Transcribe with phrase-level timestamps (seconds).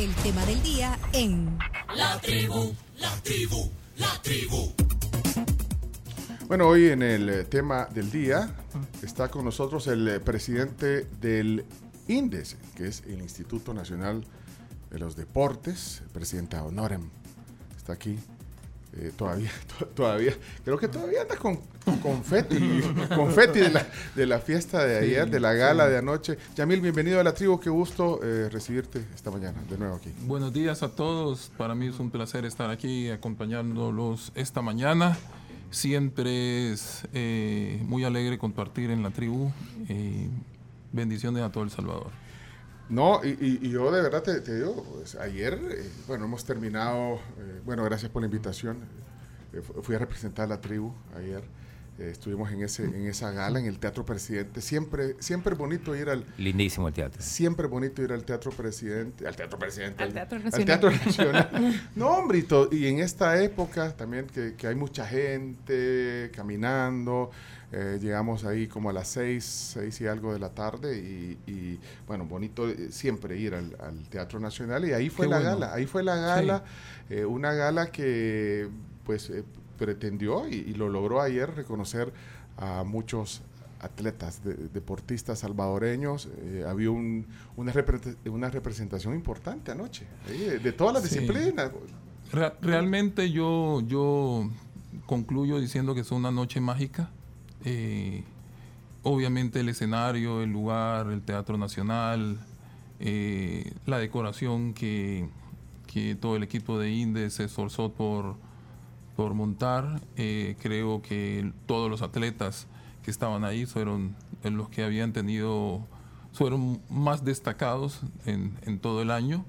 [0.00, 1.58] el tema del día en
[1.94, 4.72] La tribu, la tribu, la tribu.
[6.46, 8.56] Bueno, hoy en el eh, tema del día
[9.02, 11.66] está con nosotros el eh, presidente del
[12.08, 14.24] INDES, que es el Instituto Nacional
[14.88, 17.10] de los Deportes, el presidente Honorem.
[17.76, 18.18] Está aquí.
[18.96, 20.34] Eh, todavía, to- todavía,
[20.64, 22.58] creo que todavía anda con, con confeti,
[23.14, 23.86] confeti de la,
[24.16, 26.36] de la fiesta de ayer, de la gala de anoche.
[26.56, 30.10] Yamil, bienvenido a la tribu, qué gusto eh, recibirte esta mañana, de nuevo aquí.
[30.22, 31.50] Buenos días a todos.
[31.56, 35.16] Para mí es un placer estar aquí acompañándolos esta mañana.
[35.70, 39.52] Siempre es eh, muy alegre compartir en la tribu.
[39.88, 40.28] Eh,
[40.92, 42.10] bendiciones a todo El Salvador.
[42.90, 46.44] No, y, y- y yo de verdad te, te digo, pues, ayer, eh, bueno, hemos
[46.44, 48.78] terminado, eh, bueno, gracias por la invitación.
[49.52, 51.42] Eh, fu- fui a representar a la tribu ayer.
[51.98, 54.60] Eh, estuvimos en ese en esa gala en el Teatro Presidente.
[54.62, 57.20] Siempre siempre bonito ir al Lindísimo el teatro.
[57.20, 60.66] siempre bonito ir al Teatro Presidente, al Teatro Presidente, Al Teatro al Nacional.
[60.66, 61.82] Teatro Nacional.
[61.96, 67.30] no, hombre, y, to- y en esta época también que, que hay mucha gente caminando,
[67.72, 71.78] eh, llegamos ahí como a las seis, seis y algo de la tarde y, y,
[72.06, 75.50] bueno, bonito eh, siempre ir al, al Teatro Nacional y ahí fue Qué la bueno.
[75.52, 76.64] gala, ahí fue la gala,
[77.08, 78.68] eh, una gala que
[79.04, 79.44] pues eh,
[79.78, 82.12] pretendió y, y lo logró ayer reconocer
[82.56, 83.42] a muchos
[83.80, 86.28] atletas, de- deportistas salvadoreños.
[86.42, 91.20] eh, había un- una, repre- una representación importante anoche, de, de todas las Sí.
[91.20, 91.70] disciplinas.
[92.32, 94.50] Re- realmente yo, yo
[95.06, 97.10] concluyo diciendo que es una noche mágica.
[97.64, 98.24] Eh,
[99.02, 102.38] obviamente el escenario, el lugar, el Teatro Nacional,
[102.98, 105.28] eh, la decoración que,
[105.86, 108.36] que todo el equipo de INDE se esforzó por,
[109.16, 110.00] por montar.
[110.16, 112.66] Eh, creo que todos los atletas
[113.02, 115.86] que estaban ahí fueron los que habían tenido,
[116.32, 119.44] fueron más destacados en, en todo el año.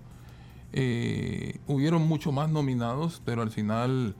[1.67, 4.15] Hubieron mucho más nominados, pero al final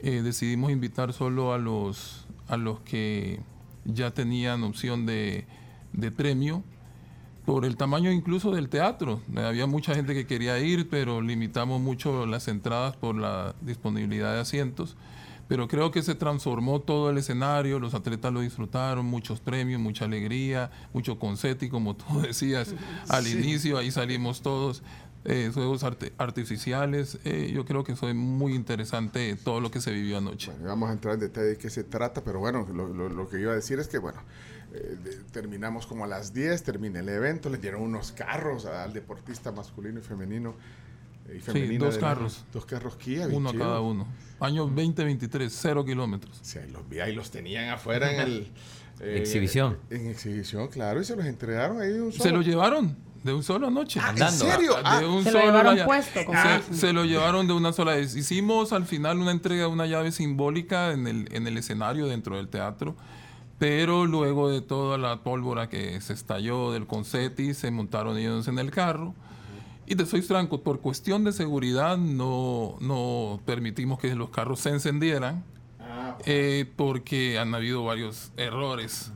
[0.00, 3.40] decidimos invitar solo a los, a los que
[3.84, 5.46] ya tenían opción de,
[5.92, 6.62] de premio
[7.44, 9.20] por el tamaño incluso del teatro.
[9.36, 14.40] Había mucha gente que quería ir, pero limitamos mucho las entradas por la disponibilidad de
[14.40, 14.96] asientos.
[15.48, 20.04] Pero creo que se transformó todo el escenario, los atletas lo disfrutaron, muchos premios, mucha
[20.06, 22.74] alegría, mucho confeti, como tú decías
[23.08, 23.38] al Sí.
[23.38, 24.82] inicio, ahí salimos todos,
[25.26, 25.50] eh,
[26.18, 27.18] artificiales.
[27.24, 30.50] eh, yo creo que fue muy interesante todo lo que se vivió anoche.
[30.52, 33.28] Bueno, vamos a entrar en detalle de qué se trata, pero bueno, lo, lo- lo
[33.28, 34.20] que iba a decir es que, bueno,
[34.72, 38.92] eh, de- terminamos como a las 10, termina el evento, le dieron unos carros al
[38.92, 40.54] deportista masculino y femenino.
[41.28, 42.44] eh, y femenino dos la- carros.
[42.52, 43.26] Dos carros Kia.
[43.26, 44.06] Uno a cada uno.
[44.38, 46.38] Año 2023, cero kilómetros.
[46.42, 48.52] Sí, ahí los vi, ahí los tenían afuera en el...
[49.00, 49.76] eh, Exhibición.
[49.90, 52.36] En exhibición, claro, y se los entregaron ahí Se solo.
[52.36, 54.00] lo llevaron de un solo anoche.
[54.02, 54.74] Ah, ¿En serio?
[54.82, 57.52] Ah, de un Se lo solo llevaron vaya- puesto, como se, se lo llevaron de
[57.52, 58.16] una sola vez.
[58.16, 62.36] Hicimos al final una entrega de una llave simbólica en el, en el escenario dentro
[62.36, 62.96] del teatro,
[63.58, 68.58] pero luego de toda la pólvora que se estalló del confeti, se montaron ellos en
[68.58, 69.14] el carro.
[69.88, 74.70] Y te soy franco, por cuestión de seguridad no, no permitimos que los carros se
[74.70, 75.44] encendieran
[75.78, 79.12] ah, eh, porque han habido varios errores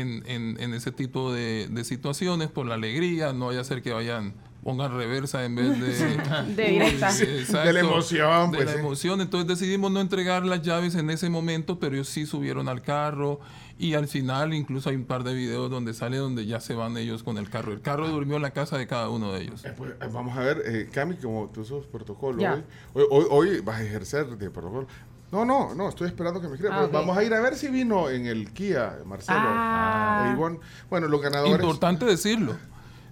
[0.00, 3.82] en, en- en ese tipo de, de situaciones por la alegría, no vaya a ser
[3.82, 6.16] que vayan, pongan reversa en vez de...
[6.56, 7.10] De directa.
[7.10, 8.78] Sí, exacto, De la emoción, De pues, la sí.
[8.80, 12.82] emoción, entonces decidimos no entregar las llaves en ese momento, pero ellos sí subieron al
[12.82, 13.40] carro
[13.78, 16.96] y al final incluso hay un par de videos donde sale donde ya se van
[16.96, 17.72] ellos con el carro.
[17.72, 19.64] El carro durmió en la casa de cada uno de ellos.
[19.64, 22.62] Eh, pues, eh, vamos a ver, eh, Cami, como tú sos protocolo hoy,
[22.94, 24.86] hoy, hoy, hoy vas a ejercer de protocolo.
[25.34, 26.74] No, no, no, estoy esperando que me escriba.
[26.76, 26.92] Ah, pero ok.
[26.92, 29.36] Vamos a ir a ver si vino en el Kia, Marcelo.
[29.40, 30.26] Ah.
[30.28, 30.60] e Ivonne.
[30.88, 31.54] Bueno, los ganadores.
[31.56, 32.54] Importante decirlo,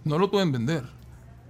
[0.04, 0.84] no lo pueden vender.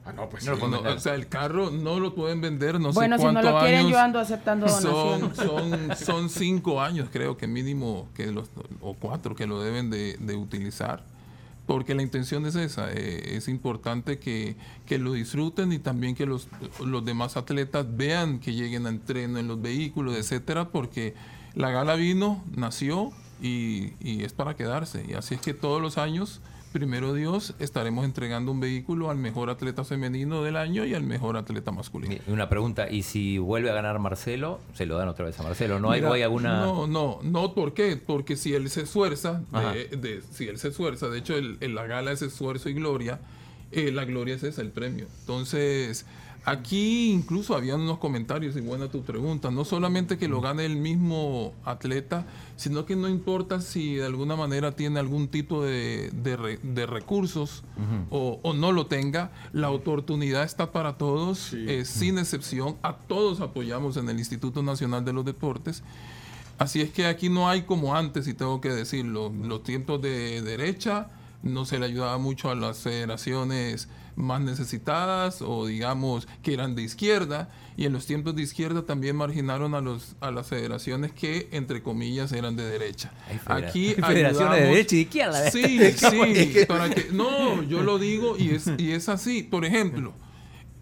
[0.06, 0.62] Ah, no, pues No sí.
[0.62, 3.60] o sea, el carro no lo pueden vender, no Bueno, sé si no cuántos lo
[3.60, 3.92] quieren, años.
[3.92, 5.36] yo ando aceptando son, donaciones.
[5.98, 8.48] son, son cinco años, creo que mínimo, que los,
[8.80, 11.04] o cuatro que lo deben de, de utilizar.
[11.66, 16.26] Porque la intención es esa, eh, es importante que, que lo disfruten y también que
[16.26, 16.48] los,
[16.84, 21.14] los demás atletas vean que lleguen a entreno en los vehículos, etcétera, porque
[21.54, 25.04] la gala vino, nació y, y es para quedarse.
[25.08, 26.40] Y así es que todos los años
[26.72, 31.36] primero Dios, estaremos entregando un vehículo al mejor atleta femenino del año y al mejor
[31.36, 32.16] atleta masculino.
[32.26, 35.42] Y Una pregunta, ¿y si vuelve a ganar Marcelo, se lo dan otra vez a
[35.42, 35.78] Marcelo?
[35.78, 36.60] ¿No hay, Mira, hay alguna...?
[36.64, 37.96] No, no, no, ¿por qué?
[37.96, 39.42] Porque si él se esfuerza,
[39.72, 42.74] de, de- si él se esfuerza, de hecho el, el- la gala es esfuerzo y
[42.74, 43.20] gloria,
[43.70, 45.06] eh, la gloria es esa, el premio.
[45.20, 46.06] Entonces,
[46.44, 50.76] aquí incluso habían unos comentarios, y buena tu pregunta, no solamente que lo gane el
[50.76, 56.36] mismo atleta, sino que no importa si de alguna manera tiene algún tipo de, de
[56.36, 57.62] re- de recursos
[58.10, 63.40] o, o no lo tenga, la oportunidad está para todos, eh, sin excepción, a todos
[63.40, 65.82] apoyamos en el Instituto Nacional de los Deportes.
[66.58, 70.42] Así es que aquí no hay como antes, y tengo que decirlo, los tiempos de
[70.42, 71.08] derecha
[71.42, 76.82] no se le ayudaba mucho a las federaciones más necesitadas o digamos que eran de
[76.82, 81.48] izquierda y en los tiempos de izquierda también marginaron a los a las federaciones que
[81.52, 83.10] entre comillas eran de derecha.
[83.44, 85.50] Federa- Aquí federaciones de derecha y de izquierda.
[85.50, 85.78] Sí,
[86.60, 89.42] sí, para que- no, yo lo digo y es y es así.
[89.42, 90.12] Por ejemplo,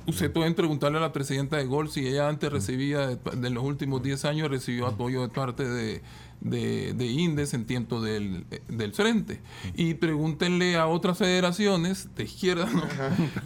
[0.07, 3.63] Usted pueden preguntarle a la presidenta de Gol si ella antes recibía, de, de los
[3.63, 6.01] últimos 10 años, recibió apoyo de parte de,
[6.41, 9.41] de, de Indes en tiempo del, del frente.
[9.75, 12.83] Y pregúntenle a otras federaciones de izquierda ¿no?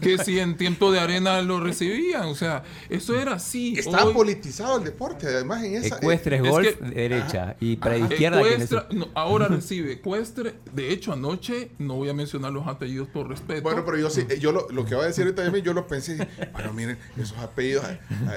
[0.00, 2.24] que si en tiempo de arena lo recibían.
[2.26, 3.74] O sea, eso era así.
[3.78, 5.96] Está Hoy- politizado el deporte, además en esa...
[5.96, 7.56] Ecuestres, es golf, que- derecha.
[7.60, 8.40] Y para izquierda.
[8.40, 10.54] Ecuestra- no, ahora recibe Ecuestre.
[10.72, 13.62] De hecho, anoche, no voy a mencionar los apellidos por respeto.
[13.62, 15.72] Bueno, pero yo sí, eh, yo lo, lo que voy a decir ahorita también, yo
[15.72, 16.16] lo pensé,
[16.52, 17.84] bueno, miren, esos apellidos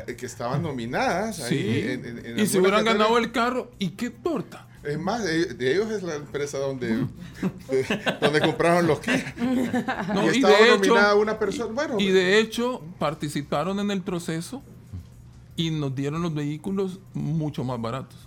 [0.07, 1.49] eh, que estaban nominadas ahí.
[1.57, 1.79] Sí.
[1.91, 4.46] en- en- en y si hubieran ganado el carro, ¿y qué importa?
[4.83, 6.87] Es más, de, de ellos es la empresa donde,
[7.69, 9.23] de- donde compraron los kits.
[10.13, 11.73] No, y y estaba de hecho- nominada una persona.
[11.73, 14.61] Bueno, Y de hecho, participaron en el proceso
[15.55, 18.17] y nos dieron los vehículos mucho más baratos.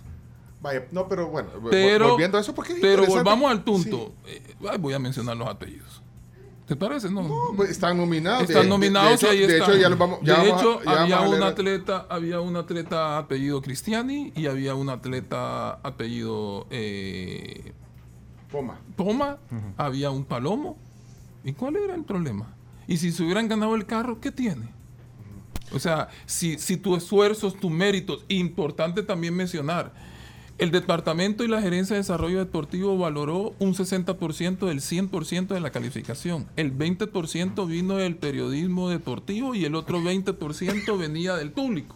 [0.61, 4.13] vaya, no, pero bueno, Pero, volviendo a eso, porque es pero volvamos al punto.
[4.25, 4.31] Sí.
[4.33, 6.01] Eh, voy a mencionar los apellidos.
[6.71, 7.09] ¿Te parece?
[7.09, 7.23] No.
[7.23, 8.43] No, pues, están nominados.
[8.43, 9.71] Están de- nominados de, y ahí hecho, de están.
[9.71, 12.55] hecho, ya los vamos, ya de vamos a- hecho, ya había un atleta, había un
[12.55, 17.73] atleta apellido Cristiani y había un atleta apellido eh,
[18.49, 18.79] Poma.
[18.95, 19.37] Poma,
[19.75, 20.77] había un Palomo.
[21.43, 22.55] ¿Y cuál era el problema?
[22.87, 24.69] Y si se hubieran ganado el carro, ¿qué tiene?
[25.73, 29.91] O sea, si, si tu esfuerzos, tus méritos, importante también mencionar,
[30.61, 35.71] el departamento y la gerencia de desarrollo deportivo valoró un 60% del 100% de la
[35.71, 36.45] calificación.
[36.55, 41.95] El 20% vino del periodismo deportivo y el otro 20% venía del público.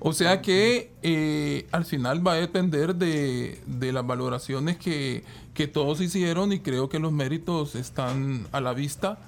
[0.00, 5.22] O sea que eh, al final va a depender de, de las valoraciones que,
[5.52, 9.18] que todos hicieron y creo que los méritos están a la vista.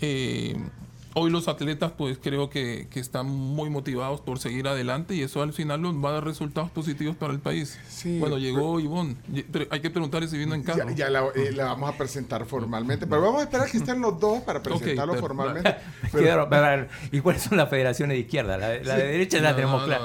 [0.00, 0.56] Eh,
[1.14, 5.42] hoy los atletas pues creo que, que están muy motivados por seguir adelante y eso
[5.42, 7.78] al final nos va a dar resultados positivos para el país.
[7.88, 9.16] Sí, bueno, llegó Ivonne.
[9.50, 10.88] Pero Hay que preguntarle si vino en carro.
[10.90, 14.00] Ya, ya la, eh, la vamos a presentar formalmente, pero vamos a esperar que estén
[14.00, 15.76] los dos para presentarlo pero- formalmente.
[16.12, 18.56] Pero- ver, ¿Y cuáles son las federaciones de izquierda?
[18.58, 20.04] La, la de derecha la No, tenemos no, clara.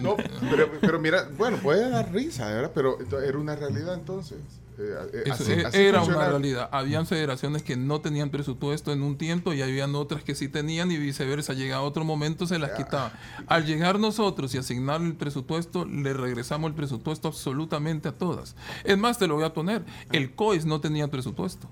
[0.00, 0.16] No,
[0.50, 2.70] pero, pero mira, bueno, puede dar risa, ¿verdad?
[2.74, 4.38] Pero era una realidad entonces.
[4.76, 6.20] Eh, eh, así- e- así era funciona.
[6.22, 6.68] una realidad.
[6.72, 10.90] Habían federaciones que no tenían presupuesto en un tiempo y habían otras que sí tenían
[10.90, 11.52] y viceversa.
[11.52, 13.12] Llegaba otro momento, se las quitaba.
[13.46, 18.56] Al llegar nosotros y asignar el presupuesto, le regresamos el presupuesto absolutamente a todas.
[18.82, 19.84] Es más, te lo voy a poner.
[20.10, 21.68] El COES no tenía presupuesto.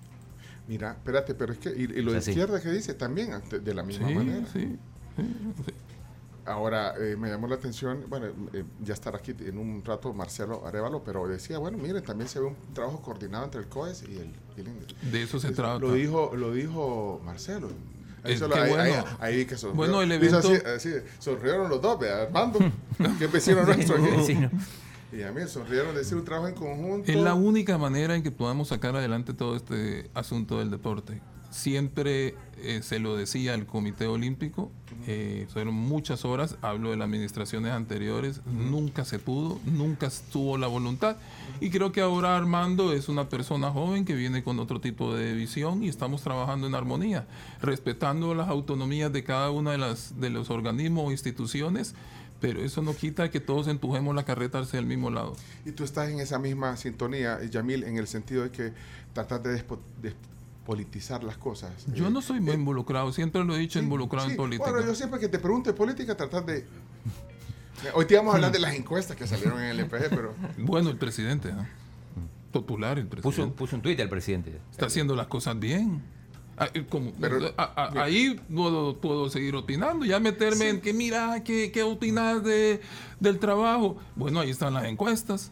[0.69, 3.83] Mira, espérate, pero es que, y, y lo de izquierda que dice también, de- la
[3.83, 4.47] misma Sí, manera.
[4.53, 4.79] sí.
[6.45, 10.67] Ahora, eh, me llamó la atención, bueno, eh, ya estará aquí en un rato Marcelo
[10.67, 14.17] Arevalo, pero decía, bueno, miren, también se ve un trabajo coordinado entre el COES y
[14.19, 15.11] el, y el.
[15.13, 15.79] De eso se trata.
[15.79, 17.69] Lo dijo, lo dijo Marcelo.
[18.25, 18.75] Ahí, solo- bueno.
[18.81, 19.77] ahí- ahí vi que sonrió.
[19.77, 20.91] Bueno, el evento- así, así,
[21.21, 22.59] sonrieron los dos, vea, Armando,
[23.19, 24.25] que es vecino nuestro aquí.
[24.27, 24.51] Sí, ¿no?
[25.13, 27.11] Y a mí sonrieron de decir un trabajo en conjunto.
[27.13, 31.21] Es la única manera en que podamos sacar adelante todo este asunto del deporte.
[31.53, 34.71] Siempre eh, se lo decía el Comité Olímpico,
[35.07, 40.67] eh, fueron muchas horas, hablo de las administraciones anteriores, nunca se pudo, nunca estuvo la
[40.67, 41.19] voluntad.
[41.61, 45.35] Y creo que ahora Armando es una persona joven que viene con otro tipo de
[45.35, 47.27] visión y estamos trabajando en armonía,
[47.61, 51.95] respetando las autonomías de cada una de, de los organismos o instituciones,
[52.41, 55.37] pero eso no quita que todos empujemos la carreta hacia el mismo lado.
[55.67, 58.73] Y tú estás en esa misma sintonía, Yamil, en el sentido de que
[59.13, 59.53] tratar de
[60.67, 61.73] despolitizar las cosas.
[61.93, 64.33] Yo Eh, no soy muy involucrado, siempre lo he dicho, sí, involucrado sí.
[64.33, 64.71] en política.
[64.71, 66.65] Bueno, yo siempre que te pregunto de política, tratar de...
[67.95, 70.35] Hoy te íbamos a hablar de las encuestas que salieron en el EPG, pero...
[70.59, 71.67] Bueno, el presidente, ¿no?
[72.53, 74.61] popular el presidente, puso un tuit el presidente.
[74.71, 76.03] está haciendo las cosas bien.
[76.59, 77.63] Ah, eh, como- Pero- a-
[77.97, 82.83] a- ahí puedo, puedo seguir opinando, ya meterme en que mira, ¿qué, qué opinas de,
[83.21, 83.97] del trabajo?
[84.17, 85.51] Bueno, ahí están las encuestas.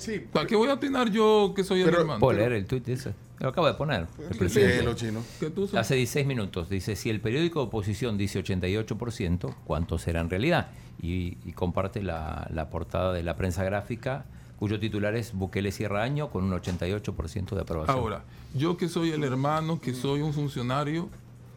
[0.00, 2.20] Sí, ¿Para qué voy a opinar yo que soy el Pero- hermano?
[2.20, 3.14] ¿Puedo leer el tuit ese?
[3.38, 4.06] Lo acabo de poner.
[4.30, 4.82] El presidente.
[4.82, 5.24] los chinos.
[5.38, 5.74] ¿Qué tú sos?
[5.78, 6.68] Hace 16 minutos.
[6.68, 10.68] Dice, si el periódico de oposición dice 88%, ¿cuánto será en realidad?
[11.02, 14.24] Y, y comparte la, la portada de la prensa gráfica
[14.58, 17.96] cuyo titular es Bukele Sierra Año con un 88% de aprobación.
[17.96, 21.08] Ahora, yo que soy el hermano, que soy un funcionario,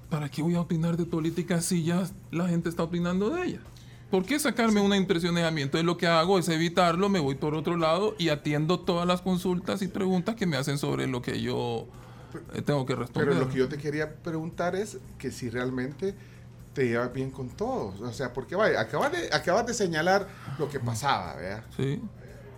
[0.10, 3.60] ¿para qué voy a opinar de política si ya la gente está opinando de ella?
[4.14, 5.80] ¿Por qué sacarme una impresionamiento?
[5.80, 9.24] Entonces lo que hago es evitarlo, me voy por otro lado y atiendo todas las
[9.24, 11.88] consultas y preguntas que me hacen sobre lo que yo
[12.54, 13.30] eh, tengo que responder.
[13.30, 16.14] Pero lo que yo te quería preguntar es que si realmente
[16.76, 18.02] te llevas bien con todos.
[18.02, 20.28] O sea, porque vaya, acabas de, acabas de señalar
[20.60, 21.64] lo que pasaba, ¿verdad?
[21.76, 22.00] Sí.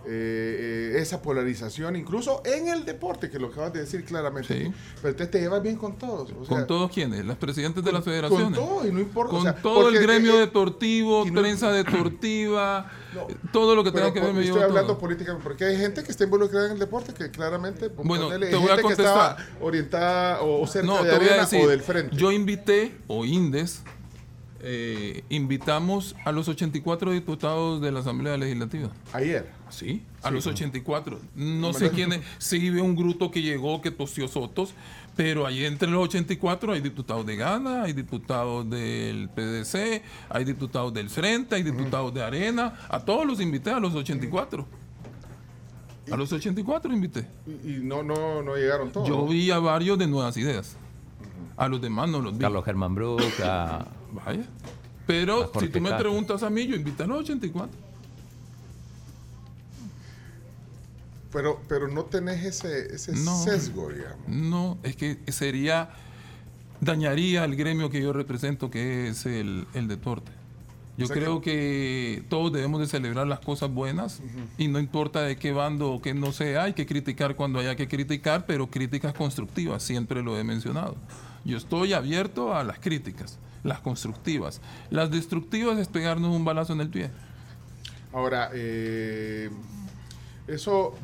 [0.08, 4.46] Eh, eh, esa polarización, incluso en el deporte, que lo acabas de decir claramente.
[4.66, 4.72] Sí.
[5.02, 6.30] Pero entonces te llevas bien con todos.
[6.30, 7.24] o sea, ¿Con todos quiénes?
[7.26, 8.56] ¿Las presidentes de las con federaciones?
[8.56, 9.30] todos, y no importa.
[9.32, 13.74] Con o sea, todo el gremio eh, deportivo, y no- prensa deportiva, No, eh, todo
[13.74, 14.98] lo que tenga que ver me estoy hablando todo.
[15.00, 18.56] políticamente porque hay gente que está involucrada en el deporte que claramente Bueno, ponele, te
[18.56, 19.36] voy a que contestar.
[19.60, 22.16] orientada o, o cerca No, de te voy a arena decir, o del frente.
[22.16, 23.82] yo invité, o Indes,
[24.60, 28.90] eh, invitamos a los 84 diputados de la Asamblea Legislativa.
[29.12, 29.55] Ayer.
[29.68, 31.18] Sí, a los 84.
[31.34, 32.20] No sé quién es.
[32.38, 34.74] Sí, ve un grupo que llegó, que tosió Sotos,
[35.16, 40.94] pero ahí entre los 84 hay diputados de Gana, hay diputados del PDC, hay diputados
[40.94, 42.74] del Frente, hay diputados de Arena.
[42.88, 44.66] A todos los invité, a los 84.
[46.12, 47.26] A los 84 invité.
[47.64, 49.08] Y, y no, no, no llegaron todos.
[49.08, 50.76] Yo vi a varios de Nuevas Ideas.
[51.56, 52.40] A los demás no los vi.
[52.42, 54.44] Carlos Germán Brook, a- Vaya.
[55.06, 57.68] Pero si tú me preguntas a mí, yo invité a los 84.
[61.32, 63.36] Pero, pero no tenés ese, ese No.
[63.42, 64.28] sesgo, digamos.
[64.28, 65.90] No, es que sería,
[66.80, 70.32] dañaría al gremio que yo represento, que es el, el deporte.
[70.96, 72.22] Yo O sea creo que...
[72.30, 74.22] todos debemos de celebrar las cosas buenas
[74.56, 77.76] y no importa de qué bando o qué no sea, hay que criticar cuando haya
[77.76, 80.96] que criticar, pero críticas constructivas, siempre lo he mencionado.
[81.44, 84.62] Yo estoy abierto a las críticas, las constructivas.
[84.88, 87.10] Las destructivas es pegarnos un balazo en el pie.
[88.14, 89.50] Ahora, eh,
[90.48, 90.94] eso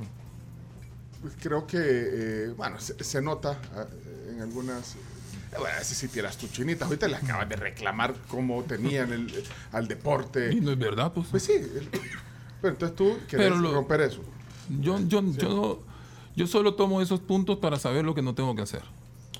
[1.41, 3.87] creo que, eh, bueno, se, se nota ah,
[4.31, 4.95] en algunas...
[4.95, 4.99] eh,
[5.59, 9.33] Bueno, ese si tiras tu chinita, ahorita le acabas de reclamar cómo tenían el,
[9.73, 10.53] al deporte.
[10.53, 11.29] Y no es verdad, pues.
[11.31, 11.89] Pues sí, el-
[12.61, 13.19] pero entonces tú
[13.61, 14.23] lo- romper eso.
[14.81, 15.83] Yo, yo, yo,
[16.37, 18.83] yo solo tomo esos puntos para saber lo que no tengo que hacer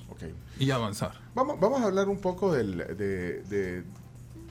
[0.09, 0.23] Ok.
[0.59, 1.13] y avanzar.
[1.33, 3.83] Vamos, vamos a hablar un poco del, de, de-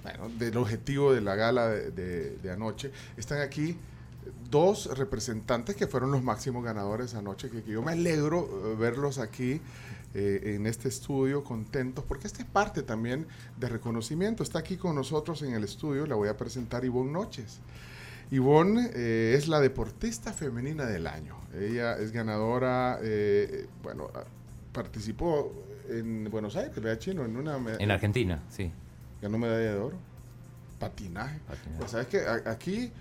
[0.02, 2.90] bueno, del objetivo de la gala de, de- de anoche.
[3.16, 3.76] Están aquí
[4.50, 9.18] dos representantes que fueron los máximos ganadores anoche, que, que yo me alegro eh, verlos
[9.18, 9.60] aquí
[10.14, 13.26] eh, en este estudio, contentos, porque esta es parte también
[13.56, 14.42] de reconocimiento.
[14.42, 17.60] Está aquí con nosotros en el estudio, la voy a presentar Ivonne Noches.
[18.30, 21.36] Ivonne eh, es la deportista femenina del año.
[21.58, 24.24] Ella es ganadora, eh, bueno, ah,
[24.74, 25.50] participó
[25.88, 27.24] en Buenos Aires, ¿verdad, Chino?
[27.24, 28.70] En una en Argentina, sí.
[29.22, 29.96] ganó medalla de oro.
[30.78, 31.38] Patinaje.
[31.48, 31.78] Patinaje.
[31.78, 32.92] Pues sabes que aquí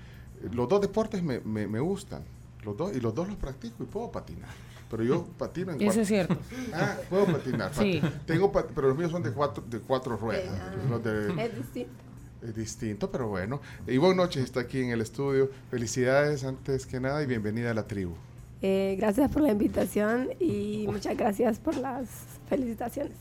[0.54, 2.24] los dos deportes me, me- me gustan.
[2.64, 4.50] Los dos, y los dos los practico y puedo patinar.
[4.90, 6.02] Pero yo patino en Eso cuatro.
[6.02, 6.38] es cierto.
[6.74, 7.74] Ah, puedo patinar.
[7.74, 8.00] Sí.
[8.02, 10.54] pat- Tengo pat- pero los míos son de cuatro, de cuatro ruedas.
[10.90, 11.92] Los de- Es distinto.
[12.44, 13.62] es distinto, pero bueno.
[13.88, 15.50] Y buenas noches, está aquí en el estudio.
[15.72, 18.14] Felicidades antes que nada y bienvenida a la tribu.
[18.64, 22.08] Eh, gracias por la invitación y muchas gracias por las
[22.48, 23.14] felicitaciones.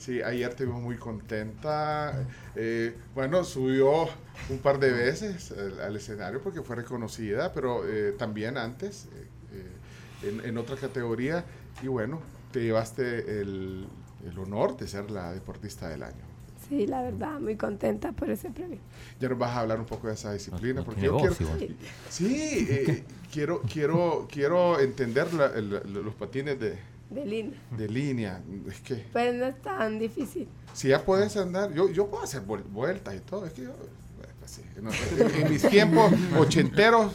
[0.00, 2.24] Sí, ayer te vimos muy contenta.
[2.56, 4.08] Eh, bueno, subió
[4.48, 9.26] un par de veces al, al escenario porque fue reconocida, pero eh, también antes, eh,
[9.52, 11.44] eh, en, en otra categoría.
[11.82, 12.18] Y bueno,
[12.50, 13.86] te llevaste el,
[14.26, 16.24] el honor de ser la deportista del año.
[16.66, 18.78] Sí, la verdad, muy contenta por ese premio.
[19.20, 21.52] Ya nos vas a hablar un poco de esa disciplina, No- porque yo voz, quiero,
[21.58, 21.76] igual.
[22.08, 26.78] sí, eh, quiero, quiero, quiero entender la- el- los patines de,
[27.10, 27.58] De línea.
[27.76, 28.40] de línea.
[28.68, 30.48] Es que Pero no es tan difícil.
[30.72, 33.46] si ya puedes andar, yo, yo puedo hacer vuel- vueltas y todo.
[33.46, 33.70] Es que yo,
[34.16, 34.90] bueno, pues sí, no,
[35.42, 37.12] en, mis tiempos ochenteros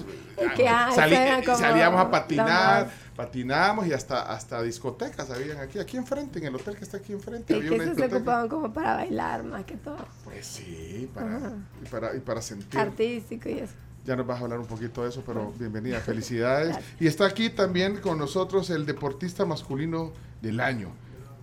[0.67, 6.45] ah, salí- salíamos a patinar, patinábamos y hasta, hasta discotecas habían aquí, aquí enfrente, en
[6.47, 7.53] el hotel que está aquí enfrente.
[7.53, 10.05] Y había que una se ocupaban como para bailar más que todo.
[10.25, 12.77] Pues sí, para, y para, y para sentir.
[12.79, 13.73] Artístico y eso.
[14.05, 16.69] Ya nos vas a hablar un poquito de eso, pero bienvenida, felicidades.
[16.73, 17.01] Gracias.
[17.01, 20.89] Y está aquí también con nosotros el deportista masculino del año.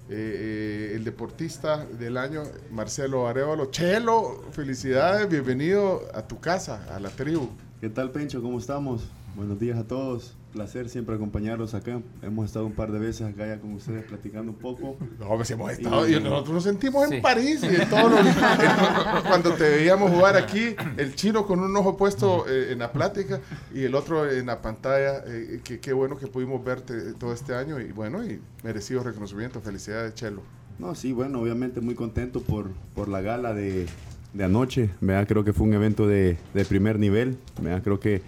[0.09, 3.71] Eh, eh, el deportista del año, Marcelo Arevalo.
[3.71, 7.49] Chelo, felicidades, bienvenido a tu casa, a la tribu.
[7.81, 8.41] ¿Qué tal, Pencho?
[8.43, 9.03] ¿Cómo estamos?
[9.35, 10.37] Buenos días a todos.
[10.53, 12.01] Placer siempre acompañarlos acá.
[12.21, 14.99] Hemos estado un par de veces acá ya con ustedes platicando un poco.
[15.19, 17.15] No, pues hemos estado, Y- y nosotros nos sentimos Sí.
[17.17, 21.75] en París y en todos los- cuando te veíamos jugar aquí, el chino con un
[21.75, 23.41] ojo puesto eh, en la plática
[23.75, 25.23] y el otro en la pantalla.
[25.27, 29.61] eh, que qué bueno que pudimos verte todo este año y bueno, y merecido reconocimiento.
[29.63, 30.43] Felicidades, Chelo.
[30.79, 33.87] No, sí, bueno, obviamente muy contento por, por la gala de,
[34.35, 34.91] de anoche.
[35.01, 35.27] ¿verdad?
[35.29, 37.39] Creo que fue un evento de, de primer nivel.
[37.61, 37.83] ¿verdad?
[37.83, 38.21] Creo que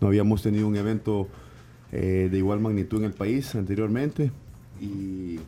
[0.00, 1.28] no habíamos tenido un evento
[1.92, 4.30] eh, de igual magnitud en el país anteriormente
[4.80, 5.40] y,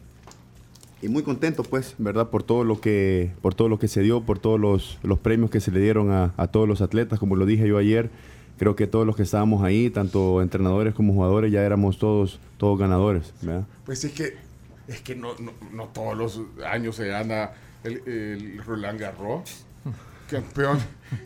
[1.00, 2.30] y muy contento pues, ¿verdad?
[2.30, 5.50] Por todo lo que, por todo lo que se dio, por todos los, los premios
[5.50, 8.10] que se le dieron a, a todos los atletas, como lo dije yo ayer,
[8.58, 12.78] creo que todos los que estábamos ahí, tanto entrenadores como jugadores, ya éramos todos, todos
[12.78, 13.66] ganadores, ¿verdad?
[13.84, 14.34] Pues es que,
[14.88, 17.50] es que no, no, no todos los años se gana
[17.84, 19.64] el, el Roland Garros.
[20.30, 20.78] Campeón,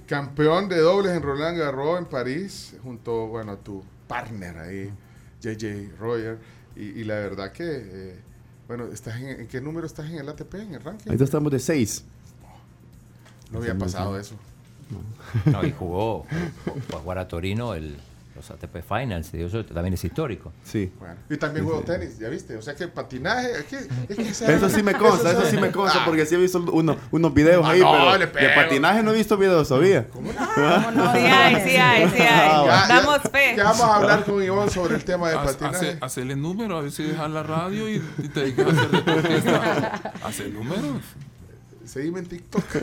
[0.07, 4.91] campeón de dobles en Roland Garros en París, junto bueno, a tu partner ahí,
[5.55, 6.39] JJ Royer.
[6.75, 8.19] Y, y la verdad que, eh,
[8.69, 11.09] bueno, estás en, ¿en qué número estás en el ATP, en el ranking?
[11.09, 12.05] Ahorita estamos de seis.
[13.51, 14.35] No había pasado eso.
[15.47, 16.25] No, y jugó,
[16.89, 17.97] fue a jugar a Torino el,
[18.37, 20.53] los ATP Finals, y eso también es histórico.
[20.63, 20.93] Sí.
[20.99, 22.57] Bueno, y también juego tenis, ya viste.
[22.57, 25.71] O sea que patinaje, es que, es que Eso sí me consta, eso sí me
[25.73, 29.03] consta, Ah, porque sí he visto uno- unos videos Ah, ahí, no, pero de patinaje
[29.03, 30.07] no he visto videos todavía.
[30.09, 31.13] ¿Cómo no?
[31.13, 32.67] Sí hay, sí hay, sí Ah, hay.
[32.67, 33.55] Ya- Damos ya- fe.
[33.57, 35.77] Ya vamos a hablar con Ivonne sobre el tema de patinaje.
[35.77, 38.91] hace- Hacerle número, a ver si dejas la radio y, y te dedicas a ser
[38.91, 40.13] deportista.
[40.25, 41.03] Hacer números.
[41.87, 42.65] Seguime en TikTok.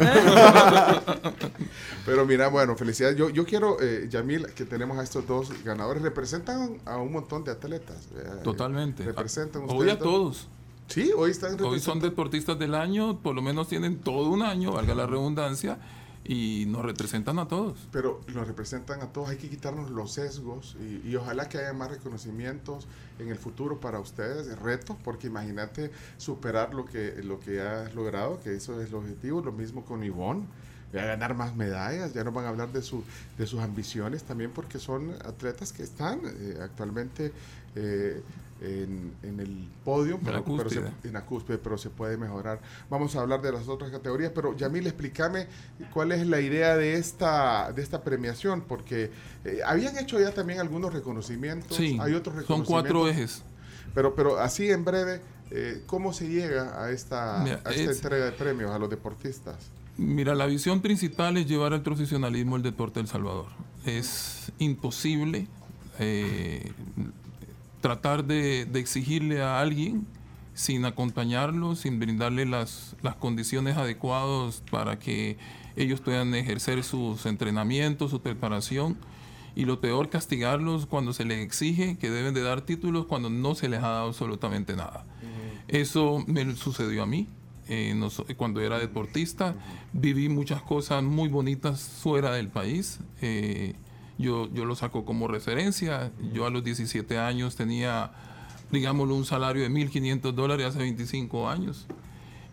[2.06, 3.18] Pero mira, bueno, felicidades.
[3.18, 6.02] Yo, yo quiero, eh, Yamil, que tenemos a estos dos ganadores.
[6.02, 8.08] Representan a un montón de atletas.
[8.14, 8.42] ¿verdad?
[8.42, 9.04] Totalmente.
[9.04, 10.04] Representan Hoy ustedes a dos?
[10.04, 10.48] todos.
[10.88, 14.74] Sí, hoy están Hoy son deportistas del año, por lo menos tienen todo un año,
[14.74, 15.80] valga la redundancia,
[16.26, 17.88] y nos representan a todos.
[17.92, 19.30] Pero los representan a todos.
[19.30, 22.88] Hay que quitarnos los sesgos y, y ojalá que haya más reconocimientos
[23.20, 28.40] en el futuro para ustedes, retos, porque imagínate superar lo que, lo que has logrado,
[28.42, 29.42] que eso es el objetivo.
[29.42, 30.46] Lo mismo con Ivonne.
[30.94, 33.04] A ganar más medallas, ya nos van a hablar de, su,
[33.36, 37.34] de sus ambiciones también, porque son atletas que están eh, actualmente
[37.74, 38.22] eh,
[38.64, 42.18] en, en el podio, En la pero, pero se- en la cúspide, pero se puede
[42.18, 42.60] mejorar.
[42.90, 45.48] Vamos a hablar de las otras categorías, pero Yamil, explícame
[45.94, 49.12] cuál es la idea de esta, de esta premiación, porque
[49.46, 52.68] eh, habían hecho ya también algunos reconocimientos, Sí, hay otros son reconocimientos.
[52.70, 53.44] cuatro ejes.
[53.94, 57.98] Pero, pero así en breve, eh, ¿cómo se llega a esta, Mira, a esta es-
[57.98, 59.56] entrega de premios a los deportistas?
[59.98, 63.46] Mira, la visión principal es llevar al profesionalismo el deporte del Salvador.
[63.86, 65.48] Es imposible
[66.00, 66.72] eh,
[67.84, 70.08] tratar de, de exigirle a alguien
[70.54, 75.38] sin acompañarlo, sin brindarle las, las condiciones adecuadas para que
[75.76, 78.98] ellos puedan ejercer sus entrenamientos, su preparación.
[79.56, 83.54] Y lo peor, castigarlos cuando se les exige que deben de dar títulos cuando no
[83.54, 85.06] se les ha dado absolutamente nada.
[85.68, 87.28] Eso me sucedió a mí.
[87.68, 87.96] eh,
[88.38, 89.56] cuando era deportista,
[89.92, 93.00] viví muchas cosas muy bonitas fuera del país.
[93.22, 93.74] eh,
[94.18, 96.12] yo, yo lo saco como referencia.
[96.34, 98.12] Yo a los 17 años tenía,
[98.72, 101.88] digámoslo, un salario de 1.500 dólares hace 25 años.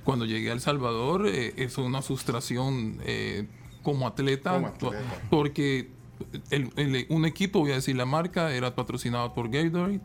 [0.05, 3.47] Cuando llegué a El Salvador, eh, es una frustración eh,
[3.83, 4.99] como atleta, Como atleta.
[5.31, 5.91] porque
[6.51, 10.01] el- el- un equipo, voy a decir la marca, era patrocinado por Gatorade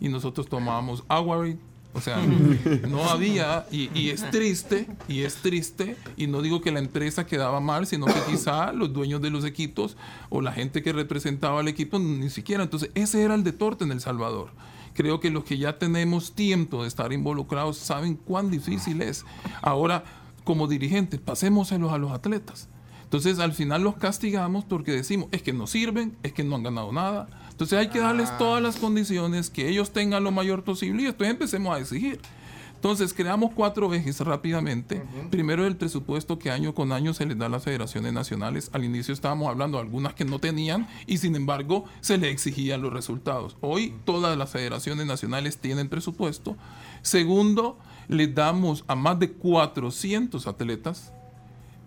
[0.00, 1.58] y nosotros tomábamos Aguarade.
[1.94, 2.18] O sea,
[2.88, 7.60] no había, y, es triste, y es triste, y no digo que la empresa quedaba
[7.60, 9.96] mal, sino que quizá los dueños de los equipos
[10.28, 12.62] o la gente que representaba al equipo ni siquiera.
[12.62, 14.50] Entonces, ese era el deporte en El Salvador.
[14.94, 19.24] Creo que los que ya tenemos tiempo de estar involucrados saben cuán difícil es.
[19.62, 20.04] Ahora,
[20.44, 22.68] como dirigentes, pasémoselos a los atletas.
[23.08, 26.62] Entonces, al final los castigamos porque decimos, es que no sirven, es que no han
[26.62, 27.26] ganado nada.
[27.48, 31.30] Entonces, hay que darles todas las condiciones, que ellos tengan lo mayor posible y después
[31.30, 32.20] empecemos a exigir.
[32.74, 35.02] Entonces, creamos cuatro ejes rápidamente.
[35.30, 38.68] Primero, el presupuesto que año con año se les da a las federaciones nacionales.
[38.74, 42.82] Al inicio estábamos hablando de algunas que no tenían y, sin embargo, se les exigían
[42.82, 43.56] los resultados.
[43.62, 46.58] Hoy, todas las federaciones nacionales tienen presupuesto.
[47.00, 51.14] Segundo, les damos a más de 400 atletas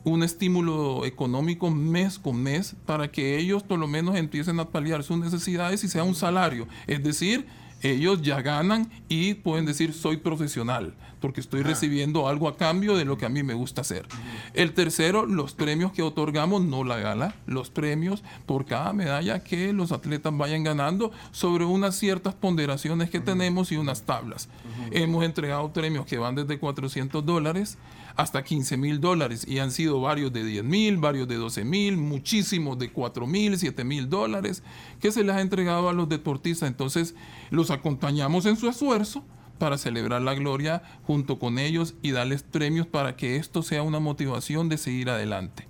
[0.03, 5.03] un estímulo económico mes con mes para que ellos por lo menos empiecen a paliar
[5.03, 6.67] sus necesidades y sea un salario.
[6.87, 7.45] Es decir,
[7.81, 13.05] ellos ya ganan y pueden decir soy profesional porque estoy recibiendo algo a cambio de
[13.05, 14.07] lo que a mí me gusta hacer.
[14.53, 19.71] El tercero, los premios que otorgamos, no la gala, los premios por cada medalla que
[19.71, 24.49] los atletas vayan ganando sobre unas ciertas ponderaciones que tenemos y unas tablas.
[24.89, 27.77] Hemos entregado premios que van desde 400 dólares
[28.21, 31.97] hasta 15 mil dólares y han sido varios de 10 mil, varios de 12 mil,
[31.97, 34.62] muchísimos de 4 mil, 7 mil dólares
[34.99, 36.69] que se les ha entregado a los deportistas.
[36.69, 37.15] Entonces
[37.49, 39.23] los acompañamos en su esfuerzo
[39.57, 43.99] para celebrar la gloria junto con ellos y darles premios para que esto sea una
[43.99, 45.67] motivación de seguir adelante.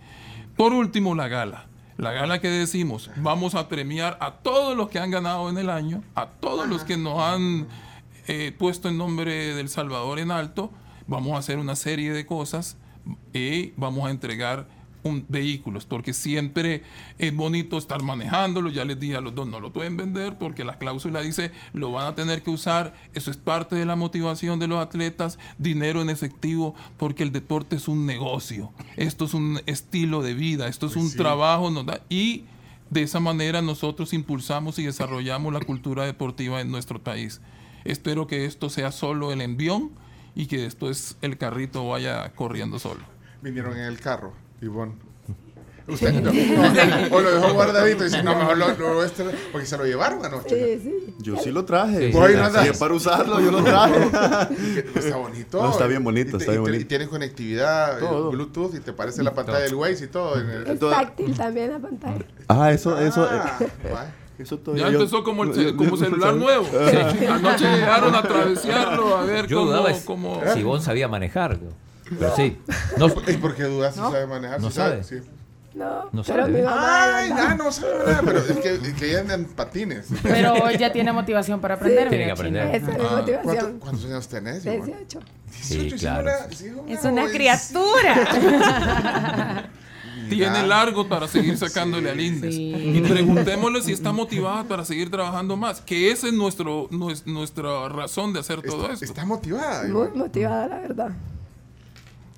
[0.58, 1.68] Por último, la gala.
[1.98, 5.70] La gala que decimos, vamos a premiar a todos los que han ganado en el
[5.70, 7.68] año, a todos los que nos han
[8.28, 10.72] eh, puesto el nombre del Salvador en alto,
[11.12, 12.78] vamos a hacer una serie de cosas
[13.34, 14.68] y vamos a entregar
[15.04, 16.84] un, vehículos, porque siempre
[17.18, 18.70] es bonito estar manejándolo.
[18.70, 21.92] Ya les dije a los dos, no lo pueden vender porque la cláusula dice lo
[21.92, 22.94] van a tener que usar.
[23.14, 27.76] Eso es parte de la motivación de los atletas, dinero en efectivo, porque el deporte
[27.76, 28.72] es un negocio.
[28.96, 31.72] Esto es un estilo de vida, esto es un trabajo.
[31.72, 32.46] nos da- y
[32.90, 37.42] de esa manera nosotros impulsamos y desarrollamos la cultura deportiva en nuestro país.
[37.84, 39.92] Espero que esto sea solo el envión
[40.36, 43.02] y que después el carrito vaya corriendo solo.
[43.42, 44.94] Vinieron en el carro, Ivonne.
[45.88, 49.66] Usted no, no, o lo dejó guardadito y dice, no, mejor lo, lo este- porque
[49.66, 50.80] se lo llevaron anoche.
[50.80, 51.16] Sí, sí.
[51.20, 52.12] Yo sí lo traje.
[52.12, 53.96] Sí, Sí, es para usarlo, yo lo traje.
[54.96, 55.62] Está bonito.
[55.62, 56.82] No, está bien bonito, está bien bonito.
[56.82, 58.30] Y tienes conectividad, eh, Todo.
[58.30, 60.40] Bluetooth, y te parece la pantalla del Waze y todo.
[60.40, 62.26] en el- Es Todo- táctil también la pantalla.
[62.48, 63.28] Ah, eso, eso.
[63.30, 63.68] Ah, eh,
[64.42, 66.68] eso Ya todavía yo- empezó como, el, yo- como yo- celular nuevo.
[67.32, 69.70] Anoche llegaron a travesearlo a ver Yo cómo...
[69.72, 71.60] dudaba es- cómo- si Ivonne sabía manejar.
[72.20, 72.58] Pero sí.
[72.98, 74.60] No, ¿Y por qué dudas si sabe manejar?
[74.60, 75.22] No Si sabe, sabe.
[75.22, 75.28] sí.
[75.74, 76.50] No, No pero sabe.
[76.52, 79.46] mi mamá Ay, ya no sabe nada, pero es que, es que ella anda en
[79.46, 80.08] patines.
[80.22, 82.10] Pero hoy ya tiene motivación para aprender.
[82.10, 82.76] Tiene mira, que aprender.
[82.76, 82.98] Esa es Ah.
[82.98, 83.80] ¿Cuánto- motivación.
[83.80, 84.66] ¿Cuántos años tenés?
[84.66, 84.86] Ivonne?
[84.86, 85.20] 18.
[85.50, 86.22] 18, sí, claro.
[86.24, 87.34] una- sí, Es una joven.
[87.34, 88.16] criatura.
[90.38, 92.56] Tiene largo para seguir sacándole al Indes.
[92.56, 92.72] Sí.
[92.74, 95.82] Y preguntémosle si está motivada para seguir trabajando más.
[95.82, 99.06] Que esa es nuestro, nues- nuestra razón de hacer todo Está, esto.
[99.06, 99.88] está motivada.
[99.88, 101.12] Muy motivada, la verdad.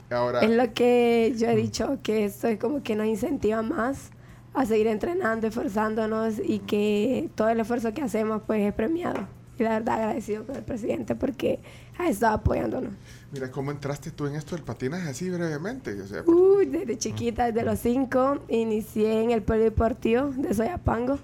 [0.09, 4.11] Ahora, Es lo que yo he dicho, que esto es como que nos incentiva más
[4.53, 9.27] a seguir entrenando, esforzándonos y que todo el esfuerzo que hacemos pues es premiado.
[9.57, 11.59] Y la verdad agradecido con el presidente porque
[11.97, 12.93] ha estado apoyándonos.
[13.31, 15.99] mira cómo entraste tú en esto del patinaje así brevemente.
[16.01, 21.19] O sea, Uy, desde chiquita, desde los cinco, inicié en el polideportivo de Soyapango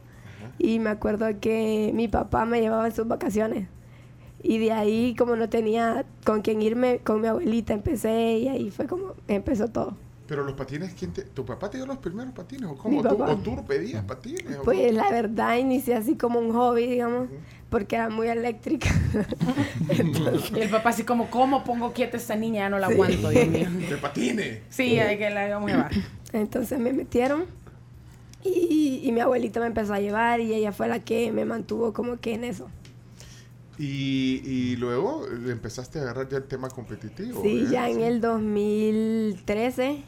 [0.57, 3.67] y me acuerdo que mi papá me llevaba en sus vacaciones.
[4.41, 8.71] Y de ahí, como no tenía con quién irme, con mi abuelita empecé y ahí
[8.71, 9.97] fue como empezó todo.
[10.27, 12.69] pero los patines, ¿quién te, ¿tu papá te dio los primeros patines?
[12.69, 13.01] ¿O cómo?
[13.03, 13.21] ¿Tú.
[13.21, 14.57] ¿O tú pedías patines?
[14.59, 14.91] ¿O Pues cómo?
[15.03, 17.27] la verdad inicié así como un hobby, digamos,
[17.69, 18.89] porque era muy eléctrica.
[20.55, 22.61] Y el papá así como, ¿cómo pongo quieta a esta niña?
[22.61, 23.67] Ya no la aguanto, Dios mío.
[23.89, 24.59] ¡De patines!
[24.69, 25.91] Sí, hay que la llevar.
[26.31, 27.45] Entonces me metieron
[28.43, 31.93] y, y mi abuelita me empezó a llevar y ella fue la que me mantuvo
[31.93, 32.69] como que en eso.
[33.77, 37.41] Y, y luego empezaste a agarrar ya el tema competitivo.
[37.41, 37.67] Sí, ¿eh?
[37.71, 40.03] ya en el 2013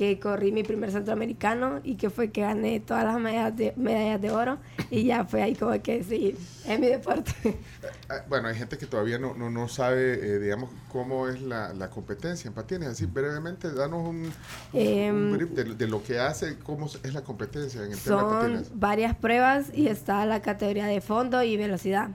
[0.00, 4.18] que corrí mi primer centroamericano y que fue que gané todas las medallas de, medallas
[4.22, 4.58] de oro
[4.90, 6.34] y ya fue ahí como que sí,
[6.64, 7.58] es mi deporte.
[8.08, 11.74] Ah, Bueno, hay gente que todavía no, no, no sabe, eh, digamos, cómo es la,
[11.74, 12.88] la competencia en patines.
[12.88, 14.32] Así, brevemente, danos un, un
[14.72, 18.28] Em, brief de, de lo que hace, cómo es la competencia en el tema de
[18.30, 18.70] Son patines.
[18.72, 22.10] varias pruebas y está la categoría de fondo y velocidad.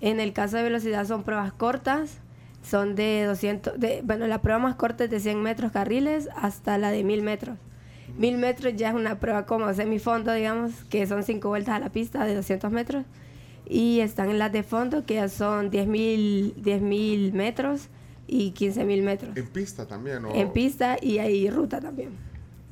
[0.00, 2.20] En el caso de velocidad son pruebas cortas,
[2.64, 6.78] son de 200, de, bueno, la prueba más corta es de 100 metros carriles hasta
[6.78, 7.58] la de 1000 metros.
[8.16, 11.90] 1000 metros ya es una prueba como semifondo, digamos, que son 5 vueltas a la
[11.90, 13.04] pista de 200 metros.
[13.66, 17.88] Y están las de fondo, que ya son 10.000 10.000 metros
[18.26, 19.36] y 15.000 metros.
[19.36, 20.34] En pista también, ¿o?
[20.34, 22.10] En pista y hay ruta también.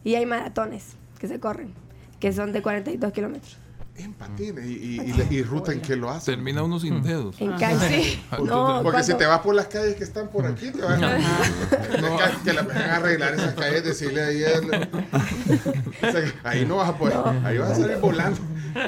[0.05, 1.73] Y hay maratones que se corren,
[2.21, 3.59] que son de 42 kilómetros.
[4.03, 4.65] En patines.
[4.67, 6.35] ¿Y, y, y, ruta en qué lo hacen?
[6.35, 7.41] Termina uno sin dedos.
[7.41, 7.73] En calle.
[7.73, 11.03] Entonces, No, Porque si te vas por las calles que están por aquí, te van
[11.05, 14.45] a, que, que la van a arreglar esas calles, decirle ahí.
[14.45, 14.89] al-
[16.03, 18.41] O sea, ahí no vas a poder, ahí vas a salir volando.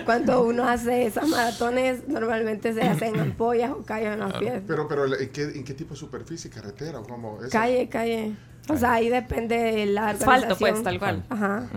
[0.04, 4.62] Cuando uno hace esas maratones, normalmente se hacen ampollas o callos en los pies.
[4.66, 6.50] Pero, pero ¿en qué, ¿en qué tipo de superficie?
[6.50, 7.38] ¿Carretera o cómo?
[7.40, 7.50] Eso.
[7.50, 8.32] Calle, calle.
[8.68, 10.10] O sea, ahí depende de la.
[10.10, 11.24] Asfalto, pues, tal cual.
[11.28, 11.68] Ajá.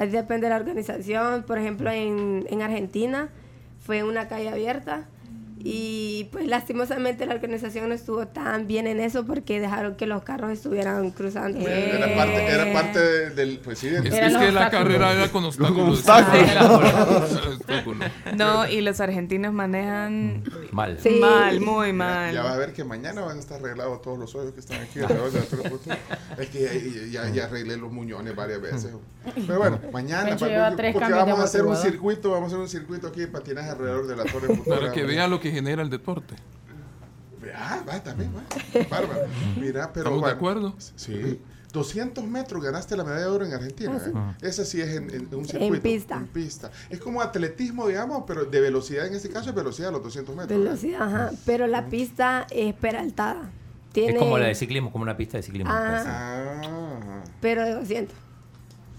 [0.00, 1.42] Depende de la organización.
[1.44, 3.28] Por ejemplo, en, en Argentina
[3.84, 5.06] fue una calle abierta
[5.58, 10.22] y pues lastimosamente la organización no estuvo tan bien en eso porque dejaron que los
[10.22, 11.58] carros estuvieran cruzando.
[11.60, 13.58] Era parte, era parte de- del.
[13.58, 15.98] Pues sí, del- Es, es que la carrera era con obstáculos.
[16.08, 17.30] Obstáculos.
[18.36, 20.98] No, y los argentinos manejan Mal.
[21.00, 21.18] Sí.
[21.20, 22.34] mal, muy Ya, mal.
[22.34, 24.80] ya vas a ver que mañana van a estar arreglados todos los hoyos que están
[24.82, 25.98] aquí alrededor de la Torre Portugal.
[26.38, 28.90] Es que ya, ya, ya arreglé los muñones varias veces.
[29.46, 32.58] Pero bueno, mañana, para- lleva porque, porque vamos a hacer un circuito, vamos a hacer
[32.60, 34.48] un circuito aquí de patinaje alrededor de la Torre.
[34.66, 36.36] Para que vea lo que genera el deporte.
[37.54, 38.42] Ah, va, también, va.
[38.88, 39.26] Bárbaro.
[39.60, 40.06] Mira, pero.
[40.06, 40.74] ¿Estamos de acuerdo?
[40.78, 41.40] Sí.
[41.72, 43.98] 200 metros ganaste la medalla de oro en Argentina.
[44.14, 44.46] Ah, ¿eh?
[44.46, 45.82] Esa sí es en, en un circuito.
[45.82, 46.16] pista.
[46.18, 46.70] En pista.
[46.90, 49.06] Es como atletismo, digamos, pero de velocidad.
[49.06, 50.52] En este caso es velocidad a los 200 metros.
[50.58, 50.62] ¿eh?
[50.62, 51.30] Velocidad, ajá.
[51.44, 53.50] Pero la pista es peraltada.
[53.92, 55.72] Tiene, Es como la de ciclismo, como una pista de ciclismo.
[55.72, 56.60] Ah.
[56.62, 57.22] Ah.
[57.40, 58.14] Pero de 200,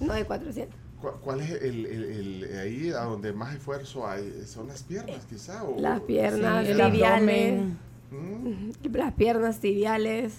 [0.01, 0.83] no de 400.
[1.11, 4.43] ¿Cuál, es el, el- el- ahí a donde más esfuerzo hay?
[4.45, 5.63] ¿Son las piernas, quizá?
[5.63, 7.59] O, Las piernas Sí, el tibiales.
[7.59, 7.77] abdomen.
[8.11, 8.71] ¿Mm?
[8.95, 10.33] Las piernas tibiales,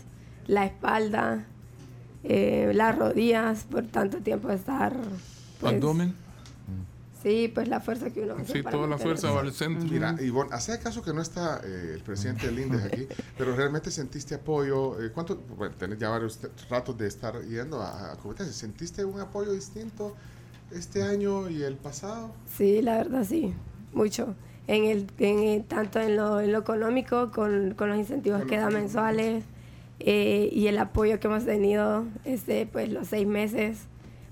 [0.47, 1.45] la espalda.
[2.27, 4.97] eh, las rodillas por tanto tiempo estar.
[5.61, 6.15] pues, Abdomen.
[7.23, 9.89] Sí, pues la fuerza que uno hace Sí, para toda la fuerza va al centro.
[9.91, 13.91] Mira, Ivonne, hace caso que no está eh, el presidente del INDES aquí, pero realmente
[13.91, 15.03] sentiste apoyo.
[15.03, 15.37] eh, ¿Cuánto?
[15.57, 18.57] Bueno, tenés ya varios ratos de estar yendo a, a competencias.
[18.57, 20.15] ¿Sentiste un apoyo distinto
[20.75, 22.33] este año y el pasado?
[22.57, 23.55] Sí, la verdad sí,
[23.93, 24.35] mucho.
[24.67, 28.57] En el, en el- tanto en lo, en lo económico, con, con los incentivos que
[28.57, 29.45] da mensuales
[30.01, 33.79] eh, y el apoyo que hemos tenido este, pues, los seis meses,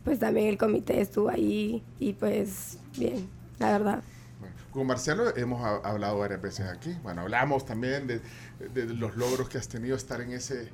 [0.04, 3.28] pues también el comité estuvo ahí y pues bien,
[3.58, 4.02] la verdad.
[4.40, 6.96] Bueno, con Marcelo hemos ha- hablado varias veces aquí.
[7.02, 8.20] Bueno, hablamos también de,
[8.74, 10.68] de los logros que has tenido estar en ese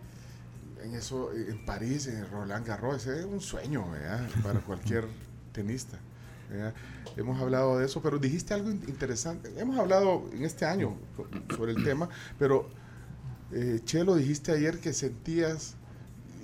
[0.84, 3.06] en eso en París, en Roland Garros.
[3.08, 4.20] Es un sueño ¿verdad?
[4.44, 5.04] para cualquier
[5.52, 5.98] tenista.
[7.16, 9.50] Hemos hablado de eso, pero dijiste algo in- interesante.
[9.58, 10.94] Hemos hablado en este año
[11.56, 12.08] sobre el tema,
[12.38, 12.68] pero
[13.52, 15.74] eh, Chelo, dijiste ayer que sentías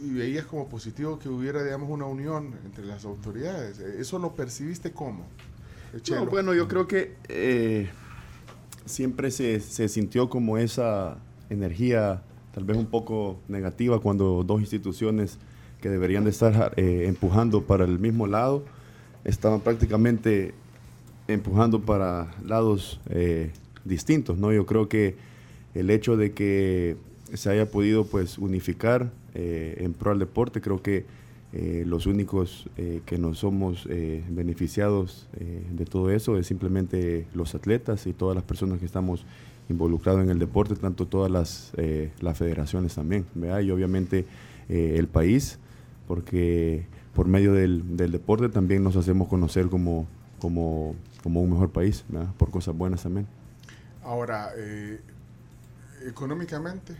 [0.04, 3.78] y veías como positivo que hubiera, digamos, una unión entre las autoridades.
[3.78, 5.24] ¿Eso lo percibiste cómo?
[5.94, 6.24] eh, Chelo?
[6.24, 7.88] No, bueno, yo creo que eh,
[8.84, 11.16] siempre se, se sintió como esa
[11.48, 15.38] energía tal vez un poco negativa cuando dos instituciones
[15.80, 18.64] que deberían de estar eh, empujando para el mismo lado
[19.24, 20.54] estaban prácticamente
[21.28, 23.50] empujando para lados eh,
[23.84, 24.52] distintos, ¿no?
[24.52, 25.16] Yo creo que
[25.74, 26.96] el hecho de que
[27.32, 31.04] se haya podido pues unificar eh, en pro al deporte, creo que
[31.52, 32.68] eh, los únicos
[33.06, 33.86] que nos somos
[34.28, 39.24] beneficiados de todo eso es simplemente los atletas y todas las personas que estamos
[39.68, 41.72] involucrados en el deporte, tanto todas las,
[42.20, 43.60] las federaciones también, ¿verdad?
[43.60, 44.24] Y obviamente
[44.68, 45.60] el país,
[46.08, 50.06] porque por medio del, del deporte también nos hacemos conocer como,
[50.40, 52.32] como, como un mejor país, ¿verdad?
[52.36, 53.26] Por cosas buenas también.
[54.02, 55.00] Ahora, eh,
[56.06, 56.94] económicamente,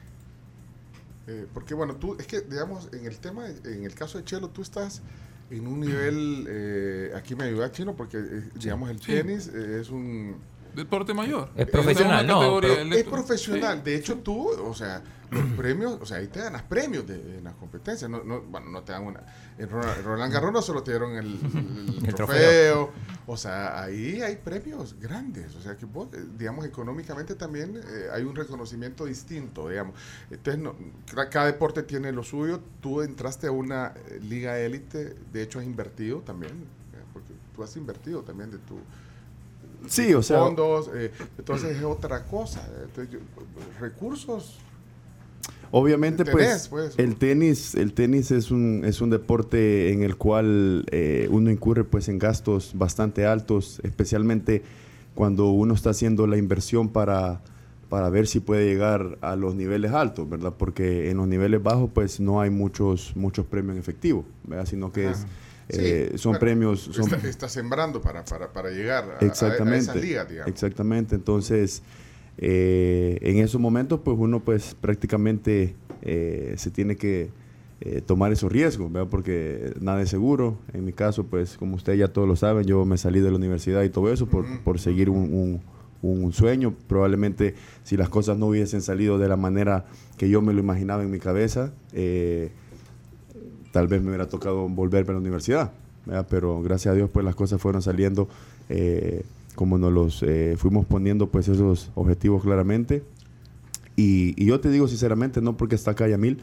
[1.27, 4.49] eh, porque bueno, tú, es que digamos, en el tema, en el caso de Chelo,
[4.49, 5.03] tú estás
[5.51, 9.13] en un nivel, eh, aquí me ayuda Chino, porque eh, digamos el Sí.
[9.13, 10.37] tenis eh, es un...
[10.75, 11.51] Deporte mayor.
[11.57, 16.29] Es profesional, no, Es profesional, de hecho tú, o sea, los premios, o sea, ahí
[16.29, 19.21] te dan los premios de, en las competencias, no, no, bueno, no te dan una,
[19.59, 21.27] en Ro- Roland Garros no solo te dieron el,
[21.99, 22.91] el El trofeo, trofeo.
[23.27, 28.07] o sea, ahí hay premios grandes, o sea, que vos, eh, digamos, económicamente también eh,
[28.13, 29.95] hay un reconocimiento distinto, digamos,
[30.31, 30.75] entonces no,
[31.13, 35.59] ca- cada deporte tiene lo suyo, tú entraste a una eh, liga élite, de hecho
[35.59, 36.53] has invertido también,
[37.13, 38.77] porque tú has invertido también de tu
[39.87, 42.67] Sí, o sea, fondos, eh, entonces es otra cosa.
[42.85, 43.21] Entonces,
[43.81, 44.59] recursos.
[45.71, 46.99] Obviamente, Tenés, pues, pues.
[46.99, 51.83] el tenis, el tenis es un, es un deporte en el cual eh, uno incurre
[51.83, 54.63] pues en gastos bastante altos, especialmente
[55.17, 57.41] cuando uno está haciendo la inversión para,
[57.89, 60.55] para ver si puede llegar a los niveles altos, ¿verdad?
[60.57, 64.67] Porque en los niveles bajos pues no hay muchos, muchos premios en efectivo, ¿verdad?
[64.67, 65.27] Sino que es,
[65.69, 66.81] Eh, son premios...
[66.93, 69.79] Son, Está, está sembrando para, para, para llegar a, a- a Exactamente.
[69.79, 70.51] esas ligas, digamos.
[70.53, 71.15] Exactamente.
[71.15, 71.83] Entonces,
[72.39, 77.31] eh, en esos momentos, pues uno pues prácticamente eh, se tiene que
[78.07, 79.09] tomar esos riesgos, ¿verdad?
[79.11, 80.57] Porque nada es seguro.
[80.73, 83.37] En mi caso, pues como ustedes ya todos lo saben, yo me salí de la
[83.37, 85.61] universidad y todo eso por, por seguir un, un-
[86.01, 86.75] un sueño.
[86.87, 89.85] Probablemente si las cosas no hubiesen salido de la manera
[90.17, 92.53] que yo me lo imaginaba en mi cabeza, eh,
[93.75, 95.73] tal vez me hubiera tocado volverme a la universidad.
[96.31, 98.29] Pero gracias a Dios pues las cosas fueron saliendo
[98.69, 99.25] eh,
[99.57, 103.03] como nos los eh, fuimos poniendo pues esos objetivos claramente.
[103.97, 106.39] Y, yo te digo sinceramente, no porque está acá Yamil,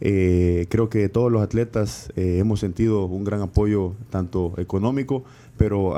[0.00, 5.24] eh, creo que todos los atletas hemos sentido un gran apoyo tanto económico,
[5.56, 5.94] pero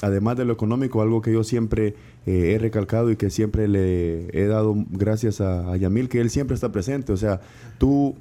[0.00, 1.96] además de lo económico, algo que yo siempre
[2.26, 6.54] he recalcado y que siempre le he dado gracias a, a Yamil, que él siempre
[6.54, 7.12] está presente.
[7.12, 7.40] O sea,
[7.78, 8.14] tú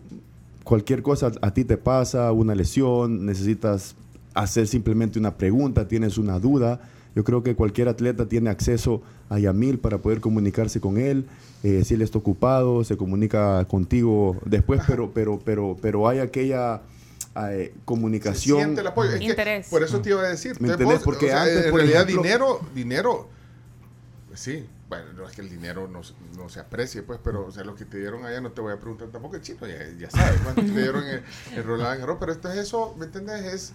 [0.64, 3.96] cualquier cosa a ti te pasa, una lesión, necesitas
[4.34, 6.80] hacer simplemente una pregunta, tienes una duda.
[7.16, 11.28] Yo creo que cualquier atleta tiene acceso a Yamil para poder comunicarse con él.
[11.64, 16.82] Eh, si él está ocupado, se comunica contigo después, pero, pero, pero, pero hay aquella
[17.50, 18.58] eh, Se comunicación.
[18.58, 19.12] siente el apoyo.
[19.12, 19.68] Es que Interés.
[19.70, 20.60] por eso te iba a decir.
[20.60, 23.28] ¿Me Porque o sea, antes, en por realidad, ejemplo- dinero, dinero,
[24.30, 24.66] pues sí.
[24.96, 27.64] Bueno, no es que el dinero no, se- no se aprecie, pues, pero o sea,
[27.64, 30.10] lo que te dieron allá no te voy a preguntar tampoco el chino, ya, ya
[30.10, 31.22] sabes cuánto te dieron en,
[31.58, 33.44] en Roland Garros, pero esto es eso, ¿me entiendes?
[33.46, 33.74] Es,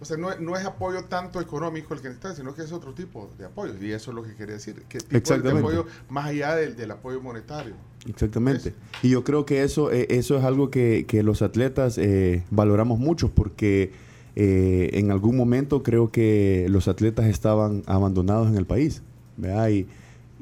[0.00, 2.72] o sea, no, es- no es apoyo tanto económico el que necesitas, sino que es
[2.72, 5.86] otro tipo de apoyo, y eso es lo que quería decir, que tipo de apoyo
[6.08, 7.74] más allá del, del apoyo monetario.
[8.08, 8.72] Exactamente.
[9.02, 12.98] Y yo creo que eso, eh, eso es algo que, que los atletas eh, valoramos
[12.98, 13.92] mucho porque
[14.36, 19.02] eh, en algún momento creo que los atletas estaban abandonados en el país.
[19.36, 19.68] ¿verdad?
[19.70, 19.86] Y,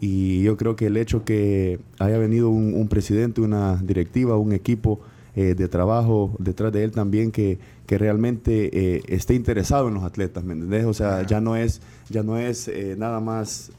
[0.01, 4.53] y yo creo que el hecho que haya venido un, un presidente, una directiva, un
[4.53, 5.01] equipo
[5.39, 10.03] eh, de trabajo detrás de él también que, que realmente eh, esté interesado en los
[10.03, 10.85] atletas, ¿me entendés?
[10.85, 13.71] O sea, ya no es, ya no es eh, nada más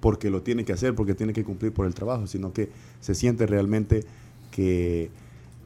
[0.00, 3.14] porque lo tiene que hacer, porque tiene que cumplir por el trabajo, sino que se
[3.14, 4.04] siente realmente
[4.50, 5.10] que,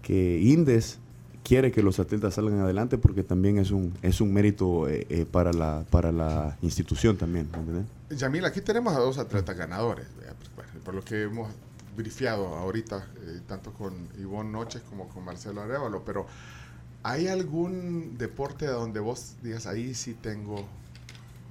[0.03, 0.99] que Indes
[1.43, 5.27] quiere que los atletas salgan adelante porque también es un, es un mérito eh, eh,
[5.31, 8.19] para, la, para la institución también, ¿me entendés?
[8.19, 10.07] Yamil, aquí tenemos a dos atletas ganadores.
[10.17, 11.49] Pues, bueno, por lo que hemos
[11.97, 16.27] brifiado ahorita, eh, tanto con Ivonne Noches como con Marcelo Arevalo, pero
[17.03, 20.65] ¿hay algún deporte donde vos digas, ahí sí tengo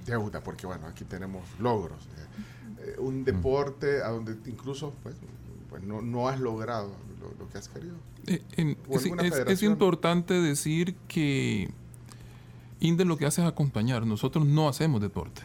[0.06, 0.40] deuda?
[0.42, 1.98] Porque bueno, aquí tenemos logros.
[2.06, 5.14] eh, eh, un deporte a donde incluso pues,
[5.70, 6.90] pues, no, no has logrado
[7.22, 7.94] lo, lo que has querido.
[8.26, 9.06] Eh, en- ¿O es,
[9.48, 11.70] es- importante decir que
[12.80, 14.04] Indes lo que hace es acompañar.
[14.06, 15.42] Nosotros no hacemos deporte.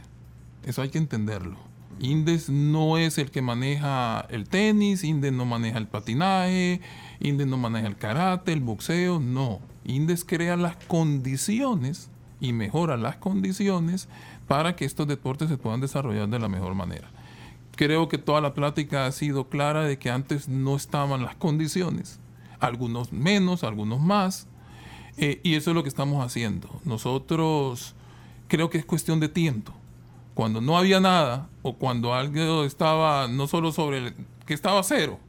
[0.65, 1.57] Eso hay que entenderlo.
[1.99, 6.81] Indes no es el que maneja el tenis, Indes no maneja el patinaje,
[7.19, 9.59] Indes no maneja el karate, el boxeo, no.
[9.85, 12.09] Indes crea las condiciones
[12.39, 14.09] y mejora las condiciones
[14.47, 17.09] para que estos deportes se puedan desarrollar de la mejor manera.
[17.77, 22.19] Creo que toda la plática ha sido clara de que antes no estaban las condiciones,
[22.59, 24.47] algunos menos, algunos más,
[25.17, 26.81] eh, y eso es lo que estamos haciendo.
[26.85, 27.93] Nosotros
[28.47, 29.73] creo que es cuestión de tiempo.
[30.33, 34.13] Cuando no había nada o cuando algo estaba no solo sobre el,
[34.47, 35.19] que estaba cero,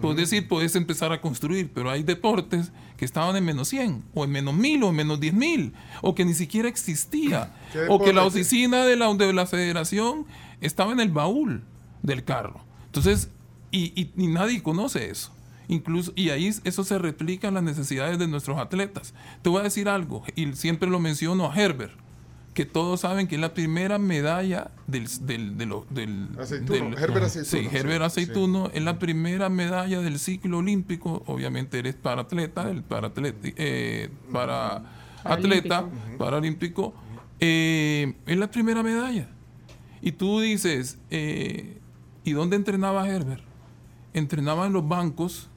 [0.00, 4.24] puedes decir, puedes empezar a construir, pero hay deportes que estaban en menos 100 o
[4.24, 7.98] en menos 1000 o en menos 10 mil o que ni siquiera existía ¿Qué o
[7.98, 10.24] que la oficina de la, de la federación
[10.60, 11.64] estaba en el baúl
[12.06, 12.60] del carro.
[12.86, 13.28] Entonces,
[13.70, 15.32] y, y- y nadie conoce eso.
[15.68, 19.12] Incluso, y ahí eso se replica en las necesidades de nuestros atletas.
[19.42, 21.92] Te voy a decir algo, y siempre lo menciono a Herbert,
[22.54, 27.76] que todos saben que es la primera medalla del, del, del, Aceituno, Herbert Aceituno, Sí,
[27.76, 31.22] Herbert sí, Aceituno es la primera medalla del ciclo olímpico.
[31.26, 34.84] Obviamente eres para atleta, el para, atleti- eh, para
[35.24, 36.94] atleta, paralímpico.
[37.40, 39.28] eh, es la primera medalla.
[40.00, 41.78] Y tú dices, eh,
[42.26, 43.42] ¿y dónde entrenaba Herbert?
[44.12, 45.48] Entrenaba en los bancos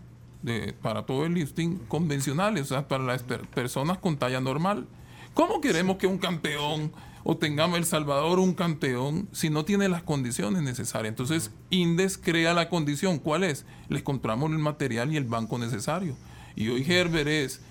[0.82, 4.88] para todo el lifting convencionales, o sea, para las per- personas con talla normal.
[5.34, 6.91] ¿Cómo queremos que un campeón
[7.23, 11.12] o tengamos El Salvador un campeón si no tiene las condiciones necesarias?
[11.12, 13.19] Entonces, Indes crea la condición.
[13.19, 13.65] ¿Cuál es?
[13.89, 16.15] Les compramos el material y el banco necesario.
[16.55, 17.62] Y hoy Herbert es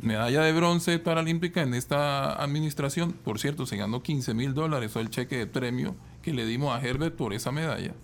[0.00, 3.12] medalla de bronce paralímpica en esta administración.
[3.12, 6.74] Por cierto, se ganó 15 mil dólares, fue el cheque de premio que le dimos
[6.76, 7.94] a Herbert por esa medalla.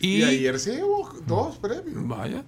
[0.00, 2.06] Y, ayer se llevó dos premios.
[2.08, 2.44] Vaya,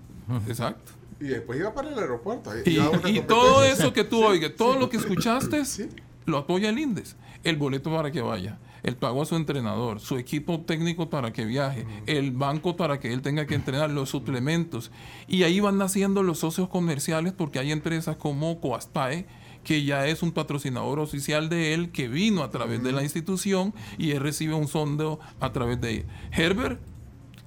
[0.48, 0.92] exacto.
[1.20, 2.50] Y después iba para el aeropuerto.
[2.64, 5.88] Y, todo eso que tú oigas, todo lo que escuchaste, Sí.
[6.24, 7.16] lo apoya el INDES.
[7.44, 11.44] El boleto para que vaya, el pago a su entrenador, su equipo técnico para que
[11.44, 14.92] viaje, el banco para que él tenga que entrenar, los suplementos.
[15.26, 19.26] Y ahí van naciendo los socios comerciales porque hay empresas como Coaspae,
[19.64, 23.74] que ya es un patrocinador oficial de él, que vino a través de la institución
[23.98, 26.04] y él recibe un sondeo a través de.
[26.32, 26.80] Herbert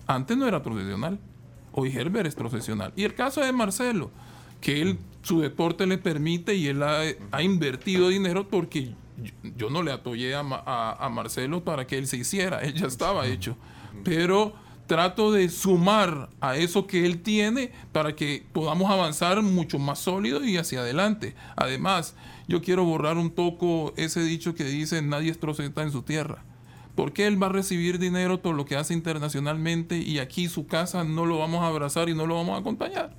[0.08, 1.20] antes no era profesional.
[1.72, 2.94] Hoy Herbert es profesional.
[2.96, 4.12] Y el caso de Marcelo,
[4.62, 9.70] que él, su deporte le permite y él ha, ha invertido dinero porque yo, yo
[9.70, 12.88] no le atollé a, Ma- a- a Marcelo para que él se hiciera, él ya
[12.88, 13.58] estaba hecho.
[14.04, 14.54] Pero
[14.88, 20.46] trato de sumar a eso que él tiene para que podamos avanzar mucho más sólido
[20.46, 21.36] y hacia adelante.
[21.56, 22.16] Además,
[22.48, 25.38] yo quiero borrar un poco ese dicho que dice nadie es
[25.84, 26.44] en su tierra.
[26.96, 30.66] ¿Por qué él va a recibir dinero por lo que hace internacionalmente y aquí su
[30.66, 33.14] casa no lo vamos a abrazar y no lo vamos a acompañar?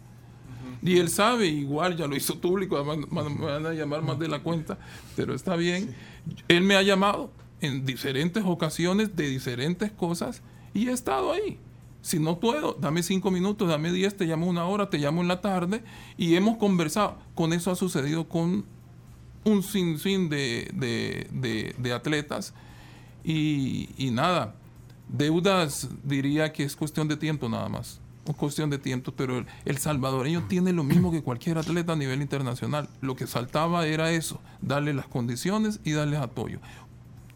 [0.83, 4.29] Y él sabe, igual ya lo hizo público, además me van a llamar más de
[4.29, 4.79] la cuenta,
[5.17, 5.95] pero está bien.
[6.49, 10.43] Él me ha llamado en diferentes ocasiones de diferentes cosas
[10.75, 11.59] y he estado ahí.
[12.03, 15.29] Si no puedo, dame cinco minutos, dame diez, te llamo una hora, te llamo en
[15.29, 15.83] la tarde
[16.17, 17.19] y hemos conversado.
[17.35, 18.65] Con eso ha sucedido con
[19.45, 22.55] un sinfín de, de, de- de atletas
[23.27, 24.55] y, y nada,
[25.09, 28.01] deudas diría que es cuestión de tiempo nada más.
[28.25, 31.97] Es cuestión de tiempo, pero el, el salvadoreño tiene lo mismo que cualquier atleta a
[31.97, 32.89] nivel internacional.
[33.01, 36.61] Lo que faltaba era eso, darle las condiciones y darles apoyo.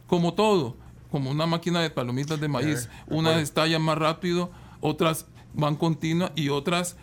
[0.06, 0.76] Como todo,
[1.10, 4.50] como una máquina de palomitas de maíz, unas estallan más rápido,
[4.80, 6.96] otras van continuas y otras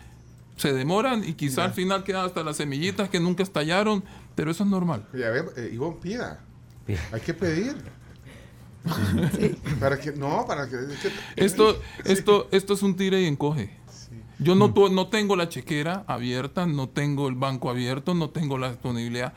[0.56, 4.02] se demoran y quizá al final quedan hasta las semillitas que nunca estallaron,
[4.34, 5.06] pero eso es normal.
[5.12, 6.40] Ya ve, eh, Ivonne, pida.
[6.86, 7.00] Pida.
[7.12, 7.76] Hay que pedir.
[9.80, 10.76] Para que, no, para que.
[10.76, 11.10] es que-
[11.44, 13.76] Esto, esto, esto es un tire y encoge.
[14.40, 18.56] Yo no, tu- no tengo la chequera abierta, no tengo el banco abierto, no tengo
[18.56, 19.32] la disponibilidad,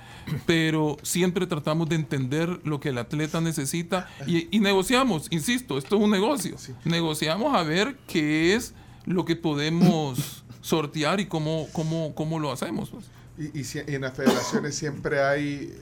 [0.45, 5.95] pero siempre tratamos de entender lo que el atleta necesita y, y negociamos, insisto, esto
[5.95, 6.55] es un negocio.
[6.85, 8.75] Negociamos a ver qué es
[9.05, 12.91] lo que podemos sortear y cómo, cómo, cómo lo hacemos.
[12.91, 13.05] pues.
[13.39, 15.73] Y, y si- y en las federaciones siempre hay,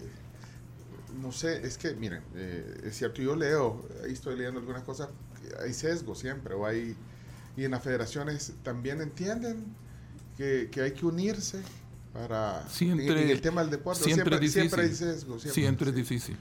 [1.22, 5.09] no sé, es que, miren, eh, es cierto, yo leo, ahí estoy leyendo algunas cosas,
[5.63, 6.95] hay sesgo siempre, o hay,
[7.57, 9.65] y en las federaciones también entienden
[10.38, 11.61] que, que hay que unirse
[12.13, 15.07] para, Siempre- en, en el tema del deporte, siempre siempre, siempre hay difícil.
[15.13, 15.39] sesgo.
[15.39, 16.38] Siempre es difícil.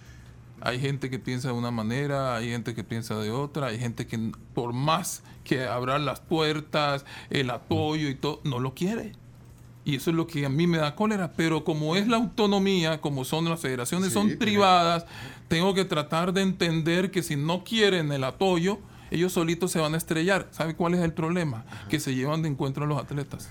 [0.61, 4.07] Hay gente que piensa de una manera, hay gente que piensa de otra, hay gente
[4.09, 9.12] que por más que abran las puertas, el apoyo y todo, no lo quiere.
[9.89, 11.32] Y eso es lo que a mí me da cólera.
[11.32, 15.07] Pero como es la autonomía, como son las federaciones, Sí, son privadas,
[15.49, 18.80] tengo que tratar de entender que si no quieren el apoyo,
[19.11, 20.47] ellos solitos se van a estrellar.
[20.51, 21.64] ¿Sabe cuál es el problema?
[21.89, 23.49] Que se llevan de encuentro a los atletas.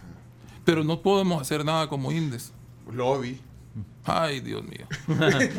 [0.64, 2.54] Pero no podemos hacer nada como Indes.
[2.92, 3.42] Lobby.
[4.06, 4.86] Ay, Dios mío.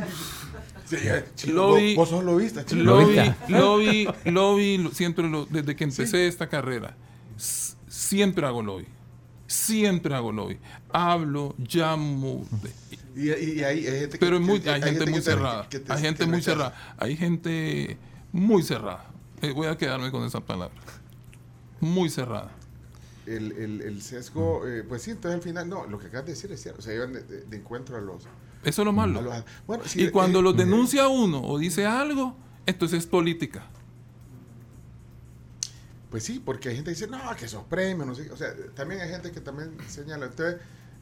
[1.35, 2.83] Sí, Lobby- vos, vos sos lobista, chico.
[2.83, 3.47] Lo vi, Lobista.
[3.49, 6.97] lo vi, lo vi, lo- siempre lo- desde que empecé esta carrera.
[7.37, 8.87] Siempre hago lobby.
[9.49, 10.59] Siempre hago lobby.
[10.93, 12.47] Hablo, llamo.
[12.63, 15.15] de- Y, y- y hay, hay gente que- pero es muy- que- hay gente muy
[15.15, 15.69] que cerrada.
[15.69, 16.95] que te- Hay gente que muy cerrada.
[16.99, 17.99] Hay gente
[18.31, 19.07] muy cerrada.
[19.43, 20.77] Eh, voy a quedarme con esa palabra.
[21.81, 22.53] Muy cerrada.
[23.27, 26.33] el, el, el sesgo, eh, pues sí, entonces al final, no, lo que acabas de
[26.33, 28.23] decir es cierto, se llevan de, de- de encuentro a los...
[28.65, 29.21] Eso es lo malo.
[29.21, 32.35] los- bueno, sí, Y cuando eh, lo denuncia uno o dice algo,
[32.65, 33.67] entonces es política.
[36.11, 38.31] Pues sí, porque hay gente que dice, no, que esos premios, no sé, qué".
[38.31, 40.61] o sea, también hay gente que también señala, entonces,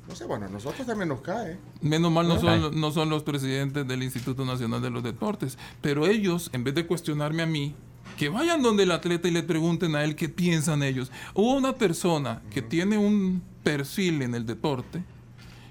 [0.08, 1.58] no sé, bueno, a nosotros también nos cae.
[1.80, 6.06] Menos mal no son, no son los presidentes del Instituto Nacional de los Deportes, pero
[6.06, 7.74] ellos, en vez de cuestionarme a mí,
[8.16, 11.12] que vayan donde el atleta y le pregunten a él qué piensan ellos.
[11.34, 15.02] Hubo una persona que tiene un perfil en el deporte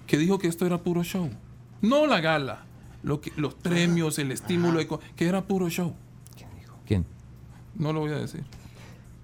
[0.06, 1.30] que dijo que esto era puro show.
[1.82, 2.66] No la gala,
[3.04, 4.80] lo que, los premios, el estímulo,
[5.16, 5.96] que era puro show.
[6.36, 6.78] ¿Quién dijo?
[6.86, 7.06] ¿Quién?
[7.76, 8.44] No lo voy a decir.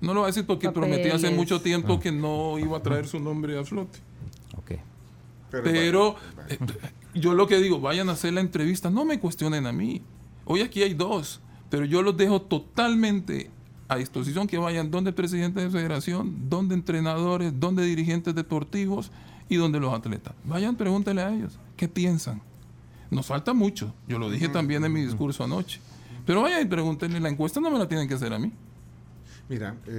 [0.02, 1.99] No lo voy a decir porque prometí hace mucho tiempo Ah.
[1.99, 3.99] que no iba a traer su nombre a flote.
[4.58, 4.72] Ok.
[5.52, 6.16] Pero
[6.49, 6.58] eh,
[7.14, 10.02] yo lo que digo, vayan a hacer la entrevista, no me cuestionen a mí.
[10.45, 13.52] Hoy aquí hay dos, pero yo los dejo totalmente
[13.89, 19.12] a disposición que vayan donde presidente de federación, donde entrenadores, donde dirigentes deportivos
[19.49, 20.34] y donde los atletas.
[20.45, 22.41] Vayan, pregúntenle a ellos, ¿qué piensan?
[23.10, 25.82] Nos falta mucho, yo lo dije también en mi discurso anoche.
[26.26, 28.54] Pero vayan y pregúntenle, la encuesta no me la tienen que hacer a mí.
[29.52, 29.89] Mira, eh,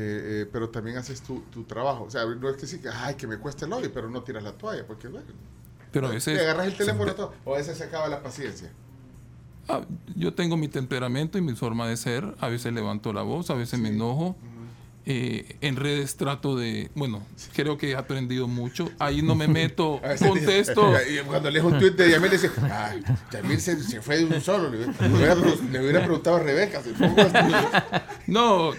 [0.44, 2.04] eh, pero también haces tu, tu trabajo.
[2.04, 4.22] O sea, no es que sí, que, ay, que me cueste el lobby, pero no
[4.22, 5.26] tiras la toalla, porque bueno,
[5.92, 8.70] Pero a te agarras el teléfono todo, o a veces se acaba la paciencia.
[9.68, 9.82] Ah,
[10.16, 12.34] yo tengo mi temperamento y mi forma de ser.
[12.40, 14.36] A veces levanto la voz, a veces me enojo.
[15.04, 17.22] Eh, en redes trato de, bueno,
[17.54, 18.88] creo que he aprendido mucho.
[19.00, 20.92] Ahí no me meto, A veces contesto.
[21.10, 24.40] y cuando lees un tweet de Yamil, dice, ay, Yamil se, se fue de un
[24.40, 24.68] solo.
[24.70, 26.80] Le, hubiera, pre- le hubiera preguntado a Rebeca.
[26.86, 27.04] gusto.
[28.28, 28.70] No,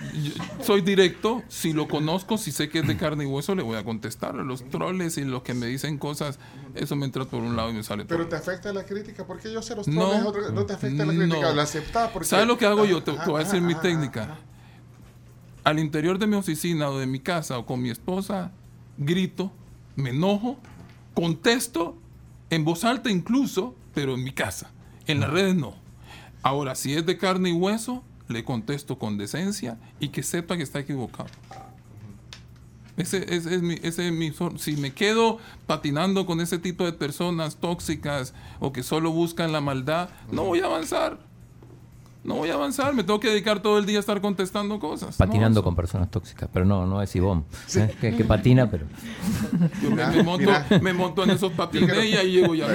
[0.61, 1.43] soy directo.
[1.49, 4.33] Si lo conozco, si sé que es de carne y hueso, le voy a contestar.
[4.35, 6.39] Los troles y los que me dicen cosas,
[6.75, 9.25] eso me entra por un lado y me sale por Pero te afecta la crítica,
[9.27, 10.07] porque yo sé los No.
[10.09, 11.53] troles, otro- no te afecta la crítica, No.
[11.53, 12.11] la aceptas.
[12.11, 12.27] Porque...
[12.29, 13.03] ¿Sabes lo que hago yo?
[13.03, 14.23] Te, voy a decir ajá, mi ajá, técnica.
[14.23, 14.37] ajá.
[15.63, 18.51] Al interior de mi oficina o de mi casa o con mi esposa,
[18.97, 19.51] grito,
[19.95, 20.57] me enojo,
[21.13, 21.97] contesto
[22.49, 24.71] en voz alta incluso, pero en mi casa.
[25.07, 25.75] En las redes no.
[26.41, 30.63] Ahora, si es de carne y hueso, le contesto con decencia y que sepa que
[30.63, 31.29] está equivocado.
[32.95, 38.83] Ese, ese ese si me quedo patinando con ese tipo de personas tóxicas o que
[38.83, 41.17] solo buscan la maldad, no voy a avanzar.
[42.23, 45.17] No voy a avanzar, me tengo que dedicar todo el día a estar contestando cosas.
[45.17, 47.43] Patinando No, con personas tóxicas, pero no, no es Ivonne.
[47.75, 47.93] ¿eh?
[47.99, 48.85] Que, que patina, pero.
[49.81, 50.65] Yo me, monto, mira.
[50.81, 52.67] me monto en esos patines y ahí llego ya.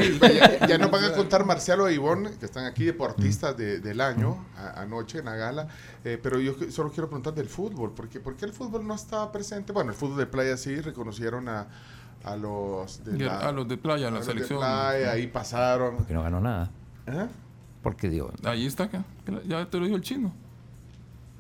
[0.61, 4.01] Ya, ya nos van a contar Marcelo e Ivonne, que están aquí deportistas de- del
[4.03, 5.69] año, a- anoche en la gala.
[6.05, 9.33] Eh, pero yo solo quiero preguntar del fútbol, porque ¿por qué el fútbol no estaba
[9.33, 9.73] presente?
[9.73, 11.69] Bueno, el fútbol de playa sí, reconocieron a,
[12.23, 14.59] a los de la, a los de playa, a la los de selección.
[14.59, 16.05] playa, ahí pasaron.
[16.05, 16.71] que no ganó nada.
[17.07, 17.29] Ajá.
[17.83, 19.05] Porque digo, Ahí está acá.
[19.47, 20.33] Ya te lo dijo el chino.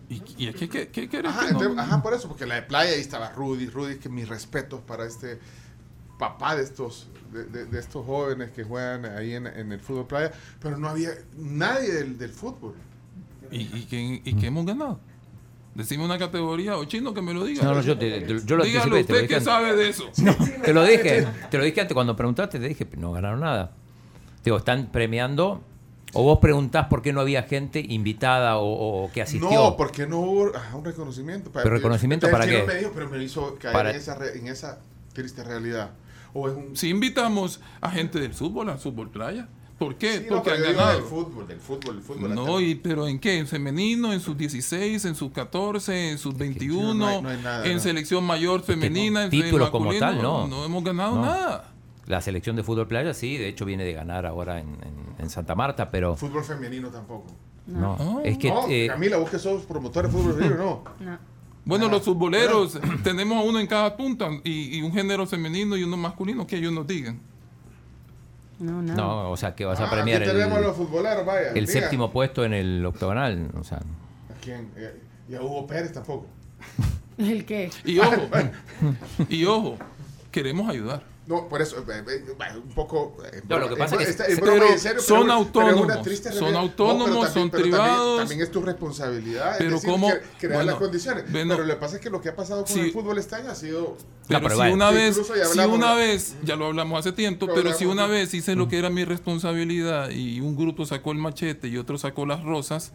[0.08, 1.60] ¿Y, y aquí qué, qué querés Ajá, que no?
[1.62, 4.80] entonces- ajá, por eso, porque la de playa ahí estaba Rudy, Rudy, que mis respetos
[4.80, 5.38] para este
[6.18, 10.06] papá de estos de, de- de estos jóvenes que juegan ahí en, en el fútbol
[10.06, 12.74] playa, pero no había nadie del, del fútbol.
[13.50, 14.98] ¿Y, y, qué, y qué hemos ganado?
[15.74, 17.62] Decime una categoría o chino que me lo diga.
[17.62, 20.10] no, no, yo, te- te- yo lo Dígalo anticipé, usted que sabe de eso.
[20.64, 23.72] Te lo dije, te lo dije antes cuando preguntaste, te dije, no ganaron nada.
[24.42, 25.62] Digo, están premiando.
[26.14, 29.50] O vos preguntás por qué no había gente invitada o, o que asistió.
[29.50, 31.50] No, porque no hubo ajá, un reconocimiento.
[31.52, 32.66] ¿Pero reconocimiento Entonces, para qué?
[32.66, 34.80] me dijo, pero me hizo caer Para- en, esa re- en esa
[35.12, 35.90] triste realidad.
[36.32, 36.76] O es un...
[36.76, 39.48] Si invitamos a gente del fútbol, al fútbol playa.
[39.78, 40.18] ¿Por qué?
[40.18, 40.92] Sí, no, Porque pero han ganado.
[40.94, 42.34] del fútbol, del fútbol, del fútbol.
[42.34, 43.38] No, y, pero ¿en qué?
[43.38, 44.12] ¿En femenino?
[44.12, 45.04] ¿En sus 16?
[45.04, 46.10] ¿En sus 14?
[46.10, 46.94] ¿En sus 21?
[46.94, 47.80] no hay- no hay nada, ¿En no.
[47.80, 49.24] selección mayor femenina?
[49.24, 50.48] ¿En títulos como tal, no.
[50.48, 51.22] No hemos ganado No.
[51.26, 51.72] nada.
[52.08, 55.30] La selección de fútbol playa sí, de hecho viene de ganar ahora en, en- en
[55.30, 57.26] Santa Marta, pero Fútbol femenino tampoco.
[57.66, 57.96] no.
[57.96, 58.20] No.
[58.24, 60.84] Es que no, eh, Camila, vos que sos promotor de fútbol femenino, no.
[61.04, 61.18] No.
[61.64, 65.76] Bueno, Ah, los futboleros, tenemos a uno en cada punta y, y un género femenino
[65.76, 67.20] y uno masculino, que ellos nos digan.
[68.58, 68.94] No, no.
[68.94, 71.52] no, o sea que vas a Ah, premiar aquí el, tenemos a los futboleros, vaya.
[71.52, 74.70] el séptimo puesto en el octogonal, o sea, ¿A quién?
[74.76, 74.98] Eh,
[75.28, 76.26] Y a Hugo Pérez tampoco.
[77.18, 77.70] ¿El qué?
[77.84, 78.28] Y ojo,
[79.28, 79.76] y ojo,
[80.32, 81.02] queremos ayudar.
[81.28, 82.24] No, por eso, eh, eh,
[82.56, 83.14] un poco.
[83.30, 84.66] eh, No, lo que pasa es que- pero
[84.98, 85.92] son autónomos,
[86.32, 88.20] son autónomos, son privados.
[88.20, 89.56] También, es tu responsabilidad.
[89.58, 90.08] Pero es decir, cómo-
[90.38, 91.30] crear bueno, las condiciones.
[91.30, 92.80] bueno, pero lo que pasa es que lo que ha pasado con sí.
[92.80, 93.98] el fútbol este año ha sido.
[94.26, 95.20] Pero, pero si una vez,
[95.52, 98.78] si una vez, ya lo hablamos hace tiempo, pero si una vez hice lo que
[98.78, 102.92] era mi responsabilidad y un grupo sacó el machete y otro sacó las rosas,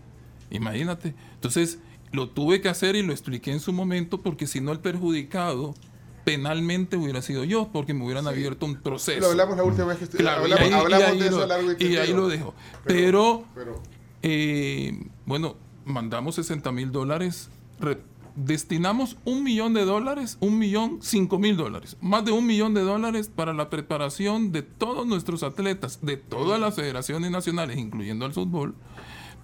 [0.49, 1.13] imagínate.
[1.35, 1.77] Entonces,
[2.11, 5.75] lo tuve que hacer y lo expliqué en su momento porque si no el perjudicado
[6.23, 9.19] penalmente hubiera sido yo, porque me hubieran abierto un proceso.
[9.19, 11.39] Lo hablamos la última vez que estu- Claro, y hablamos, y hablamos ahí de eso
[11.39, 12.53] lo- largo y y ahí lo dejo.
[12.85, 13.81] Pero, pero-
[14.21, 15.55] eh, bueno,
[15.85, 17.49] mandamos 60 mil dólares,
[17.79, 18.01] re-
[18.35, 22.81] destinamos un millón de dólares, un millón, cinco mil dólares, más de un millón de
[22.81, 28.33] dólares para la preparación de todos nuestros atletas, de todas las federaciones nacionales, incluyendo el
[28.33, 28.73] fútbol,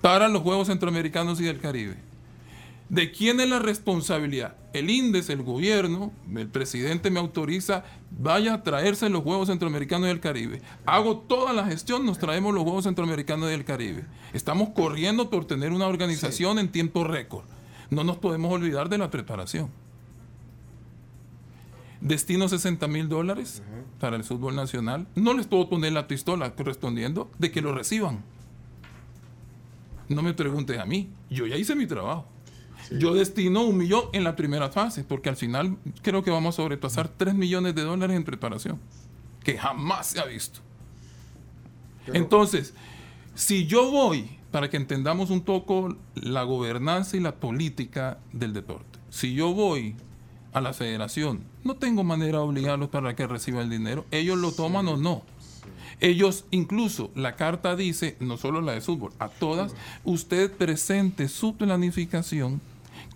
[0.02, 1.98] para los Juegos Centroamericanos y del Caribe.
[2.90, 4.56] ¿De quién es la responsabilidad?
[4.74, 10.10] El INDES, el gobierno, el presidente me autoriza, vaya a traerse los Juegos Centroamericanos y
[10.10, 10.62] del Caribe.
[10.88, 14.06] Hago toda la gestión, nos traemos los Juegos Centroamericanos y del Caribe.
[14.34, 17.46] Estamos corriendo por tener una organización en tiempo récord.
[17.92, 19.70] No nos podemos olvidar de la preparación.
[22.02, 23.62] Destino 60 mil dólares
[24.00, 25.06] para el fútbol nacional.
[25.16, 28.24] No les puedo poner la pistola correspondiendo de que lo reciban.
[30.08, 31.10] No me preguntes a mí.
[31.30, 32.26] Yo ya hice mi trabajo.
[32.92, 36.58] Yo destino un millón en la primera fase, porque al final creo que vamos a
[36.58, 38.80] sobrepasar 3 millones de dólares en preparación,
[39.44, 40.60] que jamás se ha visto.
[42.08, 42.74] Entonces,
[43.36, 49.00] si yo voy, para que entendamos un poco la gobernanza y la política del deporte,
[49.10, 49.96] si yo voy
[50.54, 54.52] a la federación, no tengo manera de obligarlos para que reciban el dinero, ellos lo
[54.52, 55.22] toman o no.
[56.02, 59.76] Ellos, incluso la carta dice, no solo la de fútbol, a todas,
[60.06, 62.62] usted presente su planificación,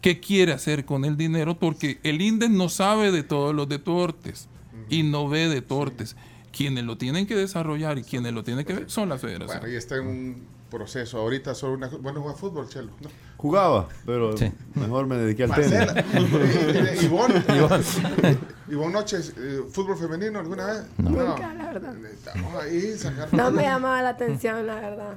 [0.04, 4.49] qué quiere hacer con el dinero, porque el INDES no sabe de todos los deportes
[4.89, 6.16] y no ve deportes.
[6.56, 9.60] Quienes lo tienen que desarrollar y quienes lo tienen que ver son las federaciones.
[9.62, 11.88] Bueno, y está en un proceso ahorita solo una.
[11.88, 12.91] Bueno, juega fútbol, Chelo.
[13.01, 13.10] ¿no?
[13.38, 14.51] Jugaba, pero Sí.
[14.76, 15.93] mejor me dediqué al Marcela.
[16.04, 17.04] tenis.
[17.04, 17.43] Ivonne.
[18.70, 20.84] Ivonne Noches, eh, ¿fútbol femenino alguna vez?
[20.97, 21.95] Nunca, la verdad.
[22.06, 22.93] Estamos ahí.
[23.32, 25.16] No me llamaba la atención, la verdad.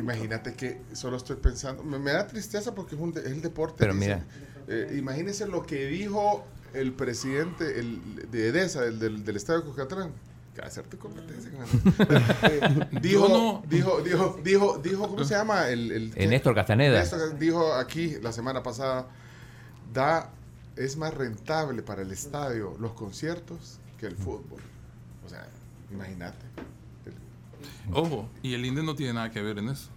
[0.00, 1.82] Imagínate que solo estoy pensando.
[1.84, 3.76] Me, me da tristeza porque es, un de- es el deporte.
[3.78, 4.06] Pero dice.
[4.06, 4.24] mira.
[4.68, 9.66] Eh, imagínense lo que dijo el presidente el, de EDESA, el del, del Estadio de
[9.66, 10.12] Cucatlán.
[10.54, 11.78] Que hacerte competencia eso.
[12.46, 15.68] Eh, dijo, no- dijo, dijo, dijo, dijo, ¿cómo se llama?
[15.68, 16.98] El, el, Néstor Castaneda.
[16.98, 19.06] Néstor dijo aquí la semana pasada,
[19.94, 20.30] da,
[20.76, 24.60] es más rentable para el estadio los conciertos que el fútbol.
[25.24, 25.46] O sea,
[25.90, 26.44] imagínate.
[27.92, 29.88] Ojo, y el INDE no tiene nada que ver en eso.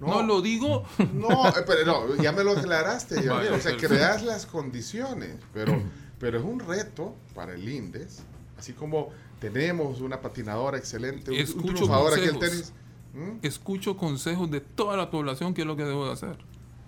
[0.00, 0.22] No, No.
[0.22, 0.84] lo digo.
[1.12, 3.16] No, eh, pero no, ya me lo aclaraste.
[3.24, 3.88] ya, o sea, perfecto.
[3.88, 5.80] creas las condiciones, pero,
[6.20, 8.20] pero es un reto para el INDES,
[8.58, 9.08] así como
[9.40, 12.72] tenemos una patinadora excelente, un, un Escucho triunfador aquí el tenis,
[13.14, 13.38] ¿m?
[13.42, 16.36] Escucho consejos de toda la población que es lo que debo de hacer.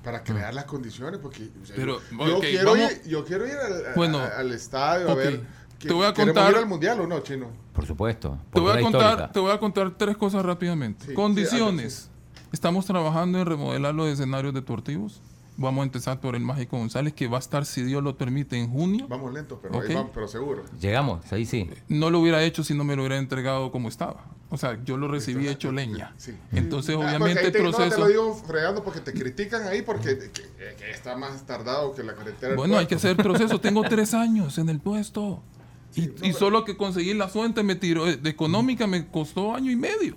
[0.04, 3.52] para crear las condiciones, porque o sea, Pero, yo, quiero vamos- ir, yo quiero ir
[3.54, 5.42] al, a- Bueno, al estadio a ver.
[5.88, 7.46] Te voy a ¿queremos contar- ir al mundial o no, chino?
[7.72, 8.38] Por supuesto.
[8.52, 9.32] Te por voy, a contar, histórica.
[9.32, 11.06] te voy a contar tres cosas rápidamente.
[11.06, 12.10] Sí, Condiciones.
[12.52, 15.20] Estamos trabajando en remodelar los escenarios deportivos.
[15.56, 18.56] Vamos a empezar por el Mágico González, que va a estar, si Dios lo permite,
[18.58, 19.06] en junio.
[19.08, 19.94] Vamos lentos, pero, ahí Ok.
[19.94, 20.64] vamos, pero seguro.
[20.80, 21.68] Llegamos, ahí sí.
[21.88, 24.24] No lo hubiera hecho si no me lo hubiera entregado como estaba.
[24.48, 26.14] O sea, yo lo recibí hecho leña.
[26.18, 26.34] Sí.
[26.52, 28.00] Entonces, Ah, obviamente, ahí el te, no, te proceso...
[28.00, 30.30] lo digo fregando porque te critican ahí porque que,
[30.78, 32.54] que está más tardado que la carretera.
[32.56, 33.60] Bueno, hay que hacer proceso.
[33.60, 35.42] Tengo tres años en el puesto.
[35.94, 39.70] Y, pero- solo que conseguir la fuente me tiró, eh, de económica me costó año
[39.70, 40.16] y medio.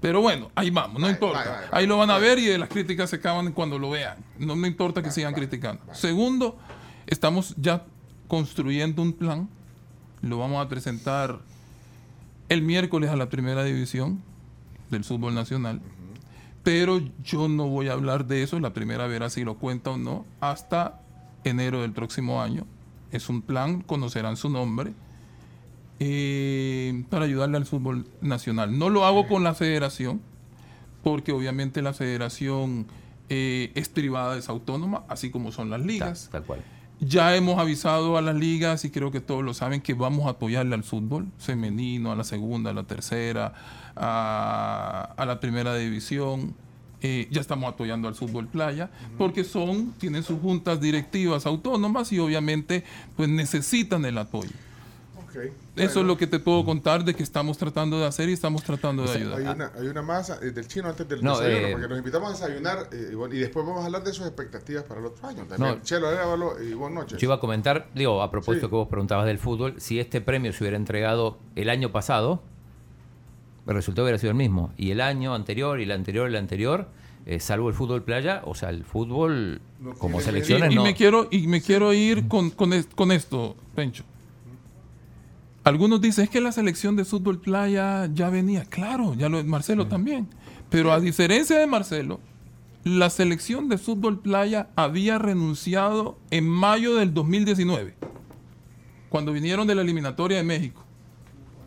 [0.00, 1.68] Pero bueno, ahí vamos, no importa.
[1.72, 4.16] ahí lo van a ver y de las críticas se acaban cuando lo vean.
[4.38, 5.82] No me importa que sigan criticando.
[5.92, 6.56] Segundo,
[7.06, 7.84] estamos ya
[8.28, 9.48] construyendo un plan.
[10.22, 11.40] Lo vamos a presentar
[12.48, 14.22] el miércoles a la primera división
[14.90, 15.80] del fútbol nacional.
[16.62, 19.98] Pero yo no voy a hablar de eso, la primera verá si lo cuenta o
[19.98, 21.00] no, hasta
[21.44, 22.66] enero del próximo año.
[23.12, 24.92] Es un plan, conocerán su nombre,
[26.00, 28.78] eh, para ayudarle al fútbol nacional.
[28.78, 30.20] No lo hago con la federación,
[31.02, 32.86] porque obviamente la federación
[33.28, 36.28] eh, es privada, es autónoma, así como son las Tal, ligas.
[36.30, 36.60] tal cual.
[37.00, 40.30] Ya hemos avisado a las ligas y creo que todos lo saben que vamos a
[40.30, 43.54] apoyarle al fútbol femenino, a la segunda, a la tercera,
[43.94, 46.54] a, a la primera división.
[47.00, 52.18] Eh, ya estamos apoyando al fútbol playa porque son tienen sus juntas directivas autónomas y
[52.18, 52.82] obviamente
[53.16, 54.50] pues necesitan el apoyo.
[55.24, 55.34] Ok.
[55.36, 58.32] Eso Bueno, es lo que te puedo contar de que estamos tratando de hacer y
[58.32, 59.38] estamos tratando de ayudar.
[59.38, 61.98] Hay una, hay una más eh, del chino antes del No, desayuno, eh, porque nos
[61.98, 64.98] invitamos a desayunar eh, y, bueno, y después vamos a hablar de sus expectativas para
[65.00, 65.44] el otro año.
[65.44, 65.76] También.
[65.76, 65.82] No.
[65.84, 67.18] Chelo, Arevalo y buenas noches.
[67.20, 68.70] Yo iba a comentar, digo, a propósito Sí.
[68.70, 72.42] que vos preguntabas del fútbol, si este premio se hubiera entregado el año pasado,
[73.68, 74.72] el resultado hubiera sido el mismo.
[74.76, 76.88] Y el año anterior, y el anterior, y el anterior,
[77.26, 80.74] eh, salvo el fútbol playa, o sea, el fútbol No como tiene Y, selecciones y
[80.76, 80.82] no.
[80.84, 84.04] me quiero, y me quiero ir con, con, es- con esto, Pencho.
[85.64, 88.64] Algunos dicen, es que la selección de fútbol playa ya venía.
[88.64, 90.26] Claro, ya lo Marcelo también.
[90.70, 92.20] Pero a diferencia de Marcelo,
[92.84, 97.94] la selección de fútbol playa había renunciado en mayo del 2019,
[99.10, 100.84] cuando vinieron de la eliminatoria de México.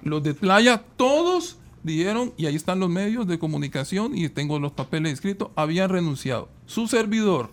[0.04, 4.72] Los de playa, todos dijeron, y ahí están los medios de comunicación, y tengo los
[4.72, 6.50] papeles escritos, habían renunciado.
[6.66, 7.50] Su servidor,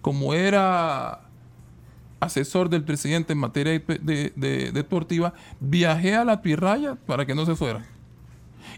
[0.00, 1.22] como era
[2.20, 7.34] asesor del presidente en materia de, de- de- deportiva, viajé a la Pirraya para que
[7.34, 7.86] no se fueran.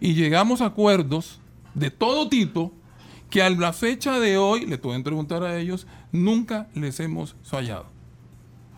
[0.00, 1.40] Y llegamos a acuerdos
[1.74, 2.72] de todo tipo
[3.30, 7.86] que a la fecha de hoy, le pueden preguntar a ellos, nunca les hemos fallado.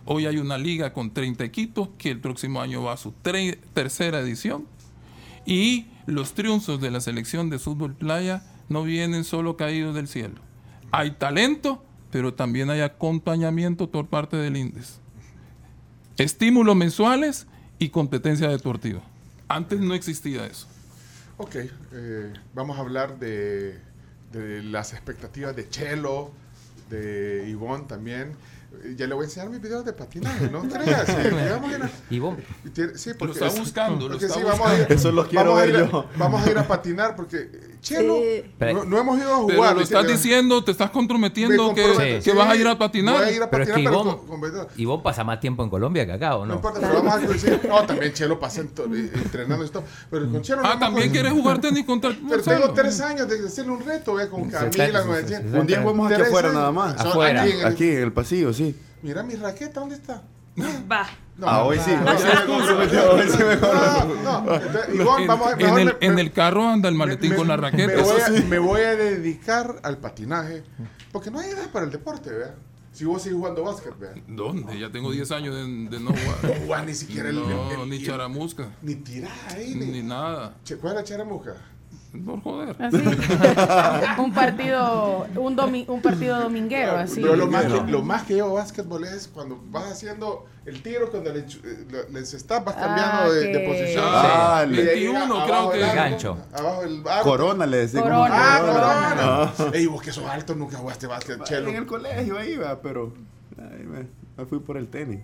[0.05, 3.11] Hoy hay una liga con 30 equipos que el próximo año va a su
[3.73, 4.65] tercera edición.
[5.45, 10.35] Y los triunfos de la selección de fútbol playa no vienen solo caídos del cielo.
[10.91, 14.99] Hay talento, pero también hay acompañamiento por parte del INDES.
[16.17, 19.01] Estímulos mensuales y competencia deportiva.
[19.47, 20.67] Antes no existía eso.
[21.37, 21.55] Ok,
[21.91, 23.77] eh, vamos a hablar de,
[24.31, 26.31] de las expectativas de Chelo,
[26.89, 28.33] de Ivonne también.
[28.95, 31.05] Ya le voy a enseñar mis videos de patinaje, no creas.
[31.05, 32.37] que Y vos,
[32.95, 35.65] sí, porque está buscando, lo está sí, vamos a ir, Eso los quiero vamos a
[35.65, 36.09] ver ir yo.
[36.17, 38.43] Vamos a ir a patinar porque Chelo, Sí.
[38.73, 39.57] No, no hemos ido a jugar.
[39.59, 42.67] Pero lo estás diciendo, te estás Me comprometiendo que, comprometo, que sí, vas a ir
[42.67, 43.15] a patinar.
[43.17, 45.39] Voy a ir a pero es patinar, que pero Ivonne, con- con- Ivonne pasa más
[45.39, 46.53] tiempo en Colombia que acá, ¿o No no?
[46.55, 47.61] importa, pero vamos a coincidir.
[47.69, 49.83] No, también Chelo pasa eh, entrenando y todo.
[50.09, 53.29] Pero con Chelo no Ah, también quieres jugar tenis contra el Pero tengo tres años
[53.29, 55.57] de hacerle un reto, ve, con Sí, Camila, con sí, sí, sí.
[55.57, 56.99] Un día jugamos aquí afuera nada más.
[56.99, 57.43] Afuera.
[57.43, 58.75] Aquí en el- Aquí en el pasillo, sí.
[59.03, 60.23] Mira mi raqueta, ¿dónde está?
[60.91, 61.07] Va.
[61.37, 61.91] No, Ah, hoy sí.
[61.91, 62.05] no,
[62.55, 63.37] comprometió, hoy sí.
[64.23, 64.55] No, no.
[65.59, 67.87] En, el, en me- el carro anda el maletín me- con la raqueta.
[67.93, 68.43] Me voy, a, sí.
[68.47, 70.63] me voy a dedicar al patinaje.
[71.11, 72.55] Porque no hay edad para el deporte, ¿vea?
[72.93, 74.13] Si vos sigues jugando básquet, ¿vea?
[74.27, 74.79] ¿Dónde?
[74.79, 76.85] Ya tengo 10 años de, de no No jugar.
[76.85, 77.35] ni siquiera el.
[77.35, 78.69] No, el- ni el- charamusca.
[78.81, 80.01] Ni tirás ahí, Ni ni.
[80.03, 80.53] nada.
[80.63, 81.55] Che, ¿Cuál es la charamusca?
[82.23, 82.75] Por joder.
[82.81, 82.97] Así.
[84.21, 87.21] un partido, un, domi- un partido dominguero, así.
[87.21, 87.83] Pero lo más, que, No.
[87.87, 91.45] lo más que llevo básquetbol es cuando vas haciendo el tiro, cuando le, eh,
[92.11, 94.03] les estás vas cambiando Ah, de, de que- posición.
[94.07, 96.37] Ah, de ahí 21 abajo creo que- arco, Gancho.
[96.53, 97.23] Abajo el arco.
[97.29, 98.03] Corona le decimos.
[98.03, 98.29] Corona.
[98.33, 99.51] Ah, Corona.
[99.55, 99.75] corona.
[99.77, 101.69] Ey, vos que sos alto, nunca jugaste básquet, chelo.
[101.69, 103.13] En el colegio ahí, va, pero
[103.57, 104.07] ahí me,
[104.37, 105.19] me fui por el tenis.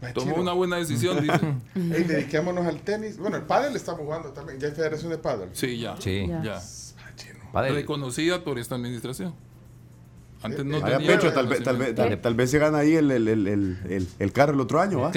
[0.00, 0.42] Ay, Tomó chino.
[0.42, 1.38] una buena decisión, dice.
[1.74, 3.18] Ey, dediquémonos al tenis.
[3.18, 4.58] Bueno, el pádel estamos jugando también.
[4.58, 5.50] Ya hay federación de pádel.
[5.52, 5.96] Sí, ya.
[5.98, 6.26] Sí.
[6.28, 6.42] Ya.
[6.42, 6.62] Ya.
[7.54, 9.34] Ah, Reconocida por esta administración.
[10.42, 11.16] Antes no Vaya tenía.
[11.16, 13.78] pecho, tal vez, tal vez, tal, tal vez se gana ahí el, el, el, el,
[13.88, 15.12] el, el carro el otro año, ¿va?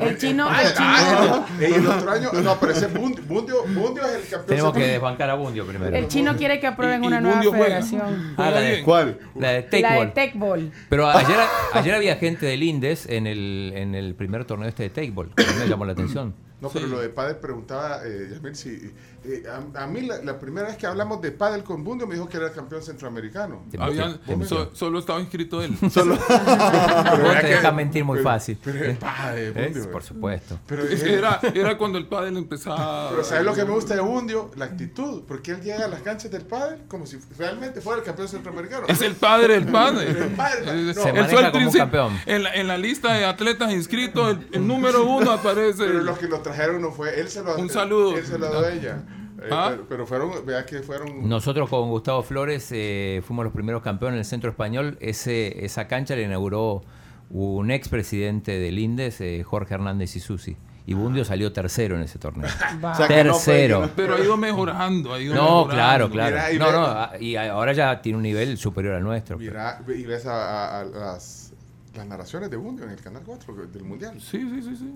[0.00, 2.32] El chino, el Ah, chino, ah, el otro año.
[2.42, 4.46] No, pero ese Bundio, Bundio, Bundio es el campeón.
[4.46, 5.96] tenemos que desbancar a Bundio primero.
[5.96, 8.34] el chino quiere que aprueben Y- y una nueva Bundio federación.
[8.36, 9.18] Ah, la de, ¿Cuál?
[9.34, 10.72] la de La de Takeball.
[10.88, 11.36] Pero ayer,
[11.72, 15.34] ayer había gente del Indes en el, en el primer torneo este de Takeball.
[15.34, 16.34] que me llamó la atención.
[16.60, 16.90] No, pero Sí.
[16.92, 18.92] lo de pádel preguntaba, eh, Yasmín, si...
[19.24, 19.42] eh,
[19.74, 22.28] a, a mí la, la primera vez que hablamos de pádel con Bundio me dijo
[22.28, 23.64] que era el campeón centroamericano.
[23.78, 25.76] Habían- so- solo estaba inscrito él.
[25.90, 26.16] Solo.
[26.28, 28.58] Era te que- dejas mentir muy pero- fácil.
[28.62, 29.64] Pero es pádel, ¿Eh?
[29.72, 29.90] Bundio.
[29.90, 30.58] Por supuesto.
[30.66, 33.10] Pero, Es eh, que era, era cuando el pádel empezaba.
[33.10, 34.50] pero ¿sabes lo que me gusta de Bundio?
[34.56, 35.22] La actitud.
[35.26, 38.86] Porque él llega a las canchas del pádel como si realmente fuera el campeón centroamericano.
[38.88, 40.10] Es el padre del padre.
[40.10, 40.70] El padre.
[40.70, 41.02] Él- No.
[41.02, 42.20] Se maneja el como un campeón.
[42.26, 45.84] En la, en la lista de atletas inscritos, el, el número uno aparece.
[45.84, 47.18] Pero los que lo trajeron no fue...
[47.20, 48.16] Él se lo Un saludo.
[48.16, 49.02] Él se lo dio a ella.
[49.42, 49.68] Eh, Ah.
[49.70, 50.44] pero, pero fueron...
[50.46, 51.28] Vea que fueron...
[51.28, 54.96] Nosotros con Gustavo Flores eh, fuimos los primeros campeones en el centro español.
[55.00, 56.82] Ese, esa cancha la inauguró
[57.30, 60.56] un expresidente del Indes, eh, Jorge Hernández Isusi.
[60.86, 62.48] Y Bundio salió tercero en ese torneo.
[62.84, 62.92] Va.
[62.92, 63.90] O sea, que no fue- tercero.
[63.94, 65.12] Pero ha ido mejorando.
[65.14, 65.74] Ha ido No, mejorando.
[65.74, 66.36] claro, claro.
[66.36, 69.38] Mira, y no, ve- no, ah, y ahora ya tiene un nivel superior al nuestro.
[69.38, 71.52] Mira, y ves a, a- a las,
[71.94, 74.20] las narraciones de Bundio en el Canal 4 del Mundial.
[74.20, 74.92] Sí, sí, sí, sí.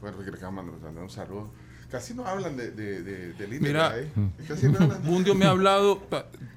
[0.00, 1.50] Bueno, que le acaban de mandar un saludo.
[1.90, 3.98] Casi no hablan de, de, de, del Inter, Mira.
[3.98, 4.08] ¿eh?
[4.46, 5.02] Casi no hablan.
[5.02, 6.00] Bundio me ha hablado,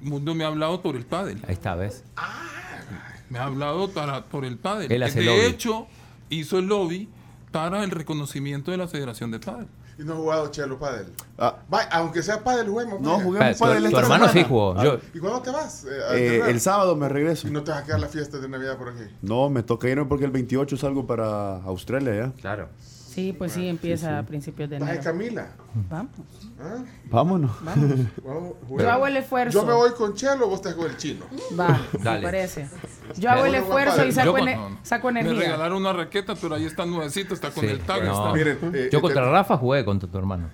[0.01, 1.39] Bundio me ha hablado por el pádel.
[1.47, 2.03] Ahí está, ¿ves?
[3.29, 4.91] Me ha hablado Tara por el pádel.
[4.91, 5.39] Él hace de lobby.
[5.41, 5.87] hecho,
[6.29, 7.09] hizo el lobby
[7.51, 9.67] Tara el reconocimiento de la Federación de Pádel.
[9.97, 11.05] Y no ha jugado Chelo Padel.
[11.37, 11.55] Ah.
[11.71, 12.99] Va, aunque sea Padel, juguemos.
[12.99, 14.33] No, juguemos Tu, pádel tu esta hermano semana.
[14.33, 14.83] sí jugó.
[14.83, 15.85] Yo, ¿Y cuándo te vas?
[15.85, 17.47] Eh, Eh, el sábado me regreso.
[17.47, 19.03] ¿Y no te vas a quedar la fiesta de Navidad por aquí?
[19.21, 22.31] No, me toca irme porque el 28 salgo para Australia ya.
[22.41, 22.69] claro.
[23.13, 25.11] Sí, pues sí, empieza a principios de ¿Vas de enero.
[25.11, 25.47] Camila?
[25.89, 26.11] Vamos.
[26.59, 26.83] ¿Ah?
[27.05, 27.51] Vámonos.
[27.63, 29.59] Vamos, Yo hago el esfuerzo.
[29.61, 31.25] Yo me voy con Chelo, vos estás con el chino.
[31.59, 32.21] Va, me Dale.
[32.23, 32.67] parece.
[33.17, 34.77] Yo hago el esfuerzo y saco, Yo no, no.
[34.81, 35.41] saco Me energía.
[35.43, 38.03] regalaron una raqueta, pero ahí está nuevecito, está con Sí, el tag.
[38.03, 38.11] no.
[38.13, 40.47] está- Miren, eh, Yo eh, contra te- Rafa jugué contra tu hermano.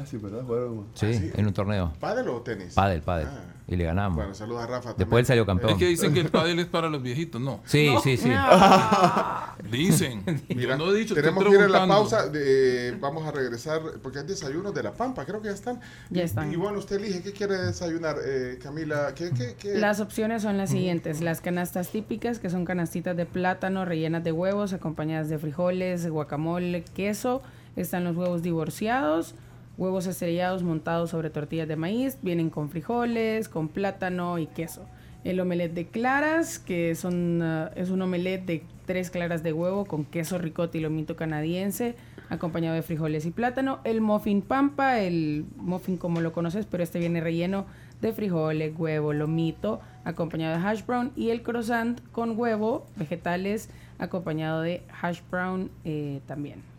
[0.00, 0.42] Ah, sí, ¿verdad?
[0.44, 0.86] Jugaron.
[0.94, 1.92] Sí, en un torneo.
[2.00, 2.74] ¿Pádel o tenis?
[2.74, 3.28] Pádel, pádel.
[3.30, 3.40] Ah.
[3.66, 4.16] Y le ganamos.
[4.16, 4.94] Bueno, saludos a Rafa.
[4.98, 5.78] Después él salió Es campeón.
[5.78, 7.60] que dicen que el pádel es para los viejitos, no.
[7.64, 8.30] Sí, sí, sí.
[9.70, 10.22] Dicen.
[10.54, 12.28] Mira, no he dicho, tenemos que ir a la pausa.
[12.28, 15.80] de- eh, vamos a regresar porque hay desayunos de la Pampa, creo que ya están.
[16.10, 16.52] Ya Y- están.
[16.52, 19.14] Y, bueno, usted elige qué quiere desayunar, eh, Camila.
[19.14, 19.78] ¿Qué, qué, qué?
[19.78, 21.20] Las opciones son las siguientes.
[21.20, 26.84] Las canastas típicas, que son canastitas de plátano rellenas de huevos, acompañadas de frijoles, guacamole,
[26.94, 27.42] queso.
[27.76, 29.34] Están los huevos divorciados,
[29.76, 32.18] huevos estrellados montados sobre tortillas de maíz.
[32.22, 34.86] Vienen con frijoles, con plátano y queso.
[35.24, 39.86] El omelette de claras, que son, ah, es un omelette de tres claras de huevo
[39.86, 41.94] con queso ricota y lomito canadiense,
[42.28, 43.80] acompañado de frijoles y plátano.
[43.84, 47.64] El muffin pampa, el muffin como lo conoces, pero este viene relleno
[48.02, 51.10] de frijoles, huevo, lomito, acompañado de hash brown.
[51.16, 56.73] Y el croissant con huevo, vegetales, acompañado de hash brown eh, también.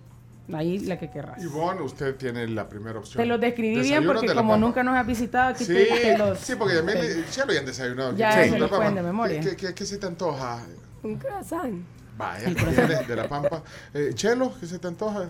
[0.54, 1.41] Ahí la que querrás.
[1.43, 3.22] Ivonne, usted tiene la primera opción.
[3.22, 6.38] Te los describí bien porque de como nunca nos has visitado, aquí Sí, te, los...
[6.39, 8.16] sí, porque ya me te- Chelo ya han desayunado.
[8.16, 9.39] Ya, La lo de memoria.
[9.41, 10.60] ¿Qué, qué, qué se te antoja?
[11.02, 11.82] Un croissant.
[12.18, 13.64] Vaya, viene de la Pampa.
[13.93, 15.30] Eh, Chelo, ¿qué se te antoja?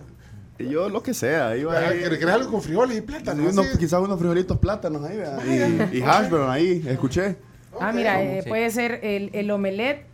[0.59, 1.55] Y yo lo que sea.
[1.57, 1.99] Iba Ah, ahí.
[1.99, 3.41] ¿Querés algo con frijoles y plátano?
[3.43, 3.77] Unos- así?
[3.77, 5.43] quizás unos frijolitos plátanos ahí, ¿verdad?
[5.91, 7.37] Y, y hash brown ahí, escuché.
[7.79, 8.49] Ah, mira, eh, Sí.
[8.49, 10.05] puede ser el, el omelette.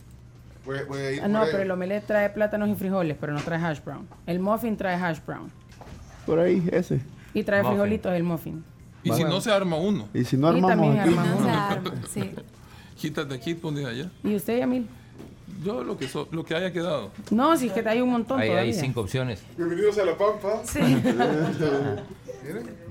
[0.64, 1.48] Voy, voy a ir Ah, por no, ahí.
[1.50, 4.06] pero el omelette trae plátanos y frijoles, pero no trae hash brown.
[4.26, 5.50] El muffin trae hash brown.
[6.26, 7.00] Por ahí, ese.
[7.34, 7.76] Y trae Muffin.
[7.78, 8.64] frijolitos el muffin.
[9.02, 11.08] Y si no se arma uno, Y si no Y armamos también aquí.
[11.10, 11.60] armamos No se uno.
[11.68, 12.30] arma, sí.
[12.96, 14.08] quítate aquí, ponte allá.
[14.22, 14.86] ¿Y usted, Yamil?
[15.64, 17.10] Yo lo que, so- lo que haya quedado.
[17.30, 18.72] No, si es que hay un montón Ahí todavía.
[18.72, 19.42] hay cinco opciones.
[19.56, 20.60] Bienvenidos a La Pampa.
[20.64, 20.80] Sí.
[22.44, 22.81] Miren.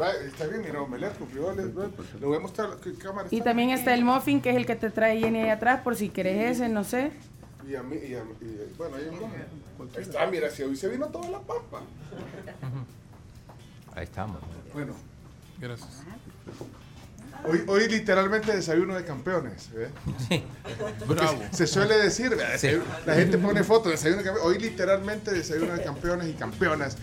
[0.00, 1.66] Va, está bien, mira, omelette con frijoles.
[1.76, 1.86] va.
[2.20, 3.50] Le voy a mostrar qué cámara Y está.
[3.50, 6.10] también está el muffin, que es el que te trae Jenny ahí atrás, por si
[6.10, 7.12] querés ese, no sé.
[7.66, 9.08] Y a mí, y a, y- bueno, ahí,
[9.96, 11.80] ahí está, mira, si hoy se vino toda La Pampa.
[13.94, 14.38] Ahí estamos.
[14.74, 14.92] Bueno,
[15.58, 16.02] Gracias.
[17.44, 19.70] hoy, hoy literalmente desayuno de campeones.
[19.74, 20.42] ¿eh?
[21.08, 21.40] Bravo.
[21.52, 22.52] Se suele decir, ¿verdad?
[22.52, 24.54] Desayuno- la gente pone fotos, desayuno de campeones.
[24.54, 26.98] Hoy literalmente desayuno de campeones y campeonas.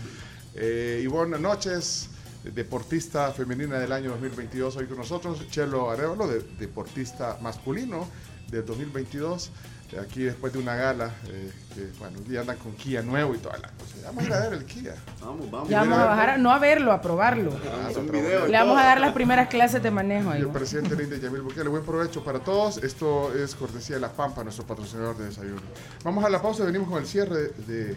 [0.54, 2.08] Eh, y buenas noches,
[2.52, 8.06] deportista femenina del año 2022, hoy con nosotros, Chelo Arevalo, de- deportista masculino
[8.50, 9.50] del 2022.
[9.92, 13.38] eh, Aquí después de una gala, eh, que bueno, ya andan con Kia nuevo y
[13.38, 13.94] toda la cosa.
[14.06, 14.94] Vamos a ir a ver el Kia.
[15.20, 15.68] Vamos, vamos.
[15.68, 17.52] Ya vamos a bajar, a- no a verlo, a probarlo.
[17.52, 18.40] Ah, un otra video.
[18.42, 18.50] vez.
[18.50, 20.40] Le vamos a dar las primeras clases de manejo Y ahí.
[20.42, 22.78] el presidente Linda Yamil Bukele, buen provecho para todos.
[22.78, 25.60] Esto es cortesía de La Pampa, nuestro patrocinador de desayuno.
[26.02, 27.96] Vamos a la pausa, venimos con el cierre de,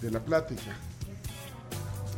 [0.00, 0.62] de la plática.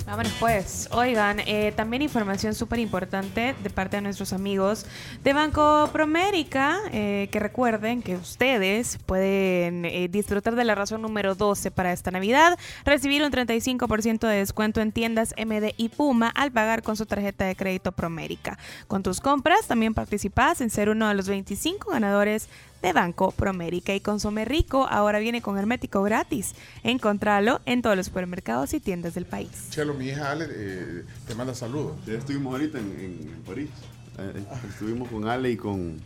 [0.07, 0.89] Vámonos pues.
[0.93, 4.87] Oigan, eh, también información súper importante de parte de nuestros amigos
[5.25, 11.35] de Banco Promérica, eh, que recuerden que ustedes pueden eh, disfrutar de la razón número
[11.35, 16.53] 12 para esta Navidad, recibir un 35% de descuento en tiendas MD y Puma al
[16.53, 18.59] pagar con su tarjeta de crédito Promérica.
[18.87, 22.49] Con tus compras también participas en ser uno de los 25 ganadores
[22.83, 26.55] de Banco Promérica y Consome Rico ahora viene con hermético gratis.
[26.85, 29.69] Encontralo en todos los supermercados y tiendas del país.
[29.71, 31.97] Chelo, mi hija Ale eh, te manda saludos.
[32.07, 33.71] Ya estuvimos ahorita en, en- en París.
[34.19, 36.01] Eh, eh, estuvimos con Ale y con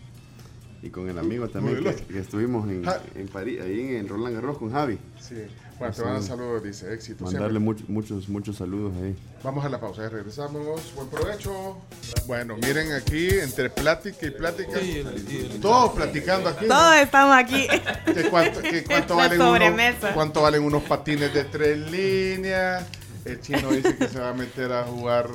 [0.83, 2.83] y con el amigo también que, estuvimos en,
[3.15, 4.99] en París, ahí en Roland Garros con Javi.
[5.21, 5.35] Sí.
[5.81, 7.25] Bueno, te mandan saludos, dice éxito.
[7.25, 9.17] Mandarle much- muchos muchos saludos ahí.
[9.43, 10.95] Vamos a la pausa, ya regresamos.
[10.95, 11.79] Buen provecho.
[12.27, 14.79] Bueno, miren aquí, entre plática y plática.
[14.79, 16.67] El- el- Todos platicando aquí.
[16.69, 17.67] Todos estamos aquí.
[18.05, 20.13] ¿Qué cuánto, qué cuánto valen unos, sobremesa.
[20.13, 22.85] cuánto valen unos patines de tres líneas?
[23.25, 25.31] El chino dice que se va a meter a jugar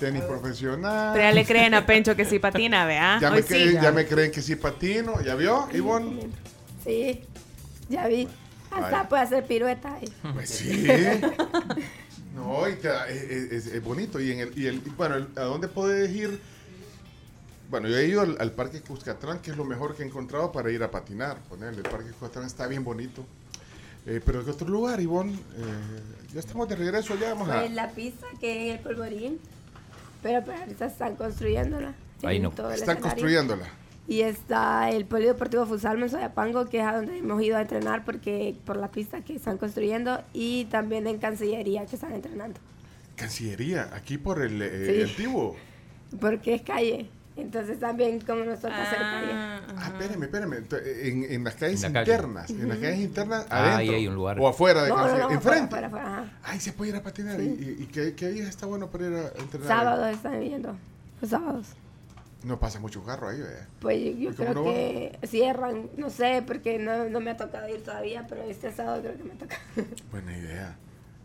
[0.00, 1.12] tenis profesional.
[1.12, 3.18] Pero ya le creen a Pencho que sí patina, vea.
[3.20, 3.78] Ya me, creen, sí.
[3.80, 5.20] ya me creen que sí patino.
[5.22, 6.28] ¿Ya vio, Ivonne?
[6.84, 7.20] Sí,
[7.88, 8.26] ya vi.
[8.70, 9.06] Hasta Ay.
[9.08, 10.12] puede hacer pirueta ahí.
[10.34, 10.86] Pues sí.
[12.34, 14.20] No, y queda- es, es- es bonito.
[14.20, 16.40] Y, en el, y el, bueno, el- ¿a dónde puedes ir?
[17.68, 20.50] Bueno, yo he ido al, al Parque Cuscatlán, que es lo mejor que he encontrado
[20.52, 21.38] para ir a patinar.
[21.48, 23.24] Ponerle, el Parque Cuscatlán está bien bonito.
[24.06, 25.34] Eh, pero ¿qué otro lugar, Ivonne?
[25.34, 25.40] Eh,
[26.32, 27.58] ya estamos de regreso, ya vamos a...
[27.60, 29.38] Pues la pista que en el polvorín.
[30.22, 31.94] Pero, pero ahorita están construyéndola.
[32.22, 32.50] Ahí no.
[32.50, 33.02] Tienen todo el Están escenario.
[33.10, 33.68] construyéndola.
[34.10, 38.04] Y está el Polideportivo Fusalma en Soyapango, que es a donde hemos ido a entrenar
[38.04, 40.20] porque por la pista que están construyendo.
[40.32, 42.58] Y también en Cancillería, que están entrenando.
[43.14, 45.10] Cancillería, aquí por el eh, Sí.
[45.10, 45.54] antiguo.
[46.20, 47.08] Porque es calle.
[47.36, 49.30] Entonces también como nos toca hacer calle.
[49.32, 49.88] Ah, Ah, ajá.
[49.92, 50.54] espérame, espérame.
[51.04, 52.12] En, en las calles En la calle.
[52.12, 52.50] internas.
[52.50, 53.96] En las calles internas, Ah, ahí adentro.
[53.96, 54.40] hay un lugar.
[54.40, 55.24] O afuera de No, Cancillería.
[55.28, 55.64] no, Enfrente.
[55.66, 56.32] afuera, afuera, ajá.
[56.42, 57.38] Ay, se puede ir a patinar.
[57.38, 57.76] Sí.
[57.78, 59.68] ¿Y, y, qué, qué días está bueno para ir a entrenar?
[59.68, 60.74] Sábados están viendo.
[61.20, 61.66] Los sábados.
[62.42, 63.68] No pasa mucho carro ahí, ¿verdad?
[63.80, 64.64] Pues yo, yo ¿Y cómo creo no va?
[64.64, 69.02] que cierran, no sé, porque no, no me ha tocado ir todavía, pero este sábado
[69.02, 69.58] creo que me toca.
[70.10, 70.76] Buena idea.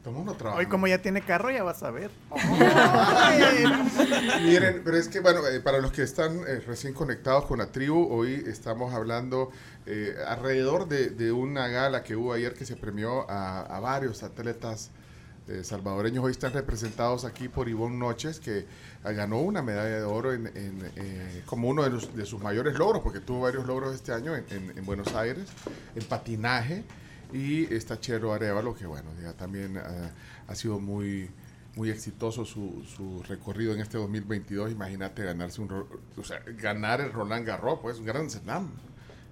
[0.04, 0.60] Todo mundo trabaja.
[0.60, 2.12] Hoy como ya tiene carro ya vas a ver.
[4.44, 7.72] Miren, pero es que, bueno, eh, para los que están eh, recién conectados con la
[7.72, 9.52] tribu, hoy estamos hablando
[9.86, 14.22] eh, alrededor de, de una gala que hubo ayer que se premió a, a varios
[14.24, 14.92] atletas
[15.48, 16.24] eh, salvadoreños.
[16.24, 18.66] Hoy están representados aquí por Ivonne Noches, que eh,
[19.14, 22.78] ganó una medalla de oro en, en, eh, como uno de, los- de sus mayores
[22.78, 25.46] logros, porque tuvo varios logros este año en, en- en Buenos Aires,
[25.96, 26.84] en patinaje.
[27.34, 29.78] Y está Chero Arevalo, que bueno, ya también
[30.48, 31.30] ha sido muy
[31.76, 34.72] muy exitoso su, su recorrido en este 2022.
[34.72, 35.70] Imagínate ganarse un,
[36.16, 38.70] o sea, ganar el Roland Garros, pues un gran slam.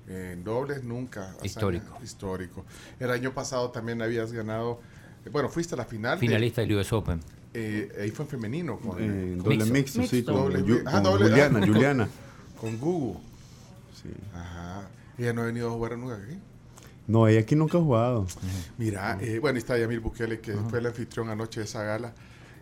[0.08, 1.30] En dobles nunca.
[1.30, 1.98] hazaña Histórico.
[2.04, 2.66] Histórico.
[3.00, 4.82] El año pasado también habías ganado,
[5.32, 6.18] bueno, fuiste a la final.
[6.20, 7.20] de- Finalista del US Open.
[7.54, 9.74] eh, ahí fue en femenino con, Eh, doble Mixto.
[9.74, 10.34] mixto, sí, Mixto.
[10.34, 12.10] con, Doble Yu- mi- ah, con doble- Juliana, ah, Juliana.
[12.60, 13.20] con Google.
[14.02, 14.10] Sí.
[14.34, 14.88] Ajá.
[15.18, 16.36] Ella no ha venido a jugar nunca aquí.
[17.08, 18.26] No, ella aquí nunca ha jugado.
[18.78, 22.14] Mira, eh, bueno, está Yamil Bukele, que fue el anfitrión anoche de esa gala.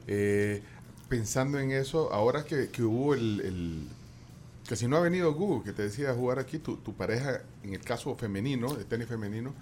[0.07, 0.61] Eh,
[1.07, 3.87] pensando en eso, ahora que, que hubo el, el-
[4.67, 7.73] que si no ha venido Google, que te decía jugar aquí, tu, tu pareja, en
[7.73, 9.53] el caso femenino, de tenis femenino,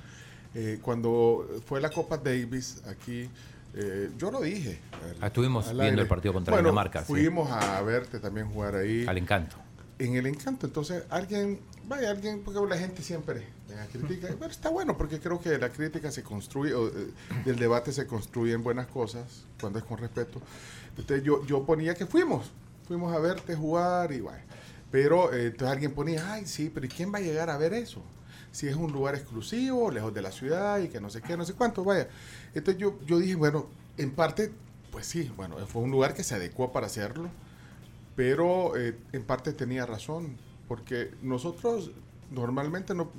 [0.56, 3.30] eh, cuando fue la Copa Davis aquí,
[3.76, 4.80] eh, yo lo dije.
[5.22, 7.06] al- estuvimos al viendo el partido contra Bueno, Dinamarca, sí.
[7.08, 9.56] Fuimos a verte también jugar ahí Al encanto.
[10.00, 10.66] en el encanto.
[10.66, 13.46] Entonces, alguien, vaya, alguien, porque la gente siempre
[13.92, 14.28] critica.
[14.38, 16.92] Bueno, está bueno, porque creo que la crítica se construye, o, eh,
[17.46, 20.42] del debate se construyen buenas cosas, cuando es con respeto.
[20.98, 22.52] Entonces, yo, yo ponía que fuimos,
[22.88, 24.44] fuimos a verte jugar y vaya.
[24.92, 27.74] Pero eh, entonces alguien ponía, ay, sí, pero ¿y quién va a llegar a ver
[27.74, 28.02] eso?
[28.52, 31.46] Si es un lugar exclusivo, lejos de la ciudad y que no sé qué, no
[31.46, 32.08] sé cuánto, vaya.
[32.54, 34.52] Entonces yo, yo dije, bueno, en parte,
[34.92, 37.30] pues sí, bueno, fue un lugar que se adecuó para hacerlo
[38.20, 40.36] pero eh, en parte tenía razón,
[40.68, 41.92] porque nosotros
[42.32, 43.10] normalmente no,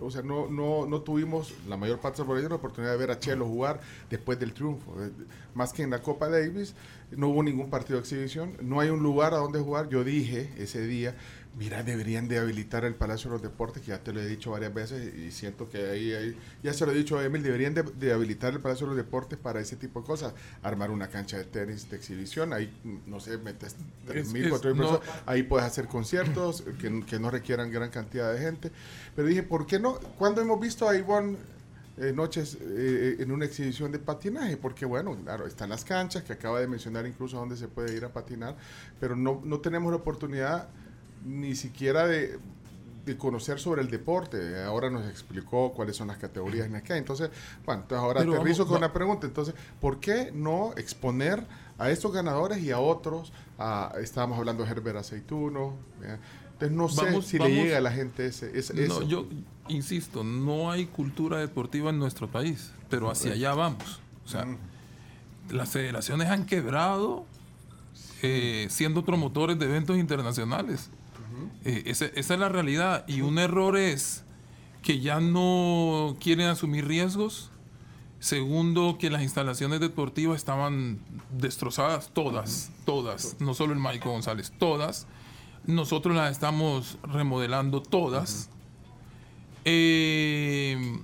[0.00, 3.20] o sea, no, no, no tuvimos la mayor parte de la oportunidad de ver a
[3.20, 3.80] Chelo jugar
[4.10, 5.00] después del triunfo.
[5.00, 5.12] Eh,
[5.54, 6.74] Más que en la Copa Davis,
[7.12, 9.90] no hubo ningún partido de exhibición, no hay un lugar a donde jugar.
[9.90, 11.14] Yo dije ese día,
[11.56, 14.50] mira, deberían de habilitar el Palacio de los Deportes, que ya te lo he dicho
[14.52, 17.74] varias veces y siento que ahí, ahí ya se lo he dicho a Emil, deberían
[17.74, 21.08] de, de habilitar el Palacio de los Deportes para ese tipo de cosas, armar una
[21.08, 22.72] cancha de tenis de exhibición, ahí,
[23.06, 23.74] no sé, metes
[24.12, 24.98] Es- 3.000, es- 4.000 no.
[25.00, 28.70] personas, ahí puedes hacer conciertos que, que no requieran gran cantidad de gente.
[29.16, 29.94] Pero dije, ¿por qué no?
[30.16, 31.36] ¿Cuándo hemos visto a Ivonne
[31.96, 34.56] eh, Noches eh, en una exhibición de patinaje?
[34.56, 38.04] Porque, bueno, claro, están las canchas, que acaba de mencionar incluso dónde se puede ir
[38.04, 38.56] a patinar,
[39.00, 40.68] pero no, no tenemos la oportunidad
[41.24, 42.38] ni siquiera de,
[43.04, 44.62] de conocer sobre el deporte.
[44.62, 46.96] Ahora nos explicó cuáles son las categorías en acá.
[46.96, 47.30] Entonces,
[47.64, 49.26] bueno, entonces ahora Pero aterrizo vamos- con la pregunta.
[49.26, 51.44] Entonces, ¿por qué no exponer
[51.78, 53.32] a estos ganadores y a otros?
[53.58, 55.74] A- estábamos hablando de Herbert Aceituno.
[56.00, 56.18] ¿verdad?
[56.52, 59.02] Entonces, no sé Vamos- si vamos- le llega a la gente ese, ese- No, eso.
[59.04, 59.26] yo
[59.68, 64.00] insisto, no hay cultura deportiva en nuestro país, pero hacia allá vamos.
[64.24, 64.46] O sea,
[65.50, 67.24] las federaciones han quebrado
[68.22, 70.90] eh, siendo promotores de eventos internacionales.
[71.64, 73.04] Eh, esa es la realidad.
[73.08, 74.24] Y un error es
[74.82, 77.50] que ya no quieren asumir riesgos.
[78.20, 80.98] Segundo, que las instalaciones deportivas estaban
[81.30, 85.06] destrozadas, todas, todas, no solo el Maico González, todas.
[85.66, 88.50] Nosotros las estamos remodelando todas.
[89.64, 91.00] Eh,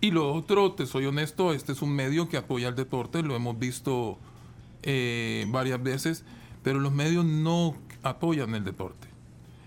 [0.00, 3.34] y lo otro, te soy honesto, este es un medio que apoya el deporte, lo
[3.34, 4.18] hemos visto
[4.82, 6.24] eh, varias veces,
[6.62, 9.08] pero los medios no apoyan el deporte.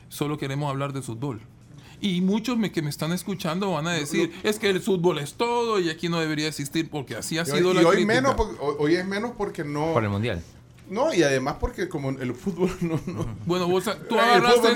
[0.10, 1.40] Solo queremos hablar de fútbol.
[2.02, 5.34] Y muchos me- que me están escuchando van a decir, es que el fútbol es
[5.34, 8.14] todo y aquí no debería existir, porque así ha sido hoy, la y hoy crítica.
[8.14, 9.94] menos, porque- hoy es menos porque no...
[9.94, 10.42] Por el mundial.
[10.90, 13.00] No, y además porque como el fútbol no...
[13.06, 14.70] no- Bueno, vos, tú agarraste,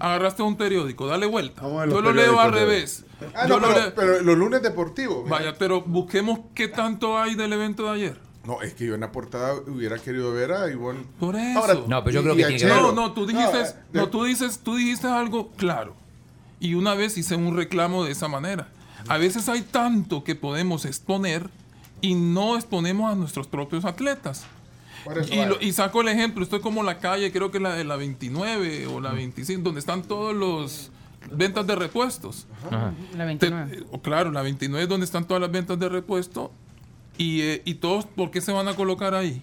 [0.00, 1.62] agarraste un periódico, dale vuelta.
[1.62, 3.04] Yo lo leo al revés.
[3.34, 5.24] Ah, Yo no, lo pero, leo- pero los lunes deportivos.
[5.24, 5.36] mira.
[5.36, 8.29] Vaya, pero busquemos qué tanto hay del evento de ayer.
[8.44, 11.00] No, es que yo en la portada hubiera querido ver a Ivonne.
[11.18, 11.84] Por eso.
[11.88, 12.74] No, pero yo creo que tiene que ver-.
[12.82, 15.94] No, no, tú dijiste, eh, no, de- tú dices, tú dijiste algo claro.
[16.58, 18.68] Y una vez hice un reclamo de esa manera.
[19.08, 21.48] A veces hay tanto que podemos exponer
[22.00, 24.44] y no exponemos a nuestros propios atletas.
[25.04, 27.74] Por eso, Y, lo- y saco el ejemplo, estoy como la calle, creo que la
[27.74, 30.90] de la 29 o la 25, donde están todos los
[31.30, 32.46] ventas de repuestos.
[32.66, 32.92] Ajá.
[33.12, 33.76] La Te- 29.
[33.78, 36.52] eh, o claro, la 29 es donde están todas las ventas de repuesto.
[37.20, 39.42] Y, eh, y todos, ¿por qué se van a colocar ahí?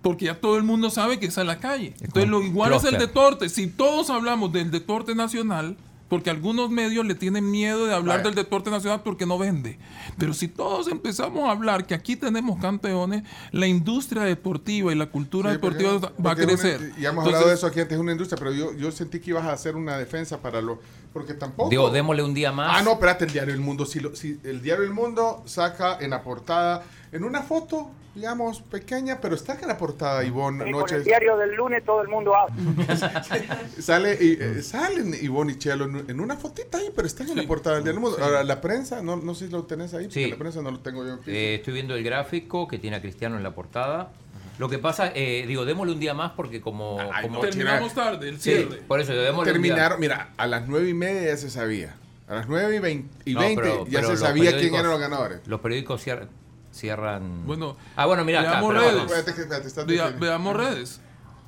[0.00, 1.92] Porque ya todo el mundo sabe que esa es la calle.
[2.00, 3.48] Entonces, lo igual es el deporte.
[3.48, 5.76] Si todos hablamos del deporte nacional,
[6.10, 9.78] porque algunos medios le tienen miedo de hablar del deporte nacional porque no vende.
[10.18, 15.06] Pero si todos empezamos a hablar que aquí tenemos campeones, la industria deportiva y la
[15.06, 16.80] cultura Sí, porque- deportiva va a es una- crecer.
[16.98, 19.20] y hemos Entonces, hablado de eso aquí antes, es una industria, pero yo, yo sentí
[19.20, 20.80] que ibas a hacer una defensa para lo.
[21.12, 21.70] Porque tampoco.
[21.70, 22.70] Digo, démosle un día más.
[22.78, 23.86] Ah, no, espérate, el diario El Mundo.
[23.86, 26.82] Si, lo- si el diario El Mundo saca en la portada,
[27.12, 31.04] en una foto, digamos, pequeña, pero está en la portada, Ivonne, Y con el Noches.
[31.04, 32.54] diario del lunes todo el mundo habla.
[33.80, 37.36] Sale, y, eh, salen Ivonne y Chelo en, en una fotita ahí, pero están en
[37.36, 38.18] la portada del diario El Mundo.
[38.22, 40.30] Ahora, la prensa, no, no sé si lo tenés ahí, porque Sí.
[40.30, 41.18] la prensa no lo tengo yo.
[41.26, 44.10] Eh, estoy viendo el gráfico que tiene a Cristiano en la portada.
[44.58, 46.98] Lo que pasa, eh, digo, démosle un día más porque como...
[47.12, 48.82] Ay, como- no, terminamos tarde, el Sí, cierre.
[48.86, 49.72] por eso, démosle un día.
[49.74, 51.94] Terminaron, mira, a las nueve y media ya se sabía.
[52.28, 54.90] A las nueve y veinte, y No, 20 pero- ya pero se sabía quién eran
[54.90, 55.40] los ganadores.
[55.46, 56.26] Los periódicos cier-
[56.72, 57.46] cierran...
[57.46, 59.10] Bueno, ah, bueno, mira veamos redes.
[59.12, 61.00] Espérate, Vea- veamos redes.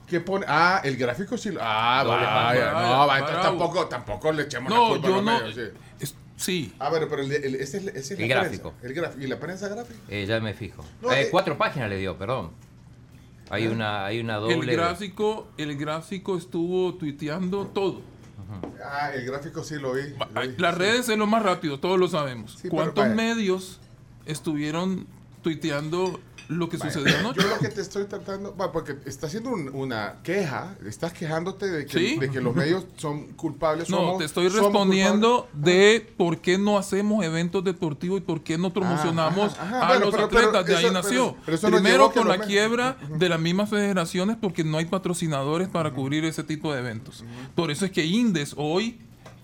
[0.07, 0.45] ¿Qué pone?
[0.49, 1.51] Ah, el gráfico sí.
[1.51, 5.11] lo- Ah, vaya, pantalla, no, vaya, entonces tampoco, tampoco le echemos la No, culpa a
[5.11, 5.39] yo los no.
[5.41, 5.79] medios, sí.
[6.01, 6.75] es- sí.
[6.79, 8.73] Ah, bueno, pero el, el- ese es, ese es El la gráfico.
[8.73, 9.23] prensa, el gráfico.
[9.25, 9.99] ¿Y la prensa gráfica?
[10.09, 10.85] Eh, ya me fijo.
[11.01, 11.29] No, Eh, eh.
[11.31, 12.51] cuatro páginas le dio, perdón.
[13.49, 14.55] Hay una, hay una doble...
[14.73, 18.01] El gráfico, el gráfico estuvo tuiteando todo.
[18.85, 20.03] Ah, el gráfico sí lo vi.
[20.35, 20.55] lo vi.
[20.59, 22.59] Las redes es lo más rápido, todos lo sabemos.
[22.61, 23.15] Sí, ¿Cuántos vaya.
[23.15, 23.81] medios
[24.27, 25.07] estuvieron
[25.43, 27.41] tuiteando lo que sucedió anoche?
[27.41, 31.69] Yo lo que te estoy tratando, bueno, porque está haciendo un- una queja, estás quejándote
[31.71, 32.19] de que, Sí.
[32.19, 33.89] de que los medios son culpables.
[33.89, 35.65] No, somos- te estoy respondiendo culpables.
[35.65, 39.81] de por qué no hacemos eventos deportivos y por qué no promocionamos ajá, ajá.
[39.85, 40.67] a Bueno, los pero- pero atletas.
[40.67, 41.37] de ahí eso- nació.
[41.47, 45.93] pero- Primero con la me- quiebra de las mismas federaciones porque no hay patrocinadores para
[45.93, 47.25] cubrir ese tipo de eventos.
[47.55, 48.99] Por eso es que Indes hoy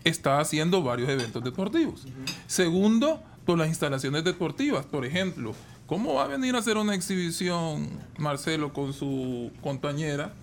[0.04, 2.06] está haciendo varios eventos deportivos.
[2.46, 4.84] Segundo, por las instalaciones deportivas.
[4.84, 5.54] Por ejemplo,
[5.86, 7.88] ¿cómo va a venir a hacer una exhibición
[8.18, 10.34] Marcelo con su compañera?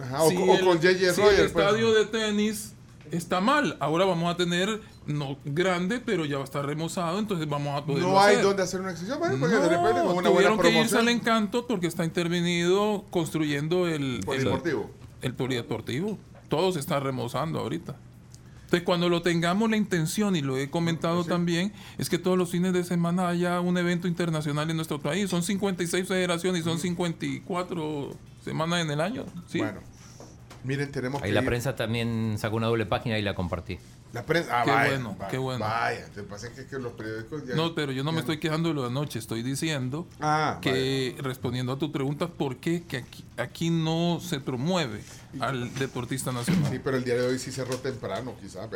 [0.00, 1.14] Ajá, o, si o el- con J.J.
[1.14, 1.38] si Rogers.
[1.40, 1.64] el pues.
[1.66, 2.74] estadio de tenis
[3.10, 3.76] está mal.
[3.80, 7.84] Ahora vamos a tener, no grande, pero ya va a estar remozado, entonces vamos a
[7.84, 10.58] poder No hay donde hacer una exhibición, bueno, porque de repente con una buena tuvieron
[10.60, 11.00] que irse promoción.
[11.00, 14.90] al encanto porque está intervenido construyendo el, el, Polideportivo.
[15.22, 16.18] el polideportivo.
[16.48, 17.96] Todo se está remozando ahorita.
[18.68, 22.50] Entonces, cuando lo tengamos la intención, y lo he comentado también, es que todos los
[22.50, 25.30] fines de semana haya un evento internacional en nuestro país.
[25.30, 28.10] Son 56 federaciones y son 54
[28.44, 29.24] semanas en el año.
[29.46, 29.58] ¿sí?
[29.60, 29.80] Bueno,
[30.64, 33.78] miren, tenemos Ahí que la ir- prensa también sacó una doble página y la compartí.
[34.12, 35.60] La prensa, ah, Qué vaya, bueno, vaya, qué bueno.
[35.66, 38.70] Vaya, te pasa que, que los periódicos ya- No, pero yo no me estoy quejando
[38.70, 42.96] de lo de anoche, estoy diciendo Ah, que respondiendo a tu pregunta, ¿por qué que
[42.98, 45.02] aquí, aquí no se promueve
[45.40, 46.72] al deportista nacional?
[46.72, 48.66] Sí, pero el día de hoy sí cerró temprano, quizás.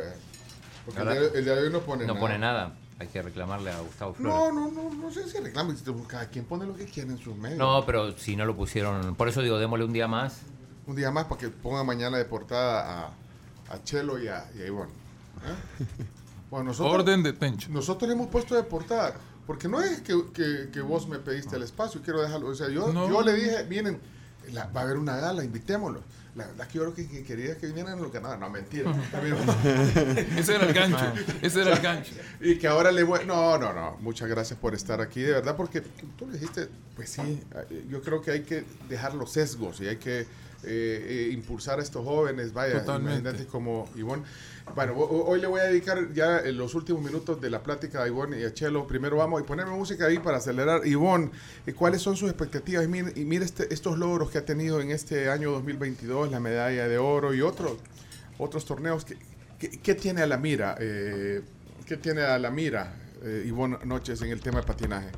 [0.85, 2.21] Porque el día, el día de hoy no pone No nada.
[2.21, 2.75] pone nada.
[2.99, 4.37] Hay que reclamarle a Gustavo Flores.
[4.37, 5.75] No, no, no, no sé si reclama.
[6.07, 7.59] Cada quien pone lo que quiere en sus medios.
[7.59, 9.15] No, pero si no lo pusieron.
[9.17, 10.41] Por eso digo, démosle un día más.
[10.87, 14.63] Un día más para que pongan mañana de portada a, a Chelo y a, y
[14.63, 14.93] a Ivonne.
[15.45, 15.85] ¿Eh?
[16.51, 17.71] Bueno, nosotros, Orden de Tencho.
[17.71, 19.15] nosotros le hemos puesto de portada.
[19.47, 22.49] Porque no es que, que- que vos me pediste el espacio, quiero dejarlo.
[22.49, 23.09] O sea, yo, No.
[23.09, 23.99] yo le dije, miren,
[24.53, 26.03] la- va a haber una gala, invitémoslo.
[26.37, 28.41] La verdad que yo creo que, que quería que vinieran los ganadores.
[28.41, 28.91] No, mentira.
[30.37, 31.13] Ese era el gancho.
[31.43, 32.13] Ese era el gancho.
[32.41, 33.21] Y que ahora le voy...
[33.27, 33.97] No, no, no.
[34.01, 37.43] Muchas gracias por estar aquí, de verdad, porque tú le dijiste, pues sí,
[37.89, 40.27] yo creo que hay que dejar los sesgos y hay que
[40.65, 43.21] eh, eh, impulsar a estos jóvenes, vaya, Totalmente.
[43.21, 44.23] imagínate como Ivonne.
[44.77, 47.63] Bueno, ho- ho- hoy le voy a dedicar ya en los últimos minutos de la
[47.63, 48.87] plática a Ivonne y a Chelo.
[48.87, 50.87] Primero vamos a ponerme música ahí para acelerar.
[50.87, 51.31] Ivonne,
[51.67, 52.85] eh, ¿cuáles son sus expectativas?
[52.85, 56.39] Y mire, y mire este- estos logros que ha tenido en este año 2022, la
[56.41, 57.73] medalla de oro y otros
[58.39, 59.05] otros torneos.
[59.05, 59.17] ¿Qué,
[59.59, 60.77] qué- qué tiene a la mira?
[60.81, 61.43] eh,
[61.87, 65.09] ¿Qué tiene a la mira, eh, Ivonne Noches, en el tema de patinaje?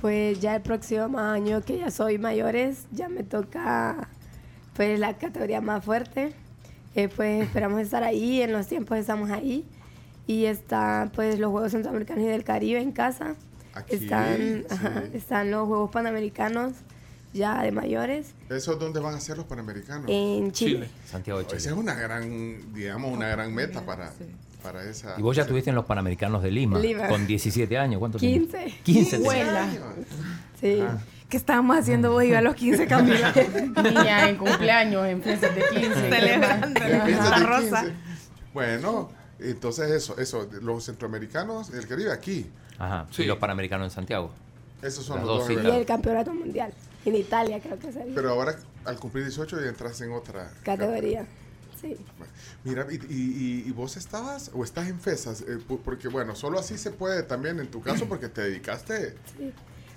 [0.00, 4.08] Pues ya el próximo año que ya soy mayores, ya me toca
[4.74, 6.32] pues la categoría más fuerte.
[6.94, 9.64] Eh, pues esperamos estar ahí, en los tiempos estamos ahí.
[10.26, 13.34] Y están pues los Juegos Centroamericanos y del Caribe en casa.
[13.74, 15.16] Aquí, están, ajá, sí.
[15.16, 16.74] están los Juegos Panamericanos
[17.32, 20.04] ya de mayores ¿Eso dónde van a ser los Panamericanos?
[20.08, 20.72] en Chile.
[20.74, 20.90] Chile.
[21.06, 21.70] Santiago de Esa Chile.
[21.72, 24.12] es una gran, digamos, una gran meta para,
[24.62, 25.14] para esa...
[25.18, 27.08] Y vos ya estuviste en los Panamericanos de Lima, Lima.
[27.08, 27.98] con 17 años.
[27.98, 28.46] ¿Cuántos 15.
[28.58, 28.78] tenías?
[28.82, 29.10] 15.
[29.10, 29.24] tenías.
[29.24, 29.68] Vuela.
[30.60, 30.78] Sí.
[30.82, 30.98] Ah.
[31.32, 33.32] ¿Qué estábamos haciendo vos y yo a los 15 Camila?
[33.82, 35.94] Niña en cumpleaños, en fiestas de 15.
[36.10, 36.78] Celebrando.
[36.78, 37.80] De Rosa.
[37.84, 37.94] 15.
[38.52, 39.08] Bueno,
[39.38, 43.06] entonces eso, eso, los centroamericanos, el Caribe aquí, Ajá.
[43.10, 43.22] Sí.
[43.22, 44.30] Y los Panamericanos en Santiago.
[44.82, 46.70] esos son Las los dos dos Y el campeonato mundial.
[47.06, 48.14] En Italia creo que sería.
[48.14, 48.54] Pero ahora,
[48.84, 51.24] al cumplir 18, ya entras en otra categoría.
[51.80, 51.96] Sí.
[52.62, 56.90] Mira, y, y- vos estabas o estás en FESAS, Eh, porque bueno, solo así se
[56.90, 59.14] puede también en tu caso porque te dedicaste.
[59.38, 59.50] Sí.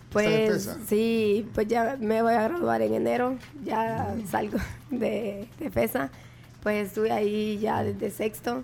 [0.10, 4.58] ¿Estás en Pues sí, pues ya me voy a graduar en enero, ya salgo
[4.90, 6.10] de, de FESA,
[6.64, 8.64] pues estuve ahí ya desde sexto.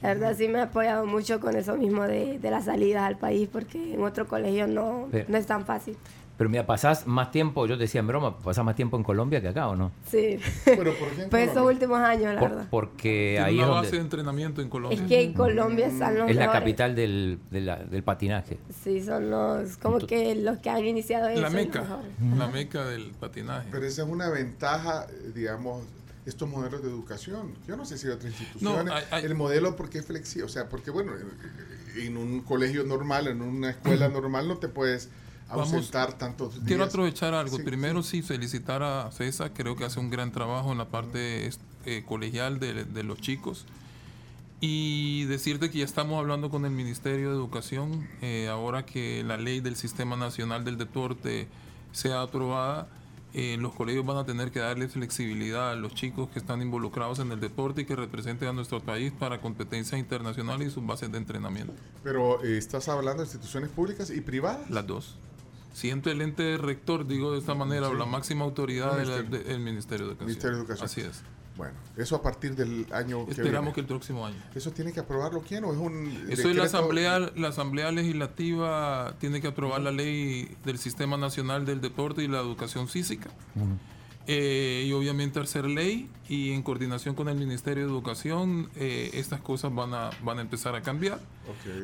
[0.00, 3.18] La verdad sí me ha apoyado mucho con eso mismo de, de la salida al
[3.18, 5.96] país, porque en otro colegio no, no es tan fácil.
[6.38, 9.40] Pero mira, pasás más tiempo, yo te decía en broma, pasás más tiempo en Colombia
[9.40, 9.92] que acá, ¿o no?
[10.10, 10.38] Sí.
[10.64, 11.62] Pero ¿por qué en Pues Colombia?
[11.74, 12.66] últimos años, la Por- verdad.
[12.70, 15.00] porque Tiene ahí es una base de donde entrenamiento en Colombia.
[15.00, 16.60] Es que en Colombia están los es la mejores.
[16.60, 18.58] capital del, de la- del patinaje.
[18.82, 21.40] Sí, son los, como que los que han iniciado eso.
[21.40, 21.84] La meca,
[22.36, 23.68] la meca del patinaje.
[23.70, 25.84] Pero esa es una ventaja, eh, digamos,
[26.24, 27.52] estos modelos de educación.
[27.68, 30.48] Yo no sé si otras instituciones, No, hay- hay- el modelo porque es flexible, o
[30.48, 31.12] sea, porque bueno,
[31.96, 35.08] en un colegio normal, en una escuela normal no te puedes
[35.56, 36.66] Vamos, ausentar tantos días.
[36.66, 37.56] Quiero aprovechar algo.
[37.56, 39.52] Sí, Primero, sí, felicitar a César.
[39.54, 41.50] Creo que hace un gran trabajo en la parte
[41.86, 43.66] eh, colegial de, de los chicos.
[44.64, 48.08] Y decirte que ya estamos hablando con el Ministerio de Educación.
[48.20, 51.48] eh, ahora que la ley del Sistema Nacional del Deporte
[51.90, 52.86] sea aprobada,
[53.34, 57.18] eh, los colegios van a tener que darle flexibilidad a los chicos que están involucrados
[57.18, 61.10] en el deporte y que representen a nuestro país para competencias internacionales y sus bases
[61.10, 61.72] de entrenamiento.
[62.04, 64.70] Pero eh, estás hablando de instituciones públicas y privadas.
[64.70, 65.16] Las dos.
[65.72, 69.44] Siempre el ente rector, digo de esta manera, o la máxima autoridad del Ministerio.
[69.44, 70.26] de, el Ministerio de Educación.
[70.26, 70.84] Ministerio de Educación.
[70.84, 71.22] Así es.
[71.56, 73.72] Bueno, eso a partir del año que Esperamos viene.
[73.74, 74.42] que el próximo año.
[74.54, 79.14] ¿Eso tiene que aprobarlo quién o es un Eso es la asamblea, la asamblea legislativa
[79.18, 83.30] tiene que aprobar la ley del Sistema Nacional del Deporte y la Educación Física.
[84.28, 89.10] Eh, y obviamente al ser ley y en coordinación con el Ministerio de Educación, eh,
[89.14, 91.18] estas cosas van a, van a empezar a cambiar.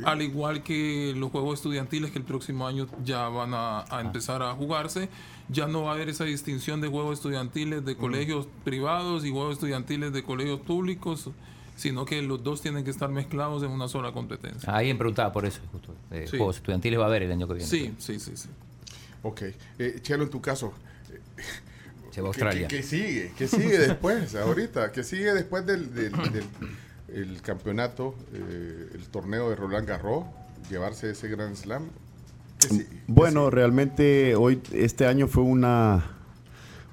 [0.05, 4.43] Al igual que los juegos estudiantiles que el próximo año ya van a, a empezar
[4.43, 5.09] a jugarse,
[5.49, 9.55] ya no va a haber esa distinción de juegos estudiantiles de colegios privados y juegos
[9.55, 11.31] estudiantiles de colegios públicos,
[11.75, 14.73] sino que los dos tienen que estar mezclados en una sola competencia.
[14.75, 15.93] Alguien preguntaba por eso, justo.
[16.13, 16.37] Eh, Sí.
[16.37, 17.69] Juegos estudiantiles va a haber el año que viene.
[17.69, 18.49] Sí, sí, sí, sí.
[19.23, 19.43] Ok.
[19.79, 20.73] Eh, Chelo, en tu caso,
[22.19, 22.69] Se va a ¿qué, Australia.
[22.69, 23.33] qué- qué sigue?
[23.37, 24.93] ¿Qué sigue después, ahorita?
[24.93, 26.45] ¿Qué sigue después del, del- del-
[27.15, 30.25] el campeonato, eh, el torneo de Roland Garros,
[30.71, 31.85] llevarse ese Grand Slam?
[32.61, 32.87] ¿Qué sigue?
[33.07, 36.05] Bueno, realmente hoy, este año fue una,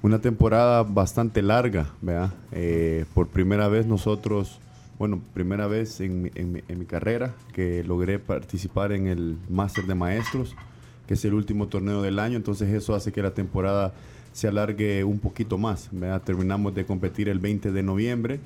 [0.02, 2.32] una temporada bastante larga, ¿verdad?
[2.52, 4.58] Eh, por primera vez nosotros,
[4.98, 9.84] bueno, primera vez en, mi- en en mi carrera que logré participar en el Máster
[9.84, 10.54] de Maestros,
[11.06, 13.92] que es el último torneo del año, entonces eso hace que la temporada
[14.36, 16.20] se alargue un poquito más, ¿verdad?
[16.20, 18.38] Terminamos de competir el 20 de noviembre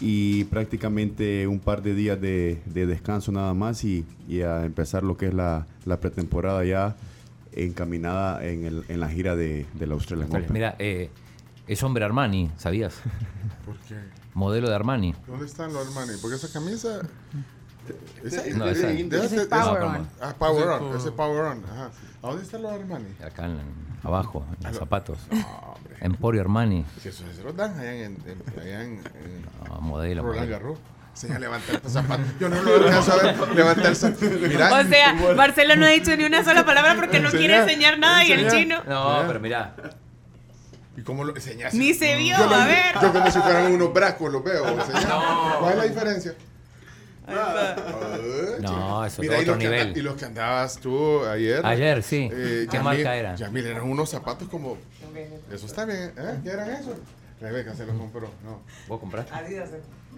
[0.00, 5.04] y prácticamente un par de días de, de descanso nada más y, y a empezar
[5.04, 6.96] lo que es la, la pretemporada ya
[7.52, 10.46] encaminada en, el, en la gira de, de la Australian Open.
[10.50, 11.10] Mira, eh,
[11.68, 12.96] es hombre Armani, ¿sabías?
[13.64, 13.94] ¿Por qué?
[14.34, 15.14] Modelo de Armani.
[15.28, 16.18] ¿Dónde están los Armani?
[16.20, 17.02] Porque esa camisa...
[18.24, 20.08] Esa, No, esa- Ese es de- Power On.
[20.20, 21.64] Ah, Power On, es ese Power On.
[21.64, 21.90] Ajá.
[22.22, 23.06] ¿A dónde están los Armani?
[23.24, 25.18] Acá en- abajo, en los zapatos.
[25.30, 25.38] No,
[25.76, 25.96] hombre.
[26.00, 26.84] Emporio Armani.
[27.00, 30.22] Si eso se los dan allá en, en- allá en, en Ah, modelo.
[30.22, 30.52] Roland modelo.
[30.58, 30.78] Garros.
[31.12, 32.22] Señor, levanta el zapato.
[32.38, 33.36] Yo no lo alcanzo a ver.
[33.54, 34.26] Levanta el zapato.
[34.48, 34.72] Mira.
[34.72, 37.98] O sea, Marcelo no ha dicho ni una sola palabra porque no quiere Enseñar, enseñar
[37.98, 39.74] nada y el chino No, pero mira,
[40.96, 41.74] ¿Y cómo lo enseñas?
[41.74, 42.36] ni se vio.
[42.38, 42.94] Yo, lo- A ver.
[43.00, 44.66] yo como si fueran unos bracos los veo.
[44.68, 45.08] enseñar.
[45.60, 46.34] ¿Cuál es la diferencia?
[47.32, 47.76] Ah,
[48.60, 49.96] No, eso es Mira, y otro anda- nivel.
[49.96, 51.64] y los que andabas tú ayer.
[51.64, 52.28] Ayer, sí.
[52.30, 53.34] ¿Qué Yamil- marca era?
[53.36, 54.76] Yamil, eran unos zapatos como.
[55.52, 56.12] Eso está bien.
[56.16, 56.40] ¿eh?
[56.42, 56.94] ¿Qué eran esos?
[57.40, 58.30] Rebeca se los compró.
[58.44, 58.60] No.
[58.88, 59.32] ¿vos compraste?
[59.34, 59.70] Adidas.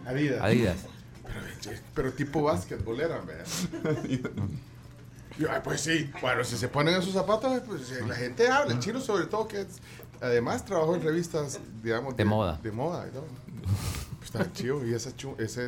[0.06, 0.76] Adidas.
[1.62, 3.46] Pero, pero tipo basquetbolera, ¿verdad?
[5.38, 8.74] Yo, ay, pues sí, bueno, si se ponen esos zapatos, pues eh, la gente habla.
[8.74, 9.78] El chino, sobre todo, que es-
[10.20, 12.58] además trabajó en revistas, digamos, De moda.
[12.62, 13.24] De moda y todo.
[14.34, 14.86] Está chido.
[14.86, 15.10] Y esa,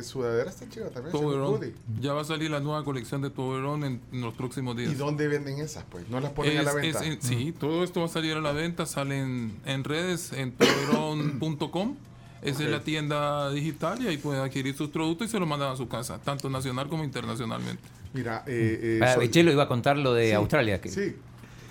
[0.03, 1.15] sudadera está chida también.
[1.15, 1.73] hoodie.
[2.01, 4.91] Ya va a salir la nueva colección de Toblerone en, en los próximos días.
[4.91, 5.83] ¿Y dónde venden esas?
[5.89, 6.99] Pues no las ponen a la venta.
[6.99, 10.51] es en- sí, todo esto va a salir a la venta, sale en, redes, en
[10.57, 11.95] toblerone.com.
[12.41, 15.71] Esa es la tienda digital y ahí pueden adquirir sus productos y se los mandan
[15.71, 17.81] a su casa, tanto nacional como internacionalmente.
[18.13, 20.79] Mira, eh, eh, Ah, soy- Chelo iba a contar lo de Sí, Australia.
[20.79, 21.15] Que, Sí.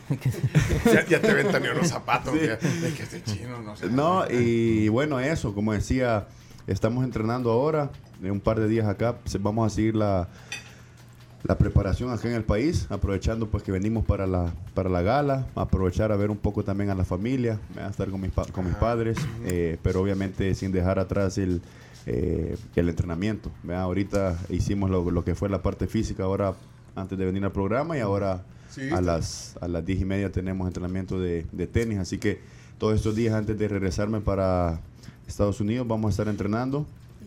[0.92, 2.34] ya, ya te ventaneó los zapatos.
[2.34, 2.54] ya.
[2.54, 3.86] Es que este chino no sé.
[3.88, 6.26] No, y bueno, eso, como decía,
[6.66, 7.90] estamos entrenando ahora,
[8.22, 10.28] en un par de días acá, vamos a seguir la,
[11.42, 15.46] la preparación acá en el país, aprovechando pues que venimos para la, para la gala,
[15.54, 18.64] aprovechar a ver un poco también a la familia, a estar con mis, pa- con
[18.64, 21.60] mis padres, eh, pero obviamente sin dejar atrás el,
[22.06, 23.50] eh, el entrenamiento.
[23.62, 23.82] ¿verdad?
[23.82, 26.54] Ahorita hicimos lo, lo que fue la parte física ahora
[26.96, 30.32] antes de venir al programa y ahora Sí, a las, a las 10 y media
[30.32, 32.40] tenemos entrenamiento de, de tenis, así que
[32.76, 34.80] todos estos días antes de regresarme para
[35.26, 36.86] Estados Unidos vamos a estar entrenando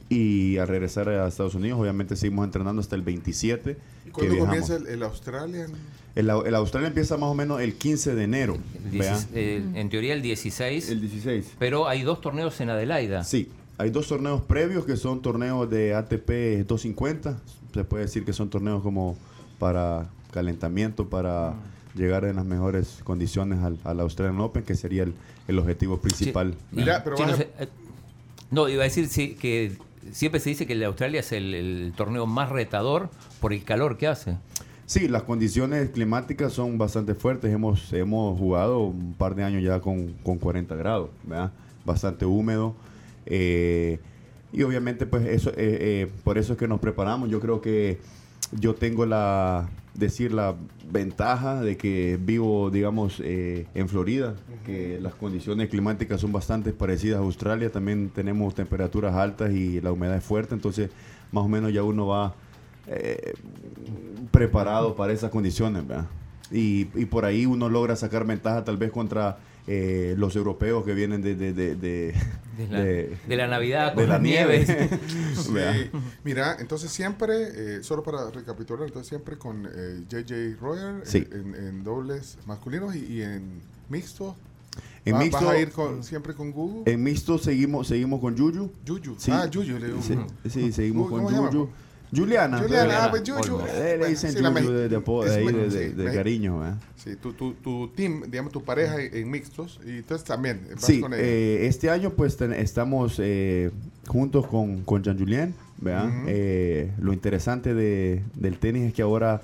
[0.10, 3.78] Y al regresar a Estados Unidos, obviamente seguimos entrenando hasta el 27.
[4.06, 5.72] ¿Y cuándo comienza el, el Australian?
[6.16, 8.58] El, Au- el Australia empieza más o menos el 15 de enero.
[9.34, 11.54] Eh, en teoría el 16, El 16.
[11.60, 13.24] pero hay dos torneos en Adelaida.
[13.24, 17.38] Sí, hay dos torneos previos que son torneos de ATP 250.
[17.74, 19.16] Se puede decir que son torneos como
[19.60, 21.54] para calentamiento, para
[21.96, 25.14] llegar en las mejores condiciones al, al Australian Open, que sería el,
[25.48, 26.56] el objetivo principal.
[26.72, 27.68] Mira, pero sí, vas no, a- sé, eh,
[28.52, 29.74] no, iba a decir que
[30.12, 33.10] siempre se dice que el de Australia es el, el torneo más retador
[33.40, 34.38] por el calor que hace.
[34.86, 37.54] Sí, las condiciones climáticas son bastante fuertes.
[37.54, 41.52] Hemos, hemos jugado un par de años ya con, con 40 grados, ¿verdad?
[41.86, 42.74] Bastante húmedo.
[43.26, 44.00] eh,
[44.54, 47.30] y obviamente, pues, eso, eh, eh, por eso es que nos preparamos.
[47.30, 48.00] Yo creo que
[48.54, 50.56] yo tengo la, decir, la
[50.92, 57.20] ventaja de que vivo, digamos, eh, en Florida, que las condiciones climáticas son bastante parecidas
[57.20, 57.72] a Australia.
[57.72, 60.90] También tenemos temperaturas altas y la humedad es fuerte, entonces,
[61.32, 62.36] más o menos ya uno va
[62.88, 63.34] eh,
[64.32, 66.08] preparado para esas condiciones, ¿verdad?
[66.52, 69.38] Y, y por ahí uno logra sacar ventaja tal vez contra
[69.68, 72.14] eh, los europeos que vienen de, de, de, de-
[72.58, 74.68] De la, de- de la Navidad de con la las nieves.
[75.36, 75.52] Sí.
[75.54, 75.76] ¿verdad?
[76.24, 77.36] Mira, entonces siempre,
[77.78, 81.28] eh, solo para recapitular, entonces siempre con eh, JJ Royer Sí.
[81.32, 84.36] en, en dobles masculinos y, y en mixto.
[85.06, 86.92] En mixto- ¿Vas a ir con- siempre con Google?
[86.92, 88.72] En mixto seguimos, seguimos con Yuyu.
[88.86, 89.16] Yuyu.
[89.18, 89.32] Sí.
[89.32, 89.78] Ah, Yuyu.
[89.80, 90.02] Le digo.
[90.02, 90.16] Sí,
[90.50, 91.52] sí, seguimos ¿Cómo con?
[91.52, 91.70] Yuyu.
[92.18, 92.58] Juliana.
[92.60, 93.24] Juliana, ah, pues.
[93.30, 96.60] Eh, le dicen sí, la me- de, de, apodo, de ahí, de, de- cariño.
[96.60, 96.78] ¿verdad?
[96.96, 99.80] Sí, tu, tu, tu team, digamos, tu pareja en, mixtos.
[99.86, 103.72] Y entonces también vas Sí, con eh, este año pues ten- estamos eh,
[104.08, 106.08] juntos con, con Jean Julien, ¿verdad?
[106.08, 106.26] Ujú.
[106.28, 109.42] Eh, lo interesante de, del tenis es que ahora,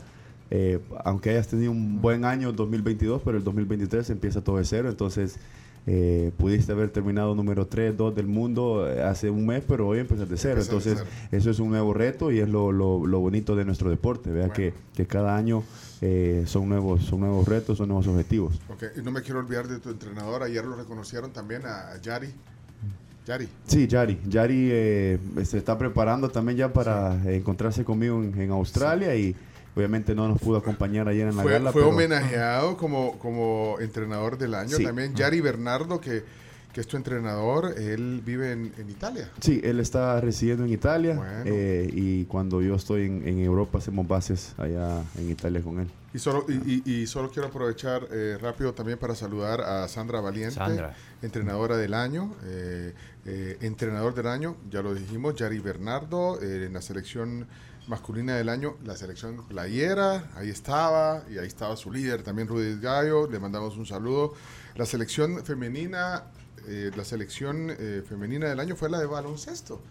[0.51, 4.89] eh, aunque hayas tenido un buen año 2022, pero el 2023 empieza todo de cero,
[4.89, 5.37] entonces
[5.85, 9.99] eh, pudiste haber terminado número 3, 2 del mundo eh, hace un mes, pero hoy
[9.99, 11.29] empiezas de cero, Empezar de entonces cero.
[11.31, 14.53] eso es un nuevo reto y es lo, lo- lo bonito de nuestro deporte, ¿verdad?
[14.55, 14.55] Bueno.
[14.55, 15.63] Que, que cada año
[16.01, 18.59] eh, son, nuevos, son nuevos retos, son nuevos objetivos.
[18.69, 20.43] Ok, y no me quiero olvidar de tu entrenador.
[20.43, 22.29] Ayer lo reconocieron también a, Yari.
[23.25, 23.47] Yari.
[23.67, 24.19] Sí, Yari.
[24.27, 29.33] Yari eh, se está preparando también ya para encontrarse conmigo en, en Australia y
[29.75, 31.71] obviamente no nos pudo acompañar ayer en la Fue, gala.
[31.71, 34.77] fue pero- homenajeado como, como entrenador del año.
[34.77, 34.83] Sí.
[34.83, 36.23] También Yari Bernardo, que,
[36.73, 39.29] que es tu entrenador, él vive en, en Italia.
[39.39, 41.43] Sí, él está residiendo en Italia Bueno.
[41.45, 45.87] eh, y cuando yo estoy en, en Europa hacemos bases allá en Italia con él.
[46.15, 50.19] Y solo, y, y- y solo quiero aprovechar eh, rápido también para saludar a Sandra
[50.21, 50.95] Valiente, Sandra.
[51.23, 52.93] entrenadora del año, eh,
[53.25, 57.47] eh, entrenador del año, ya lo dijimos, Yari Bernardo, eh, en la selección
[57.87, 62.79] masculina del año, la selección playera, ahí estaba, y ahí estaba su líder también, Rudy
[62.79, 64.33] Gallo, le mandamos un saludo.
[64.75, 66.25] La selección femenina,
[66.67, 69.81] eh, la selección eh, femenina del año fue la de baloncesto.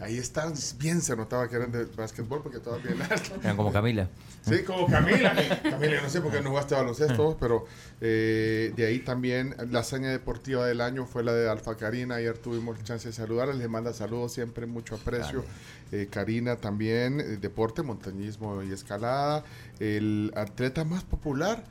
[0.00, 3.32] Ahí están, bien se notaba que eran de básquetbol porque todas bien altas.
[3.42, 4.08] Eran como Camila.
[4.42, 5.34] Sí, como Camila.
[5.62, 7.66] Camila, no sé por qué no jugaste baloncesto, pero
[8.00, 12.16] eh, de ahí también la hazaña deportiva del año fue la de Alfa Karina.
[12.16, 13.54] Ayer tuvimos chance de saludarla.
[13.54, 15.44] Les manda saludos siempre, mucho aprecio.
[15.90, 19.42] Eh, Karina también, eh, deporte, montañismo y escalada.
[19.80, 21.64] El atleta más popular,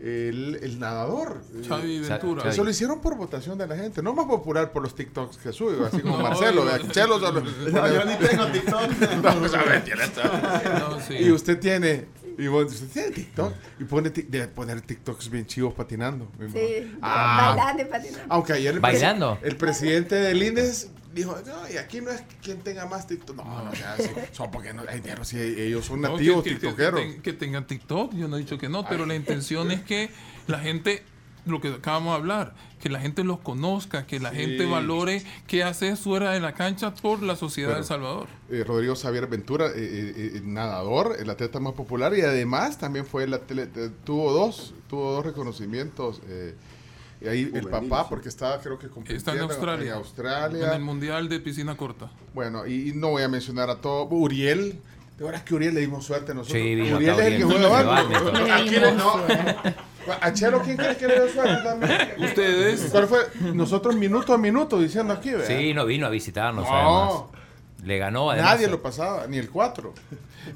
[0.00, 1.40] el, el nadador.
[1.54, 2.48] eh, Xavi Ventura.
[2.50, 5.52] Eso lo hicieron por votación de la gente, no más popular por los TikToks que
[5.52, 6.64] sube, así como No, Marcelo.
[6.78, 7.42] yo- Chelo solo-
[8.28, 8.90] tengo TikTok.
[9.22, 11.20] No, pues.
[11.20, 12.06] Y usted tiene,
[12.38, 16.28] y vos, usted tiene TikTok y pone de poner TikToks bien chivos patinando.
[16.52, 17.54] Sí, Ah.
[17.56, 18.26] bailando y patinando.
[18.28, 19.38] Aunque ayer el, ¿Bailando?
[19.42, 23.36] el presidente del INDES dijo, no, y aquí no es quien tenga más TikTok.
[23.36, 24.82] No, no, ya, sí, son porque no,
[25.22, 27.00] si ellos son No, nativos que, que- tiktokeros.
[27.00, 29.82] que ten- que tengan TikTok, yo no he dicho que no, pero la intención es
[29.82, 30.10] que
[30.46, 31.02] la gente,
[31.46, 34.36] lo que acabamos de hablar, que la gente los conozca, que la Sí.
[34.36, 37.78] gente valore qué hace fuera de la cancha por la sociedad de.
[37.78, 38.26] El Salvador.
[38.50, 43.06] Eh, Rodrigo Xavier Ventura, eh, eh, eh, nadador, el atleta más popular y además también
[43.06, 46.20] fue el atleta, tuvo dos, tuvo dos reconocimientos.
[46.28, 46.54] eh,
[47.24, 49.92] y ahí el papá, porque estaba creo que Está en Australia.
[49.92, 50.66] en Australia.
[50.68, 52.10] En el Mundial de Piscina Corta.
[52.34, 54.04] Bueno, y, y no voy a mencionar a todo.
[54.06, 54.78] Uriel.
[55.18, 56.60] De verdad que Uriel le dimos suerte a nosotros.
[56.60, 58.50] Sí, vino Uriel es el que juega básquetbol.
[58.50, 59.14] ¿A quién le- no?
[60.20, 61.98] ¿A Chelo quién crees que le dio suerte también?
[62.18, 63.18] Ustedes, ¿Cuál fue?
[63.54, 65.46] Nosotros minuto a minuto diciendo aquí, ¿verdad?
[65.46, 66.74] Sí, no vino a visitarnos No.
[66.74, 67.30] además.
[67.84, 68.52] Le ganó además.
[68.54, 69.94] Nadie lo pasaba, ni el 4.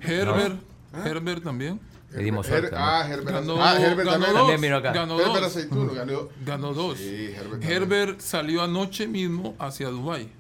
[0.03, 0.57] Herbert,
[1.05, 1.81] Herbert también.
[2.11, 2.71] Le dimos suerte.
[2.71, 2.77] ¿no?
[2.81, 3.29] Ah, Herbert.
[3.31, 4.33] Ganó, ah, Herbert ganó también.
[4.33, 4.41] dos.
[4.41, 4.93] También vino acá.
[4.93, 5.47] Ganó Herbert dos.
[5.47, 6.29] Aceituno ganó.
[6.45, 6.99] Ganó dos.
[6.99, 10.31] Sí, Herbert salió anoche mismo hacia Dubái.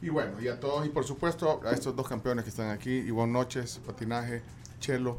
[0.00, 2.90] Y bueno, y a todos, y por supuesto a estos dos campeones que están aquí,
[2.90, 4.42] Ivonne Noches, patinaje,
[4.80, 5.18] Chelo,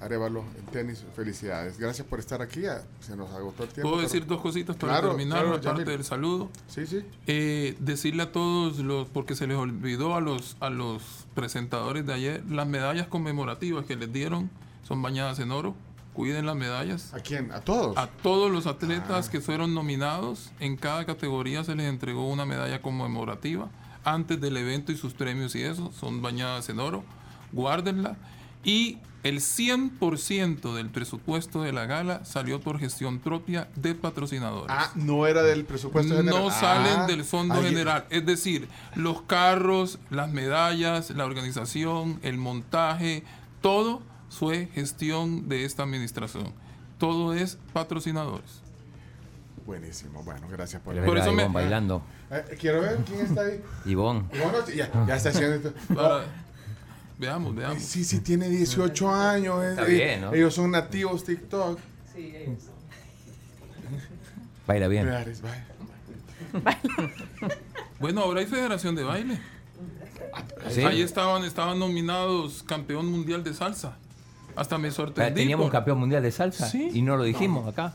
[0.00, 1.04] Arevalo en tenis.
[1.14, 1.78] Felicidades.
[1.78, 2.62] Gracias por estar aquí.
[2.62, 3.82] Ya Se nos agotó el tiempo.
[3.90, 5.84] ¿Puedo pero- decir dos cositas para Claro, terminar, claro, aparte Yamil.
[5.86, 6.50] del saludo?
[6.68, 7.02] Sí, sí.
[7.28, 11.02] Eh, decirle a todos los, porque se les olvidó a los, a los
[11.36, 14.50] presentadores de ayer, las medallas conmemorativas que les dieron
[14.82, 15.76] son bañadas en oro.
[16.14, 17.12] Cuiden las medallas.
[17.12, 17.52] ¿A quién?
[17.52, 17.96] ¿A todos?
[17.98, 22.80] A todos los atletas que fueron nominados, en cada categoría se les entregó una medalla
[22.80, 23.68] conmemorativa
[24.02, 27.04] antes del evento y sus premios y eso, son bañadas en oro.
[27.52, 28.16] Guárdenla.
[28.64, 34.90] Y el 100% del presupuesto de la gala salió por gestión propia de patrocinadores Ah,
[34.94, 36.40] no era del presupuesto general.
[36.42, 38.04] no Ah, salen del fondo ahí- general.
[38.10, 43.22] Es decir, los carros, las medallas, la organización, el montaje,
[43.62, 46.52] todo fue gestión de esta administración.
[46.98, 48.62] Todo es patrocinadores.
[49.66, 50.22] Buenísimo.
[50.22, 52.02] Bueno, gracias por Pero Por eso me- bailando.
[52.30, 53.60] Eh, quiero ver quién está ahí.
[53.84, 54.24] Ivonne.
[54.32, 55.72] Ivonne, ya, ya está haciendo esto.
[55.94, 56.24] Para-
[57.18, 57.82] veamos, veamos.
[57.82, 59.64] Sí, sí, tiene 18 años.
[59.64, 60.32] Está eh, bien, ¿no?
[60.34, 61.78] Ellos son nativos TikTok.
[64.66, 65.08] Baila bien.
[65.08, 65.64] Ares, vaya.
[68.00, 69.40] Bueno, ahora hay federación de baile.
[70.70, 70.82] ¿Sí?
[70.82, 73.96] Ahí estaban, estaban nominados campeón mundial de salsa.
[74.54, 75.40] Hasta me sorprendí.
[75.40, 76.90] Teníamos un por- campeón mundial de salsa Sí.
[76.92, 77.94] y no lo dijimos acá.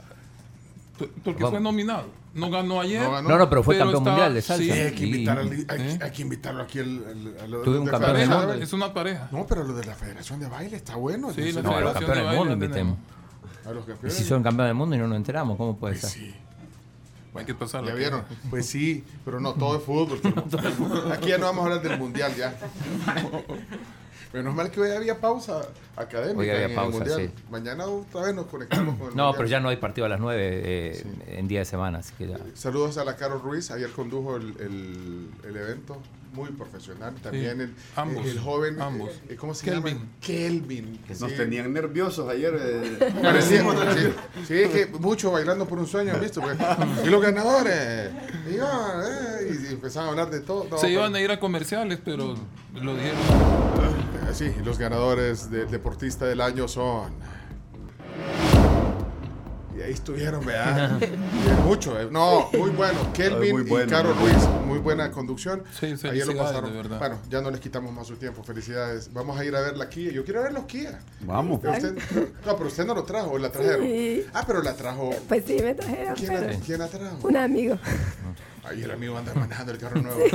[1.23, 2.05] porque fue nominado.
[2.33, 3.01] No ganó ayer.
[3.03, 3.29] No ganó.
[3.29, 4.63] No, no, pero fue Pero campeón estaba- mundial de salsa.
[4.63, 5.99] sí, hay que, Y- invitarlo, al- hay, ¿Eh?
[6.01, 8.53] hay que invitarlo aquí al, al- a lo- Tuve un campeón del mundo.
[8.53, 9.27] Es una pareja.
[9.31, 11.33] No, pero lo de la Federación de Baile está bueno.
[11.33, 12.97] Sí, la no, No, a los campeones de del mundo invitemos.
[13.65, 14.17] a los Y campeones.
[14.17, 16.21] si son campeones del mundo y no nos enteramos, ¿cómo puede Pues ser?
[16.21, 16.35] sí.
[17.33, 17.87] Hay que pasarlo.
[17.89, 18.23] ¿Ya vieron?
[18.49, 20.19] Pues sí, pero no, todo es fútbol.
[21.13, 22.53] Aquí ya no vamos a hablar del mundial ya.
[24.33, 25.61] Menos mal que hoy había pausa
[25.97, 27.31] académica Hoy había en pausa, el mundial.
[27.35, 27.43] sí.
[27.51, 29.33] Mañana otra vez nos conectamos con el No, mundial.
[29.37, 31.03] pero ya no hay partido a las 9
[31.37, 32.37] en día de semana, así que ya.
[32.53, 35.97] Saludos a la Carol Ruiz, ayer condujo el, el- el evento,
[36.33, 37.13] muy profesional.
[37.21, 39.11] También el, ambos, el joven, ambos.
[39.29, 39.95] eh, ¿cómo se Kelvin.
[39.97, 40.09] llama?
[40.21, 40.97] Kelvin.
[41.05, 42.53] que Nos sí, tenían nerviosos ayer.
[42.59, 43.13] eh.
[43.21, 43.63] parecía-
[43.93, 46.41] sí, sí, es que mucho bailando por un sueño, ¿han visto?
[46.41, 46.57] Pues,
[47.05, 48.11] y los ganadores,
[48.49, 49.01] y, ah,
[49.41, 50.65] eh, y empezaban a hablar de todo.
[50.69, 52.35] No, Se pero- iban a ir a comerciales, pero
[52.75, 53.17] lo dijeron.
[54.33, 57.11] Sí, los ganadores del deportista del año son.
[59.77, 60.99] Y ahí estuvieron, ¿verdad?
[61.65, 62.07] Mucho, eh.
[62.11, 62.99] No, muy bueno.
[63.13, 64.35] Kelvin muy bueno, y Caro Ruiz,
[64.65, 65.63] muy buena conducción.
[65.79, 66.71] Sí, Ayer lo pasaron.
[66.99, 68.43] Bueno, ya no les quitamos más su tiempo.
[68.43, 69.11] Felicidades.
[69.13, 70.11] Vamos a ir a ver la Kia.
[70.11, 70.99] Yo quiero ver los Kia.
[71.21, 71.59] Vamos.
[71.61, 71.95] Pero usted-
[72.45, 73.81] no, pero usted no lo trajo, la trajeron.
[73.85, 74.25] Sí.
[74.33, 75.11] Ah, pero la trajo.
[75.27, 77.17] Pues sí, me trajeron, ¿Quién la, pero quién la trajo?
[77.27, 77.77] un amigo.
[78.63, 80.19] Ahí el amigo anda manejando el carro nuevo.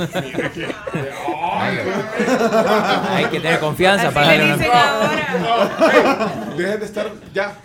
[3.09, 6.55] Hay que tener confianza para le darle una...
[6.57, 7.57] Dejen de estar ya.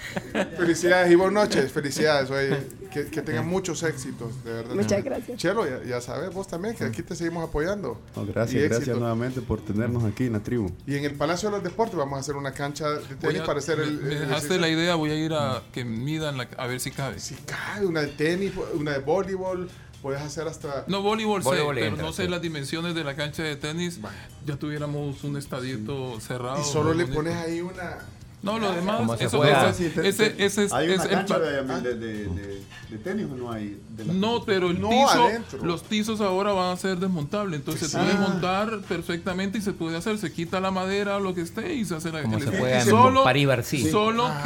[0.57, 1.73] Felicidades y buenas noches.
[1.73, 2.31] Felicidades.
[2.31, 2.57] Oye,
[2.93, 4.75] que, que tengan muchos éxitos, de verdad.
[4.75, 5.37] Muchas gracias.
[5.39, 8.01] Chelo, ya, ya sabes vos también que aquí te seguimos apoyando.
[8.15, 10.71] No, Y gracias, gracias nuevamente por tenernos aquí en la tribu.
[10.87, 13.47] Y en el Palacio de los Deportes vamos a hacer una cancha de tenis a-
[13.47, 13.93] para hacer el.
[13.95, 14.59] me, me el ejercicio.
[14.59, 17.19] la idea, voy a ir a que midan la, a ver si cabe.
[17.19, 19.69] Si cabe, una de tenis, una de voleibol.
[20.03, 20.85] Puedes hacer hasta.
[20.89, 22.29] No, voleibol, sé, Voleibol pero entra, no sé sí.
[22.29, 24.01] las dimensiones de la cancha de tenis.
[24.45, 26.61] Ya tuviéramos un estadito cerrado.
[26.61, 27.19] Y solo le bonito.
[27.19, 27.99] pones ahí una.
[28.43, 31.63] No, lo demás, eso, ese, ese, ese es, ¿Hay es una el cancha pa- de,
[31.63, 33.81] de, de- de- de tenis o no hay?
[33.97, 35.65] De la- No, pero el No, piso, adentro.
[35.65, 38.19] los pisos ahora van a ser desmontables, entonces se puede sí.
[38.19, 41.85] montar perfectamente y se puede hacer, se quita la madera o lo que esté y
[41.85, 43.91] se hace la Como el se en solo, París-Bercy.
[43.93, 44.41] solo Ah,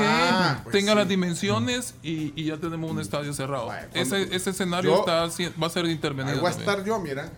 [0.59, 0.98] que pues tenga sí.
[0.98, 3.70] las dimensiones y, y ya tenemos un estadio cerrado.
[3.94, 6.39] Ese, ese escenario Yo- está, va a ser intervenido.
[6.40, 6.70] voy a también.
[6.70, 7.32] estar yo, mira,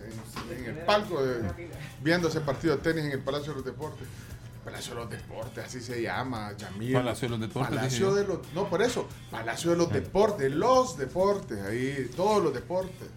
[0.51, 1.39] en, en el palco, de-
[2.03, 4.09] viendo ese partido de tenis en el Palacio de los Deportes.
[4.70, 6.93] Palacio de los Deportes, así se llama, Yamil.
[6.93, 10.99] Palacio de los Deportes, Palacio de los, no, por eso, Palacio de los Deportes, los
[10.99, 13.09] deportes, ahí, todos los deportes.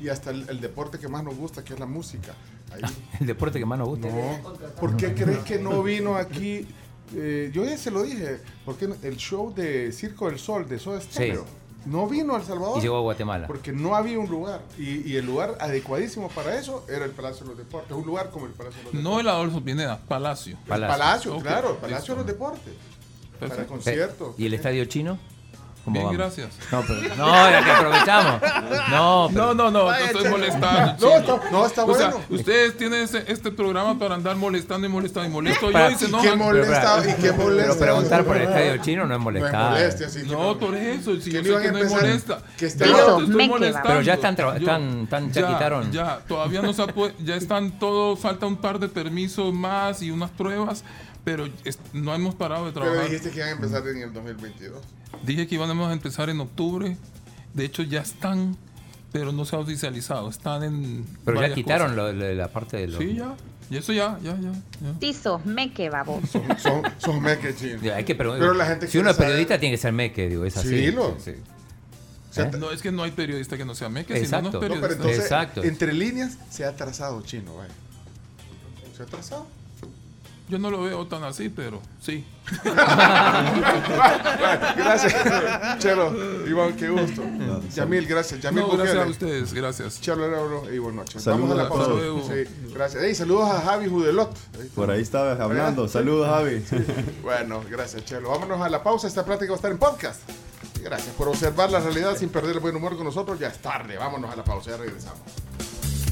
[0.00, 2.32] Y hasta el, el deporte que más nos gusta, que es la música.
[2.72, 2.82] Ahí.
[3.20, 4.08] El deporte que más nos gusta.
[4.08, 6.66] No, ¿por qué crees que no vino aquí?
[7.14, 11.00] Eh, yo ya se lo dije, porque el show de Circo del Sol de Soda
[11.00, 11.44] Stereo
[11.86, 12.78] no vino a El Salvador.
[12.78, 13.46] Y llegó a Guatemala.
[13.46, 14.62] Porque no había un lugar.
[14.78, 17.96] Y, y el lugar adecuadísimo para eso era el Palacio de los Deportes.
[17.96, 19.12] Un lugar como el Palacio de los Deportes.
[19.12, 20.56] No el Adolfo Pineda, Palacio.
[20.62, 20.98] El Palacio.
[20.98, 22.12] Palacio, claro, el Palacio listo.
[22.12, 22.74] de los Deportes.
[23.40, 24.34] Para conciertos.
[24.38, 25.18] ¿Y el estadio chino?
[25.90, 26.18] ¿Cómo Bien, vamos?
[26.18, 26.48] gracias.
[26.70, 28.40] No, pero, no, que aprovechamos.
[28.90, 30.30] No, pero- No, no, no, no estoy chelo.
[30.30, 30.96] molestando.
[31.08, 32.24] No, está, no, está O sea, bueno.
[32.30, 35.98] ustedes tienen ese- este programa para andar molestando y molestando y molesto Para- yo y
[35.98, 37.02] se ¿Y qué molesta?
[37.08, 37.72] ¿Y qué molesta?
[37.74, 39.70] pero preguntar por el estadio chino no es No es molestar.
[39.72, 42.38] molestia, sí, No, por eso, si yo no sé que no es molesta.
[42.56, 43.88] que esté- Yo te estoy molestando.
[43.88, 45.92] Pero ya están traba- Yo- están- están- ya quitaron.
[45.92, 46.86] Ya, todavía no se ha
[47.24, 50.84] ya están todos, falta un par de permisos más y unas pruebas,
[51.24, 51.48] pero
[51.92, 53.08] no hemos parado de Pero trabajar.
[53.10, 54.80] dijiste que iban a empezar en el 2022.
[55.24, 56.96] Dije que íbamos a empezar en octubre.
[57.54, 58.56] De hecho, ya están,
[59.12, 60.28] pero no se ha oficializado.
[60.30, 61.04] Están en.
[61.24, 62.98] Pero ya quitaron lo- lo la parte de los...
[62.98, 63.34] Sí, ya.
[63.70, 64.52] Y eso ya, ya, ya.
[64.52, 64.94] ya.
[65.00, 66.26] Sí, sos meque, baboso.
[66.26, 67.80] Son, son, son meques, chino.
[67.94, 68.40] Hay que preguntar.
[68.40, 70.68] Pero la gente si uno es periodista, saber- tiene que ser meque, digo, es así.
[70.68, 71.40] Sí, lo- Sí, sí.
[72.30, 74.48] O sea, No, es que no hay periodista que no sea meque, si no, no
[74.48, 74.48] Exacto.
[74.48, 74.94] es No, pero periodista.
[75.02, 75.64] entonces, Exacto.
[75.64, 77.74] entre líneas, se ha trazado chino, vaya.
[78.96, 79.46] ¿Se ha trazado?
[80.50, 82.24] Yo no lo veo tan así, pero sí.
[84.76, 85.14] gracias,
[85.78, 86.12] Chelo.
[86.44, 87.22] Iván, qué gusto.
[87.72, 88.40] Yamil, gracias.
[88.40, 90.00] Yamil No, gracias a ustedes, gracias.
[90.00, 91.22] Chelo Herrero y buenas noches.
[91.22, 92.34] Saludos Vamos a la pausa.
[92.34, 92.42] Sí,
[92.74, 93.02] gracias.
[93.04, 94.36] Hey, saludos a Javi Judelot.
[94.74, 95.86] Por ahí estaba hablando.
[95.86, 96.64] Saludos, Javi.
[97.22, 98.30] Bueno, gracias, Chelo.
[98.30, 99.06] Vámonos a la pausa.
[99.06, 100.20] Esta plática va a estar en podcast.
[100.82, 103.38] Gracias por observar la realidad sin perder el buen humor con nosotros.
[103.38, 103.96] Ya es tarde.
[103.98, 104.70] Vámonos a la pausa.
[104.72, 105.20] Ya regresamos.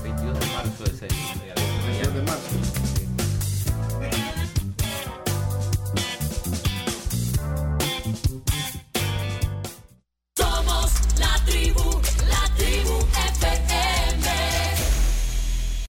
[0.04, 2.87] 22 de marzo de seis.
[11.50, 11.97] tribu.